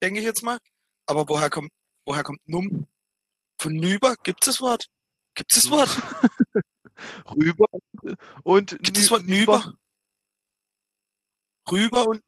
denke 0.01 0.19
ich 0.19 0.25
jetzt 0.25 0.43
mal. 0.43 0.59
Aber 1.05 1.27
woher 1.27 1.49
kommt, 1.49 1.71
woher 2.05 2.23
kommt 2.23 2.39
Numm? 2.47 2.87
Von 3.59 3.73
nüber? 3.73 4.15
Gibt's 4.23 4.45
das 4.45 4.61
Wort? 4.61 4.87
Gibt's 5.35 5.55
das 5.55 5.69
Wort? 5.69 5.89
Rüber 7.35 7.67
und 8.43 8.71
Gibt 8.81 8.97
es 8.97 9.03
das 9.03 9.11
Wort 9.11 9.25
nüber? 9.25 9.73
Rüber 11.69 12.07
und, 12.07 12.23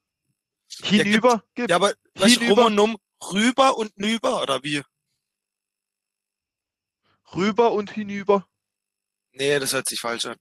Hinüber 0.83 1.43
gibt 1.55 1.71
ja, 1.71 1.77
aber, 1.77 1.93
weißt 2.15 2.41
du, 2.41 2.49
Rum 2.49 2.59
und 2.65 2.75
Numm, 2.75 2.97
rüber 3.31 3.77
und 3.77 3.97
nüber, 3.97 4.41
oder 4.43 4.63
wie? 4.63 4.83
rüber 7.35 7.71
und 7.71 7.91
hinüber. 7.91 8.47
Nee, 9.31 9.59
das 9.59 9.73
hört 9.73 9.87
sich 9.87 9.99
falsch 9.99 10.25
an. 10.25 10.37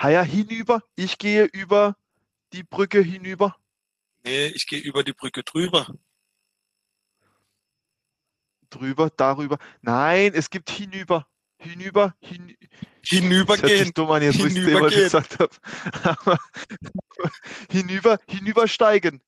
Ha 0.00 0.10
ja, 0.10 0.22
hinüber. 0.22 0.82
Ich 0.96 1.18
gehe 1.18 1.44
über 1.44 1.96
die 2.52 2.62
Brücke 2.62 3.00
hinüber. 3.00 3.56
Nee, 4.24 4.46
ich 4.48 4.66
gehe 4.66 4.80
über 4.80 5.02
die 5.04 5.12
Brücke 5.12 5.42
drüber. 5.42 5.86
Drüber, 8.70 9.10
darüber. 9.16 9.58
Nein, 9.80 10.32
es 10.34 10.50
gibt 10.50 10.70
hinüber. 10.70 11.26
Hinüber, 11.60 12.14
hin. 12.20 12.56
Hinübergehen. 13.02 13.92
dumm 13.94 14.10
an, 14.12 14.22
jetzt 14.22 14.38
wo 14.38 14.44
ich 14.46 14.48
es 14.48 14.54
zehnmal 14.54 14.90
Hinübergehen. 14.90 15.02
gesagt 15.04 15.38
habe. 15.40 16.38
Hinüber, 17.70 18.18
hinübersteigen. 18.28 19.22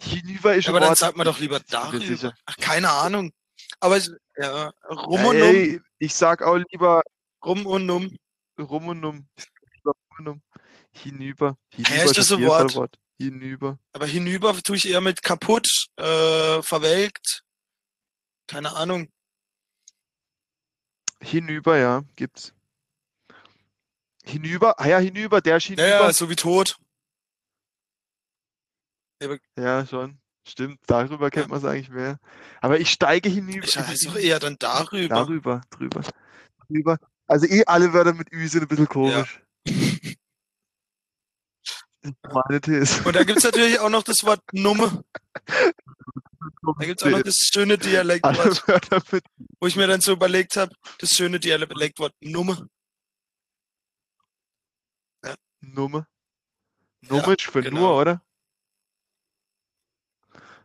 Hinüber 0.00 0.54
ist 0.54 0.68
aber 0.68 0.80
dann 0.80 0.94
sagt 0.94 1.16
man 1.16 1.24
doch 1.24 1.38
lieber 1.38 1.56
Ich 1.58 1.66
darüber. 1.66 2.34
Ach, 2.44 2.56
keine 2.58 2.90
Ahnung. 2.90 3.32
Aber 3.80 3.96
es- 3.96 4.12
ja, 4.36 4.72
rum 4.90 5.24
und 5.24 5.38
Numm, 5.38 5.48
ey, 5.54 5.80
ich 5.98 6.14
sag 6.14 6.42
auch 6.42 6.58
lieber 6.70 7.02
rum 7.44 7.66
und 7.66 7.86
Numm. 7.86 8.16
rum 8.58 8.88
und 8.88 9.04
um. 9.04 9.28
Um. 10.18 10.42
Hinüber. 10.90 11.56
Hinüber 11.74 12.04
ist 12.04 12.18
das 12.18 12.30
jeden 12.30 12.48
Fall 12.48 12.74
Wort? 12.74 12.98
Hinüber. 13.20 13.78
Aber 13.92 14.06
hinüber 14.06 14.54
tue 14.62 14.76
ich 14.76 14.88
eher 14.88 15.00
mit 15.00 15.22
kaputt, 15.22 15.68
äh, 15.96 16.62
verwelkt. 16.62 17.42
Keine 18.46 18.74
Ahnung. 18.74 19.08
Hinüber, 21.20 21.76
ja, 21.76 22.04
gibt's. 22.16 22.54
Hinüber, 24.24 24.78
ah 24.78 24.86
ja, 24.86 24.98
hinüber, 24.98 25.40
der 25.40 25.56
ist 25.56 25.64
hinüber. 25.64 25.82
Naja, 25.82 26.12
so 26.12 26.30
wie 26.30 26.36
tot. 26.36 26.78
Ja, 29.56 29.84
schon. 29.86 30.18
Stimmt, 30.46 30.80
darüber 30.86 31.30
kennt 31.30 31.48
man 31.48 31.58
es 31.58 31.64
eigentlich 31.64 31.90
mehr. 31.90 32.18
Aber 32.60 32.78
ich 32.78 32.90
steige 32.90 33.28
hinüber. 33.28 33.66
Ich 33.66 33.76
heiße 33.76 34.08
doch 34.08 34.16
eher 34.16 34.38
dann 34.38 34.56
darüber. 34.58 35.14
Darüber, 35.14 35.60
drüber. 35.70 36.02
Drüber. 36.68 36.98
Also 37.26 37.46
eh 37.46 37.64
alle 37.66 37.92
Wörter 37.92 38.14
mit 38.14 38.32
Ü 38.32 38.48
sind 38.48 38.62
ein 38.62 38.68
bisschen 38.68 38.88
komisch. 38.88 39.42
Meine 42.02 42.60
These. 42.60 43.02
Und 43.04 43.16
da 43.16 43.24
gibt's 43.24 43.44
natürlich 43.44 43.78
auch 43.80 43.90
noch 43.90 44.02
das 44.02 44.22
Wort 44.24 44.40
Numme. 44.52 45.04
Da 46.78 46.84
gibt's 46.86 47.02
auch 47.02 47.10
noch 47.10 47.22
das 47.22 47.36
schöne 47.36 47.76
Dialektwort, 47.78 48.62
wo 49.60 49.66
ich 49.66 49.76
mir 49.76 49.86
dann 49.86 50.00
so 50.00 50.12
überlegt 50.12 50.56
habe, 50.56 50.74
das 50.98 51.10
schöne 51.10 51.40
Dialektwort 51.40 52.14
Numme. 52.20 52.68
Nummer. 55.60 56.06
Ja, 57.02 57.10
Nummer 57.10 57.32
ist 57.36 57.42
für 57.42 57.62
genau. 57.62 57.80
nur, 57.80 57.96
oder? 58.00 58.22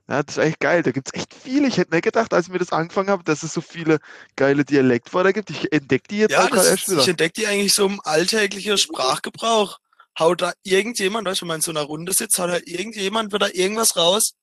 Ja, 0.08 0.22
das 0.22 0.38
ist 0.38 0.44
echt 0.44 0.60
geil. 0.60 0.84
Da 0.84 0.92
gibt 0.92 1.08
es 1.08 1.14
echt 1.20 1.34
viele. 1.34 1.68
Ich 1.68 1.78
hätte 1.78 1.92
nicht 1.96 2.04
gedacht, 2.04 2.34
als 2.34 2.48
ich 2.48 2.52
mir 2.52 2.60
das 2.60 2.72
angefangen 2.72 3.10
habe, 3.10 3.24
dass 3.24 3.42
es 3.44 3.54
so 3.54 3.62
viele 3.62 4.00
geile 4.36 4.66
Dialektwörter 4.66 5.32
gibt. 5.34 5.50
Ich 5.50 5.72
entdecke 5.72 6.08
die 6.10 6.20
jetzt 6.20 6.32
Ja, 6.32 6.46
auch 6.46 6.56
erst 6.56 6.72
ist, 6.74 6.88
ich 6.90 6.94
wieder. 6.94 7.08
entdecke 7.08 7.34
die 7.34 7.48
eigentlich 7.48 7.74
so 7.74 7.86
im 7.86 8.02
alltäglichen 8.04 8.78
Sprachgebrauch. 8.78 9.80
Haut 10.20 10.42
da 10.42 10.54
irgendjemand, 10.64 11.28
weißt 11.28 11.42
du, 11.42 11.44
wenn 11.44 11.48
man 11.48 11.58
in 11.58 11.62
so 11.62 11.72
einer 11.72 11.82
Runde 11.82 12.14
sitzt, 12.14 12.38
haut 12.40 12.50
da 12.50 12.60
irgendjemand 12.66 13.34
wieder 13.34 13.56
irgendwas 13.56 13.96
raus. 13.96 14.36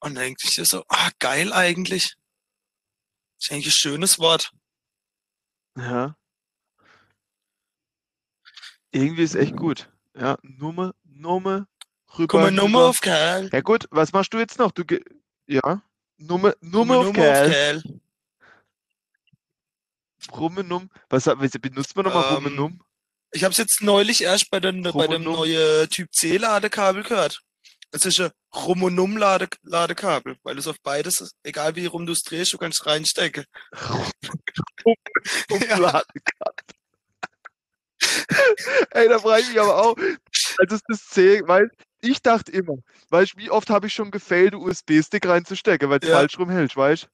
Und 0.00 0.14
dann 0.14 0.24
denkt 0.24 0.40
sich 0.40 0.68
so, 0.68 0.84
ah, 0.88 1.10
geil 1.18 1.52
eigentlich. 1.52 2.14
ist 3.38 3.52
eigentlich 3.52 3.66
ein 3.66 3.72
schönes 3.72 4.18
Wort. 4.18 4.52
Ja. 5.76 6.16
Irgendwie 8.92 9.22
ist 9.22 9.34
echt 9.34 9.56
gut. 9.56 9.90
Ja, 10.16 10.38
Nummer, 10.42 10.94
Nummer, 11.04 11.66
rüber, 12.18 12.26
Komm 12.46 12.54
Nummer 12.54 12.86
auf 12.86 13.00
Kerl. 13.00 13.48
Ja 13.52 13.60
gut, 13.60 13.86
was 13.90 14.12
machst 14.12 14.32
du 14.34 14.38
jetzt 14.38 14.58
noch? 14.58 14.72
Du 14.72 14.84
ja, 15.46 15.82
Nummer, 16.16 16.54
Nummer 16.60 16.98
auf 16.98 17.06
Nummer 17.06 17.18
Kerl. 17.18 17.50
Kerl. 17.50 18.00
Rumme 20.32 20.64
Num. 20.64 20.90
Was, 21.08 21.26
was 21.26 21.52
benutzt 21.52 21.96
man 21.96 22.04
nochmal 22.04 22.36
Ähm, 22.36 22.54
Num? 22.54 22.80
Ich 23.32 23.44
habe 23.44 23.52
es 23.52 23.58
jetzt 23.58 23.80
neulich 23.82 24.22
erst 24.22 24.50
bei, 24.50 24.60
den, 24.60 24.82
bei 24.82 25.06
dem 25.06 25.22
neuen 25.22 25.88
Typ 25.88 26.08
C 26.12 26.36
Ladekabel 26.36 27.02
gehört. 27.04 27.40
Das 27.92 28.04
ist 28.06 28.20
ein 28.20 28.30
Rum- 28.54 28.84
und 28.84 28.98
Um-Ladekabel, 28.98 30.36
weil 30.42 30.58
es 30.58 30.66
auf 30.66 30.76
beides, 30.82 31.32
egal 31.42 31.74
wie 31.76 31.86
rum 31.86 32.06
du 32.06 32.12
es 32.12 32.22
drehst, 32.22 32.52
du 32.52 32.58
kannst 32.58 32.86
reinstecken. 32.86 33.44
Ja. 35.68 36.02
Ey, 38.92 39.08
da 39.08 39.18
frage 39.18 39.42
ich 39.42 39.48
mich 39.48 39.60
aber 39.60 39.76
auch, 39.84 39.96
als 40.58 40.72
es 40.72 40.80
das 40.88 41.04
C, 41.06 41.42
weil 41.46 41.70
ich 42.00 42.22
dachte 42.22 42.50
immer, 42.50 42.76
weißt 43.10 43.34
du, 43.34 43.38
wie 43.38 43.50
oft 43.50 43.68
habe 43.70 43.86
ich 43.88 43.92
schon 43.92 44.10
gefailt, 44.10 44.54
USB-Stick 44.54 45.26
reinzustecken, 45.26 45.90
weil 45.90 45.98
es 46.00 46.08
Ja. 46.08 46.16
falsch 46.16 46.38
rumhält, 46.38 46.74
weißt 46.76 47.04
du? 47.04 47.08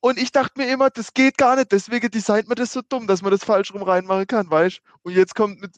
Und 0.00 0.16
ich 0.18 0.30
dachte 0.30 0.60
mir 0.60 0.72
immer, 0.72 0.90
das 0.90 1.12
geht 1.12 1.36
gar 1.38 1.56
nicht, 1.56 1.72
deswegen 1.72 2.08
designt 2.10 2.46
man 2.48 2.54
das 2.56 2.72
so 2.72 2.82
dumm, 2.88 3.06
dass 3.08 3.20
man 3.22 3.32
das 3.32 3.42
falsch 3.44 3.74
rum 3.74 3.82
reinmachen 3.82 4.26
kann, 4.28 4.48
weißt 4.50 4.78
du? 4.78 4.82
Und 5.02 5.12
jetzt 5.14 5.34
kommt, 5.34 5.60
mit, 5.60 5.72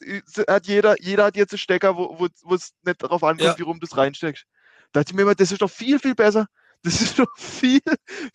hat 0.47 0.67
jeder, 0.67 0.95
jeder 1.01 1.25
hat 1.25 1.35
jetzt 1.35 1.53
einen 1.53 1.57
Stecker, 1.59 1.95
wo 1.97 2.27
es 2.53 2.73
nicht 2.83 3.01
darauf 3.01 3.23
ankommt, 3.23 3.41
Ja. 3.41 3.57
wie 3.57 3.63
rum 3.63 3.79
du 3.79 3.85
es 3.87 3.97
reinsteckst. 3.97 4.45
Da 4.91 4.99
dachte 4.99 5.11
ich 5.11 5.15
mir 5.15 5.23
immer, 5.23 5.33
das 5.35 5.51
ist 5.51 5.61
doch 5.61 5.71
viel, 5.71 5.97
viel 5.99 6.13
besser. 6.13 6.45
Das 6.83 6.99
ist 7.01 7.17
doch 7.19 7.27
viel, 7.37 7.79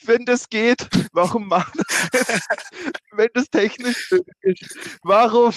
wenn 0.04 0.24
das 0.24 0.48
geht. 0.48 0.88
Warum 1.12 1.48
machen 1.48 1.80
das, 2.12 2.40
wenn 3.12 3.28
das 3.34 3.50
technisch 3.50 4.10
ist? 4.42 4.78
Warum, 5.02 5.52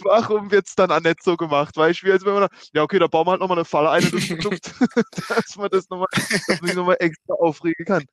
warum 0.00 0.50
wird 0.50 0.66
es 0.68 0.74
dann 0.74 0.90
auch 0.92 1.00
nicht 1.00 1.22
so 1.22 1.36
gemacht? 1.36 1.76
Weißt 1.76 2.02
du, 2.02 2.06
wie 2.06 2.12
als 2.12 2.24
wenn 2.24 2.34
man, 2.34 2.42
da- 2.42 2.56
ja, 2.72 2.82
okay, 2.82 2.98
da 2.98 3.06
bauen 3.08 3.26
wir 3.26 3.32
halt 3.32 3.40
nochmal 3.40 3.58
eine 3.58 3.64
Falle 3.64 3.90
ein 3.90 4.04
und 4.04 4.12
das 4.14 4.60
dass 5.28 5.56
man 5.56 5.70
das 5.70 5.88
nochmal, 5.90 6.06
dass 6.12 6.60
man 6.60 6.66
sich 6.68 6.74
nochmal 6.76 6.96
extra 7.00 7.34
aufregen 7.34 7.84
kann. 7.84 8.04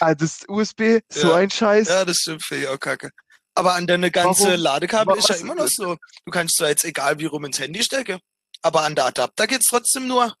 Ah, 0.00 0.14
das 0.14 0.40
USB, 0.48 1.00
so 1.08 1.28
Ja. 1.30 1.36
ein 1.36 1.50
Scheiß. 1.50 1.88
Ja, 1.88 2.04
das 2.04 2.16
stimmt, 2.18 2.44
finde 2.44 2.64
ich 2.64 2.68
auch 2.68 2.78
kacke. 2.78 3.10
Aber 3.54 3.74
an 3.74 3.86
deine 3.86 4.10
ganze 4.10 4.44
Warum? 4.44 4.60
Ladekabel 4.60 5.14
Wa- 5.14 5.18
ist 5.18 5.28
ja 5.28 5.34
immer 5.36 5.54
noch 5.54 5.68
so. 5.68 5.96
Du 6.24 6.30
kannst 6.32 6.56
zwar 6.56 6.68
jetzt 6.70 6.84
egal 6.84 7.18
wie 7.18 7.26
rum 7.26 7.44
ins 7.44 7.58
Handy 7.58 7.82
stecken, 7.82 8.18
aber 8.62 8.82
an 8.82 8.94
der 8.94 9.06
Adapter 9.06 9.46
geht's 9.46 9.68
trotzdem 9.68 10.06
nur. 10.08 10.34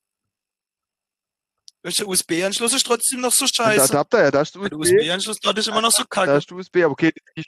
Welcher 1.84 2.06
USB-Anschluss 2.06 2.72
ist 2.74 2.86
trotzdem 2.86 3.20
noch 3.20 3.32
so 3.32 3.44
Und 3.44 3.58
der 3.58 3.64
scheiße. 3.64 3.84
Adapter, 3.92 4.22
ja, 4.22 4.30
da 4.30 4.42
ist 4.42 4.54
Der 4.54 4.62
USB, 4.62 4.94
USB-Anschluss 4.94 5.38
dort 5.42 5.58
ist 5.58 5.66
immer 5.68 5.80
noch 5.82 5.90
so 5.92 6.02
da 6.04 6.08
kacke. 6.08 6.36
ist 6.36 6.50
USB, 6.52 6.76
aber 6.84 6.92
okay, 6.92 7.12
ich, 7.34 7.46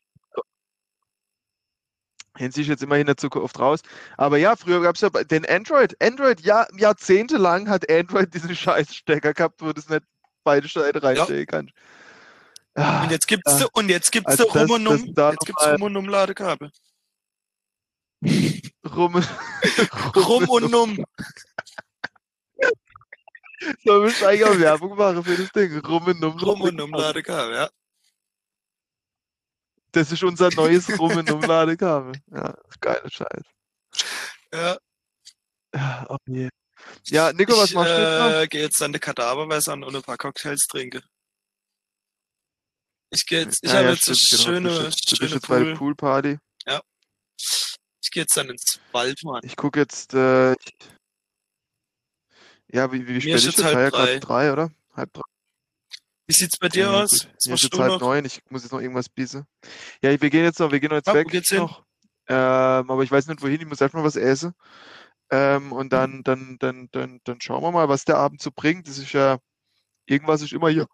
Hin 2.36 2.50
sich 2.50 2.66
jetzt 2.66 2.82
immerhin 2.82 3.12
so 3.18 3.30
oft 3.30 3.58
raus. 3.60 3.78
Aber 4.16 4.38
ja, 4.38 4.56
früher 4.56 4.82
gab 4.82 4.96
es 4.96 5.02
ja 5.02 5.08
bei- 5.08 5.22
den 5.22 5.46
Android. 5.46 5.94
Android, 6.02 6.40
ja, 6.40 6.66
jahrzehntelang 6.76 7.68
hat 7.68 7.88
Android 7.88 8.34
diesen 8.34 8.56
scheiß 8.56 8.92
Stecker 8.92 9.32
gehabt, 9.34 9.62
wo 9.62 9.72
das 9.72 9.88
nicht 9.88 10.02
beide 10.44 10.68
Seiten 10.68 10.98
reinstecken 10.98 11.46
kannst. 11.46 11.72
Ah, 12.76 13.04
Und 13.04 13.10
jetzt 13.10 13.26
gibt's 13.26 13.60
Ja. 13.60 13.66
und 13.72 13.88
jetzt 13.88 14.10
gibt's 14.12 14.30
Also 14.30 14.44
Rum 14.44 14.52
das- 14.68 14.70
und 14.70 14.86
Um. 14.86 15.14
da 15.14 15.30
Jetzt 15.30 15.46
gibt's 15.46 15.66
Rum 15.66 15.82
und 15.82 15.96
Um 15.96 16.08
Ladekabel. 16.08 16.70
rum, 18.84 19.22
Rum 20.16 20.48
und 20.48 20.74
Um. 20.74 21.04
Sollen 23.84 24.02
wir 24.04 24.10
schon 24.10 24.28
eigentlich 24.28 24.44
auch 24.44 24.58
Werbung 24.58 24.96
machen 24.96 25.24
für 25.24 25.36
das 25.36 25.50
Ding? 25.52 25.78
Rum 25.86 26.04
und 26.06 26.22
um. 26.24 26.38
Rum 26.38 26.60
und 26.62 26.80
Um 26.80 26.90
Ladekabel, 26.92 27.54
ja. 27.54 27.70
Das 29.92 30.10
ist 30.10 30.24
unser 30.24 30.50
neues 30.54 30.98
Rum 30.98 31.16
und 31.16 31.30
um 31.30 31.40
Ladekabel. 31.40 32.14
Ja, 32.32 32.54
geiler 32.80 33.08
Scheiß. 33.10 33.44
Ja, 34.52 34.76
Ja, 35.74 36.06
oh 36.08 36.16
je. 36.26 36.48
Ja, 37.06 37.32
Nico, 37.32 37.56
was 37.56 37.70
ich 37.70 37.74
machst 37.74 37.92
du 37.92 38.00
noch? 38.00 38.30
äh, 38.42 38.46
gehe 38.48 38.62
jetzt 38.62 38.80
an 38.82 38.92
die 38.92 38.98
Kadaverweiß 38.98 39.68
an 39.68 39.84
und 39.84 39.94
ein 39.94 40.02
paar 40.02 40.16
Cocktails 40.16 40.66
trinken. 40.66 41.02
Ich 43.10 43.26
gehe 43.26 43.42
jetzt, 43.42 43.62
ich 43.62 43.70
Ah, 43.70 43.74
habe 43.74 43.84
ja, 43.86 43.92
jetzt 43.92 44.08
eine 44.08 44.16
genau. 44.16 44.42
schöne, 44.42 44.68
Du 44.68 44.84
bist 44.84 44.84
jetzt- 44.84 45.12
du 45.12 45.16
bist 45.16 45.30
schöne 45.30 45.40
der 45.40 45.46
Pool. 45.46 45.74
Poolparty. 45.76 46.38
Ich 48.02 48.10
gehe 48.10 48.22
jetzt 48.22 48.36
dann 48.36 48.48
ins 48.50 48.78
Wald, 48.92 49.18
Mann. 49.24 49.40
Ich 49.44 49.56
gucke 49.56 49.80
jetzt, 49.80 50.14
äh, 50.14 50.52
ich- 50.52 50.58
ja, 52.68 52.92
wie, 52.92 53.06
wie 53.08 53.20
spät 53.20 53.34
ist 53.36 53.44
jetzt 53.46 53.64
halb 53.64 53.76
Ah, 53.76 53.82
ja, 53.82 53.90
drei. 53.90 54.18
drei, 54.20 54.52
oder? 54.52 54.70
Halb 54.94 55.12
drei. 55.12 55.22
Wie 56.26 56.32
sieht's 56.32 56.56
bei 56.58 56.68
dir 56.68 56.84
Ja, 56.84 57.02
aus? 57.02 57.26
Was 57.34 57.46
Mir 57.46 57.54
ist 57.54 57.62
jetzt 57.64 57.78
halb 57.78 57.88
noch? 57.92 58.00
neun, 58.00 58.24
ich 58.24 58.40
muss 58.50 58.62
jetzt 58.62 58.72
noch 58.72 58.80
irgendwas 58.80 59.08
biesen. 59.08 59.46
Ja, 60.02 60.10
wir 60.20 60.30
gehen 60.30 60.44
jetzt 60.44 60.60
noch, 60.60 60.70
wir 60.70 60.78
gehen 60.80 60.90
noch 60.90 60.96
jetzt 60.96 61.08
Ja, 61.08 61.14
wo 61.14 61.18
weg 61.18 61.28
geht's 61.28 61.48
hin? 61.50 61.58
noch. 61.58 61.84
Ähm, 62.28 62.90
aber 62.90 63.02
ich 63.02 63.10
weiß 63.10 63.26
nicht 63.26 63.42
wohin, 63.42 63.60
ich 63.60 63.66
muss 63.66 63.80
erstmal 63.80 64.04
was 64.04 64.16
essen. 64.16 64.54
Ähm, 65.30 65.72
und 65.72 65.86
Mhm. 65.86 65.90
dann, 65.90 66.22
dann, 66.24 66.56
dann, 66.58 66.88
dann, 66.92 67.20
dann 67.24 67.40
schauen 67.40 67.62
wir 67.62 67.72
mal, 67.72 67.88
was 67.88 68.04
der 68.04 68.16
Abend 68.18 68.42
so 68.42 68.50
bringt. 68.54 68.88
Das 68.88 68.98
ist 68.98 69.12
ja, 69.12 69.38
irgendwas 70.06 70.42
ist 70.42 70.52
immer 70.52 70.68
hier. 70.68 70.86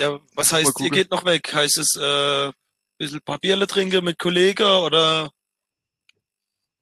Ja, 0.00 0.18
was 0.34 0.52
heißt, 0.52 0.80
ihr 0.80 0.90
geht 0.90 1.10
noch 1.10 1.24
weg? 1.24 1.52
Heißt 1.52 1.78
es, 1.78 1.96
äh, 1.96 2.52
bisschen 2.98 3.20
Papierle 3.22 3.66
trinken 3.66 4.04
mit 4.04 4.18
Kollegen 4.18 4.64
oder? 4.64 5.30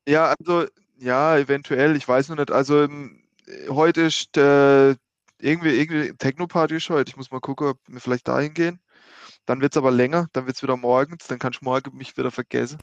Ja, 0.07 0.34
also, 0.38 0.66
ja, 0.99 1.36
eventuell, 1.38 1.97
ich 1.97 2.07
weiß 2.07 2.28
noch 2.28 2.36
nicht. 2.36 2.51
Also, 2.51 2.82
ähm, 2.82 3.22
heute 3.68 4.03
ist 4.03 4.36
äh, 4.36 4.90
irgendwie, 5.38 5.70
irgendwie 5.70 6.12
Techno-Party 6.16 6.76
ist 6.76 6.90
heute. 6.90 7.11
Ich 7.11 7.16
muss 7.16 7.30
mal 7.30 7.40
gucken, 7.40 7.68
ob 7.68 7.78
wir 7.86 8.01
vielleicht 8.01 8.28
dahin 8.28 8.55
gehen. 8.55 8.80
Dann 9.47 9.61
wird 9.61 9.72
es 9.74 9.76
aber 9.76 9.90
länger, 9.90 10.28
dann 10.32 10.47
wird 10.47 10.57
es 10.57 10.62
wieder 10.62 10.76
morgens, 10.76 11.26
dann 11.26 11.38
kann 11.38 11.53
ich 11.53 11.62
morgen 11.62 11.97
mich 11.97 12.16
wieder 12.16 12.30
vergessen. 12.30 12.78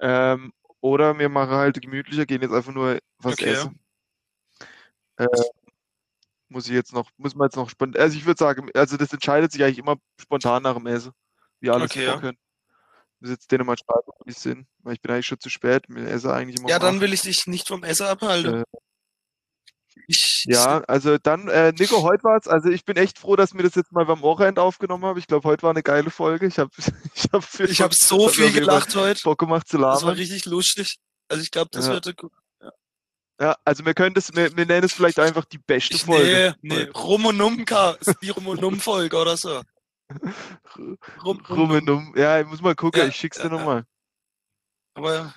Ähm, 0.00 0.52
oder 0.80 1.18
wir 1.18 1.28
machen 1.28 1.52
halt 1.52 1.80
gemütlicher, 1.80 2.26
gehen 2.26 2.42
jetzt 2.42 2.52
einfach 2.52 2.72
nur 2.72 2.98
was 3.18 3.34
Okay, 3.34 3.52
essen. 3.52 3.80
Äh, 5.16 5.26
muss 6.48 6.66
ich 6.68 6.74
jetzt 6.74 6.92
noch, 6.92 7.10
muss 7.16 7.34
man 7.34 7.46
jetzt 7.46 7.56
noch 7.56 7.68
spontan, 7.68 8.00
also 8.00 8.16
ich 8.16 8.26
würde 8.26 8.38
sagen, 8.38 8.68
also 8.74 8.96
das 8.96 9.12
entscheidet 9.12 9.52
sich 9.52 9.62
eigentlich 9.64 9.78
immer 9.78 9.96
spontan 10.20 10.62
nach 10.62 10.74
dem 10.74 10.86
Essen, 10.86 11.12
wie 11.60 11.70
alles 11.70 11.90
Okay, 11.90 12.04
ja. 12.04 12.12
vorkönnen. 12.12 12.38
Ich 13.16 13.20
muss 13.22 13.30
jetzt 13.30 13.50
denen 13.50 13.66
mal 13.66 13.76
schreiben, 13.76 14.06
wo 14.18 14.24
die 14.24 14.32
sind, 14.32 14.66
weil 14.80 14.94
ich 14.94 15.00
bin 15.00 15.10
eigentlich 15.12 15.26
schon 15.26 15.40
zu 15.40 15.48
spät, 15.48 15.84
wir 15.88 16.06
essen 16.06 16.30
eigentlich 16.30 16.58
immer 16.58 16.68
Ja, 16.68 16.76
um 16.76 16.82
dann 16.82 17.00
will 17.00 17.12
ich 17.12 17.22
dich 17.22 17.46
nicht 17.46 17.66
vom 17.66 17.82
Essen 17.82 18.06
abhalten. 18.06 18.60
Äh, 18.60 18.64
Ja, 20.44 20.82
also 20.86 21.18
dann, 21.18 21.48
äh, 21.48 21.72
Nico, 21.78 22.02
heute 22.02 22.22
war's. 22.24 22.46
Also 22.46 22.68
ich 22.68 22.84
bin 22.84 22.96
echt 22.96 23.18
froh, 23.18 23.34
dass 23.36 23.54
wir 23.54 23.62
das 23.62 23.74
jetzt 23.74 23.92
mal 23.92 24.04
beim 24.06 24.20
Wochenende 24.20 24.62
aufgenommen 24.62 25.04
haben. 25.04 25.18
Ich 25.18 25.26
glaube, 25.26 25.48
heute 25.48 25.62
war 25.64 25.70
eine 25.70 25.82
geile 25.82 26.10
Folge. 26.10 26.46
Ich 26.46 26.58
habe 26.58 26.70
ich 27.14 27.24
hab 27.32 27.42
ich, 27.54 27.60
ich 27.70 27.80
habe 27.80 27.94
so 27.94 28.28
viel 28.28 28.52
gelacht 28.52 28.94
heute. 28.94 29.20
Bock 29.24 29.38
gemacht 29.38 29.68
zu 29.68 29.78
Das 29.78 29.82
war 29.84 30.00
labern. 30.00 30.16
richtig 30.18 30.44
lustig. 30.44 30.96
Also 31.28 31.42
ich 31.42 31.50
glaube, 31.50 31.70
das 31.72 31.86
Ja. 31.88 31.94
wird 31.94 32.16
gut. 32.16 32.32
Ja, 33.40 33.54
also 33.64 33.84
wir 33.84 33.92
können 33.92 34.14
das, 34.14 34.34
wir, 34.34 34.56
wir 34.56 34.64
nennen 34.64 34.84
es 34.84 34.94
vielleicht 34.94 35.18
einfach 35.18 35.44
die 35.44 35.58
beste 35.58 35.94
Ich, 35.96 36.04
Folge. 36.04 36.54
nee, 36.62 36.84
nee, 36.84 36.90
Rum 36.90 37.26
und 37.26 37.40
Um, 37.40 37.64
Ka- 37.66 37.98
die 38.22 38.30
Rum 38.30 38.46
und 38.46 38.64
Um 38.64 38.80
Folge 38.80 39.16
oder 39.16 39.36
so. 39.36 39.60
Rum, 41.24 41.40
Rum 41.50 41.70
und 41.70 41.90
um. 41.90 42.14
Ja, 42.16 42.40
ich 42.40 42.46
muss 42.46 42.62
mal 42.62 42.74
gucken, 42.74 43.00
Ja, 43.02 43.08
ich 43.08 43.16
schick's 43.16 43.36
dir 43.38 43.44
ja, 43.44 43.50
ja. 43.50 43.56
nochmal. 43.58 43.84
Aber 44.94 45.34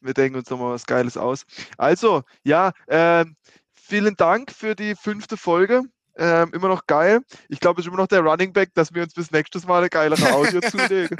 Wir 0.00 0.14
denken 0.14 0.38
uns 0.38 0.48
nochmal 0.48 0.74
was 0.74 0.86
Geiles 0.86 1.16
aus. 1.16 1.44
Also, 1.76 2.22
ja, 2.44 2.72
ähm, 2.86 3.34
vielen 3.88 4.16
Dank 4.16 4.52
für 4.52 4.74
die 4.74 4.94
fünfte 4.94 5.36
Folge. 5.36 5.82
Ähm, 6.20 6.50
immer 6.52 6.66
noch 6.66 6.84
geil. 6.88 7.20
Ich 7.48 7.60
glaube, 7.60 7.80
es 7.80 7.86
ist 7.86 7.92
immer 7.92 8.02
noch 8.02 8.08
der 8.08 8.20
Running 8.22 8.52
Back, 8.52 8.70
dass 8.74 8.92
wir 8.92 9.04
uns 9.04 9.14
bis 9.14 9.30
nächstes 9.30 9.64
Mal 9.68 9.78
eine 9.78 9.88
geilere 9.88 10.32
Audio 10.32 10.60
zulegen. 10.68 11.16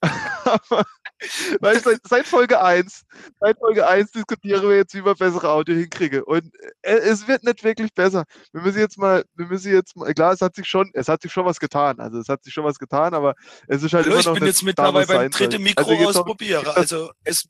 Aber, 0.00 0.84
weißt, 1.60 1.84
seit, 1.84 2.00
seit 2.08 2.26
Folge 2.26 2.60
1, 2.60 3.02
seit 3.38 3.58
Folge 3.58 3.86
1 3.86 4.10
diskutieren 4.10 4.68
wir 4.68 4.76
jetzt, 4.76 4.92
wie 4.94 5.04
wir 5.04 5.14
bessere 5.14 5.50
Audio 5.50 5.76
hinkriegen. 5.76 6.24
Und 6.24 6.50
äh, 6.82 6.96
es 6.96 7.28
wird 7.28 7.44
nicht 7.44 7.62
wirklich 7.62 7.94
besser. 7.94 8.24
Wir 8.52 8.62
müssen 8.62 8.80
jetzt 8.80 8.98
mal, 8.98 9.24
wir 9.36 9.46
müssen 9.46 9.72
jetzt 9.72 9.94
mal, 9.96 10.12
klar, 10.14 10.32
es 10.32 10.40
hat 10.40 10.56
sich 10.56 10.66
schon, 10.66 10.90
es 10.94 11.08
hat 11.08 11.22
sich 11.22 11.32
schon 11.32 11.44
was 11.44 11.60
getan. 11.60 12.00
Also 12.00 12.18
es 12.18 12.28
hat 12.28 12.42
sich 12.42 12.52
schon 12.52 12.64
was 12.64 12.78
getan, 12.80 13.14
aber 13.14 13.34
es 13.68 13.84
ist 13.84 13.92
halt 13.94 14.06
Hallo, 14.06 14.14
immer 14.14 14.20
ich 14.20 14.26
noch 14.26 14.34
bin 14.34 14.42
nicht 14.42 14.54
jetzt 14.56 14.62
mit 14.64 14.78
da, 14.80 14.86
dabei 14.86 15.02
was 15.02 15.06
beim 15.14 15.30
dritten 15.30 15.62
Mikro 15.62 15.82
Also 15.84 15.92
jetzt 15.92 16.02
noch- 16.02 16.08
ausprobieren. 16.22 16.66
Also 16.74 17.12
es, 17.22 17.44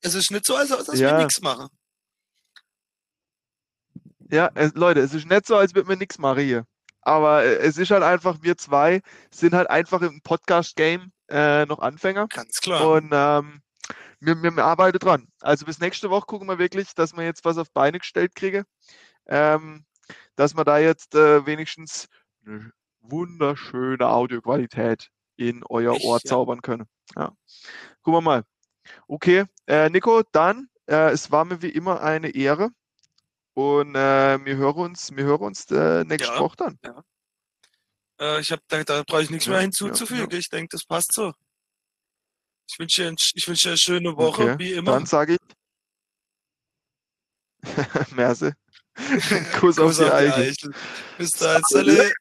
es 0.00 0.14
ist 0.14 0.30
nicht 0.30 0.46
so, 0.46 0.56
als, 0.56 0.72
als 0.72 0.98
Ja. 0.98 1.10
wir 1.10 1.24
nichts 1.24 1.42
machen. 1.42 1.68
Ja, 4.32 4.50
es, 4.54 4.72
Leute, 4.74 5.00
es 5.00 5.12
ist 5.12 5.26
nicht 5.28 5.46
so, 5.46 5.56
als 5.56 5.74
würde 5.74 5.88
man 5.88 5.98
nichts 5.98 6.18
machen 6.18 6.42
hier. 6.42 6.64
Aber 7.02 7.44
äh, 7.44 7.56
es 7.56 7.76
ist 7.76 7.90
halt 7.90 8.02
einfach, 8.02 8.38
wir 8.40 8.56
zwei 8.56 9.02
sind 9.30 9.52
halt 9.52 9.68
einfach 9.68 10.00
im 10.00 10.22
Podcast-Game 10.22 11.12
äh, 11.28 11.66
noch 11.66 11.80
Anfänger. 11.80 12.28
Ganz 12.28 12.60
klar. 12.60 12.88
Und 12.88 13.10
ähm, 13.12 13.60
wir, 14.20 14.42
wir, 14.42 14.50
wir 14.52 14.64
arbeiten 14.64 14.98
dran. 14.98 15.28
Also 15.40 15.66
bis 15.66 15.80
nächste 15.80 16.08
Woche 16.08 16.24
gucken 16.24 16.48
wir 16.48 16.58
wirklich, 16.58 16.94
dass 16.94 17.14
wir 17.14 17.24
jetzt 17.24 17.44
was 17.44 17.58
auf 17.58 17.70
Beine 17.72 17.98
gestellt 17.98 18.34
kriegen. 18.34 18.64
Ähm, 19.26 19.84
dass 20.36 20.56
wir 20.56 20.64
da 20.64 20.78
jetzt 20.78 21.14
äh, 21.14 21.44
wenigstens 21.44 22.08
eine 22.46 22.72
wunderschöne 23.02 24.08
Audioqualität 24.08 25.10
in 25.36 25.62
euer 25.68 25.94
Ich, 25.96 26.04
Ohr 26.04 26.20
ja. 26.22 26.28
zaubern 26.28 26.62
können. 26.62 26.86
Ja. 27.16 27.32
Gucken 28.02 28.14
wir 28.14 28.20
mal. 28.22 28.44
Okay, 29.08 29.44
äh, 29.66 29.90
Nico, 29.90 30.22
dann, 30.32 30.68
äh, 30.86 31.10
es 31.10 31.30
war 31.30 31.44
mir 31.44 31.60
wie 31.60 31.68
immer 31.68 32.00
eine 32.00 32.30
Ehre. 32.30 32.70
Und 33.54 33.94
äh, 33.94 34.44
wir 34.44 34.56
hören 34.56 34.76
uns, 34.78 35.14
wir 35.14 35.24
hören 35.24 35.42
uns 35.42 35.70
äh, 35.70 36.04
nächste 36.04 36.32
Ja. 36.32 36.40
Woche 36.40 36.56
dann. 36.56 36.78
Äh, 38.20 38.40
ich 38.40 38.50
hab, 38.52 38.60
da, 38.68 38.82
da 38.84 39.02
brauche 39.06 39.22
ich 39.22 39.30
nichts 39.30 39.46
Ja, 39.46 39.50
mehr 39.52 39.58
ja, 39.60 39.62
hinzuzufügen. 39.64 40.30
ja. 40.30 40.38
Ich 40.38 40.48
denke, 40.48 40.68
das 40.70 40.84
passt 40.84 41.12
so. 41.12 41.32
Ich 42.70 42.78
wünsche 42.78 43.02
dir, 43.10 43.14
ich 43.34 43.46
wünsche 43.48 43.64
dir 43.64 43.70
eine 43.72 43.78
schöne 43.78 44.16
Woche, 44.16 44.42
Okay, 44.52 44.58
wie 44.58 44.72
immer. 44.72 44.92
Dann 44.92 45.04
sage 45.06 45.34
ich. 45.34 45.38
Merse. 48.12 48.54
Kuss 49.60 49.78
auf 49.78 49.96
die 49.96 50.04
Eichel. 50.04 50.50
Eichel. 50.50 50.74
Bis 51.18 51.30
dann. 51.32 51.62
Salut. 51.68 52.12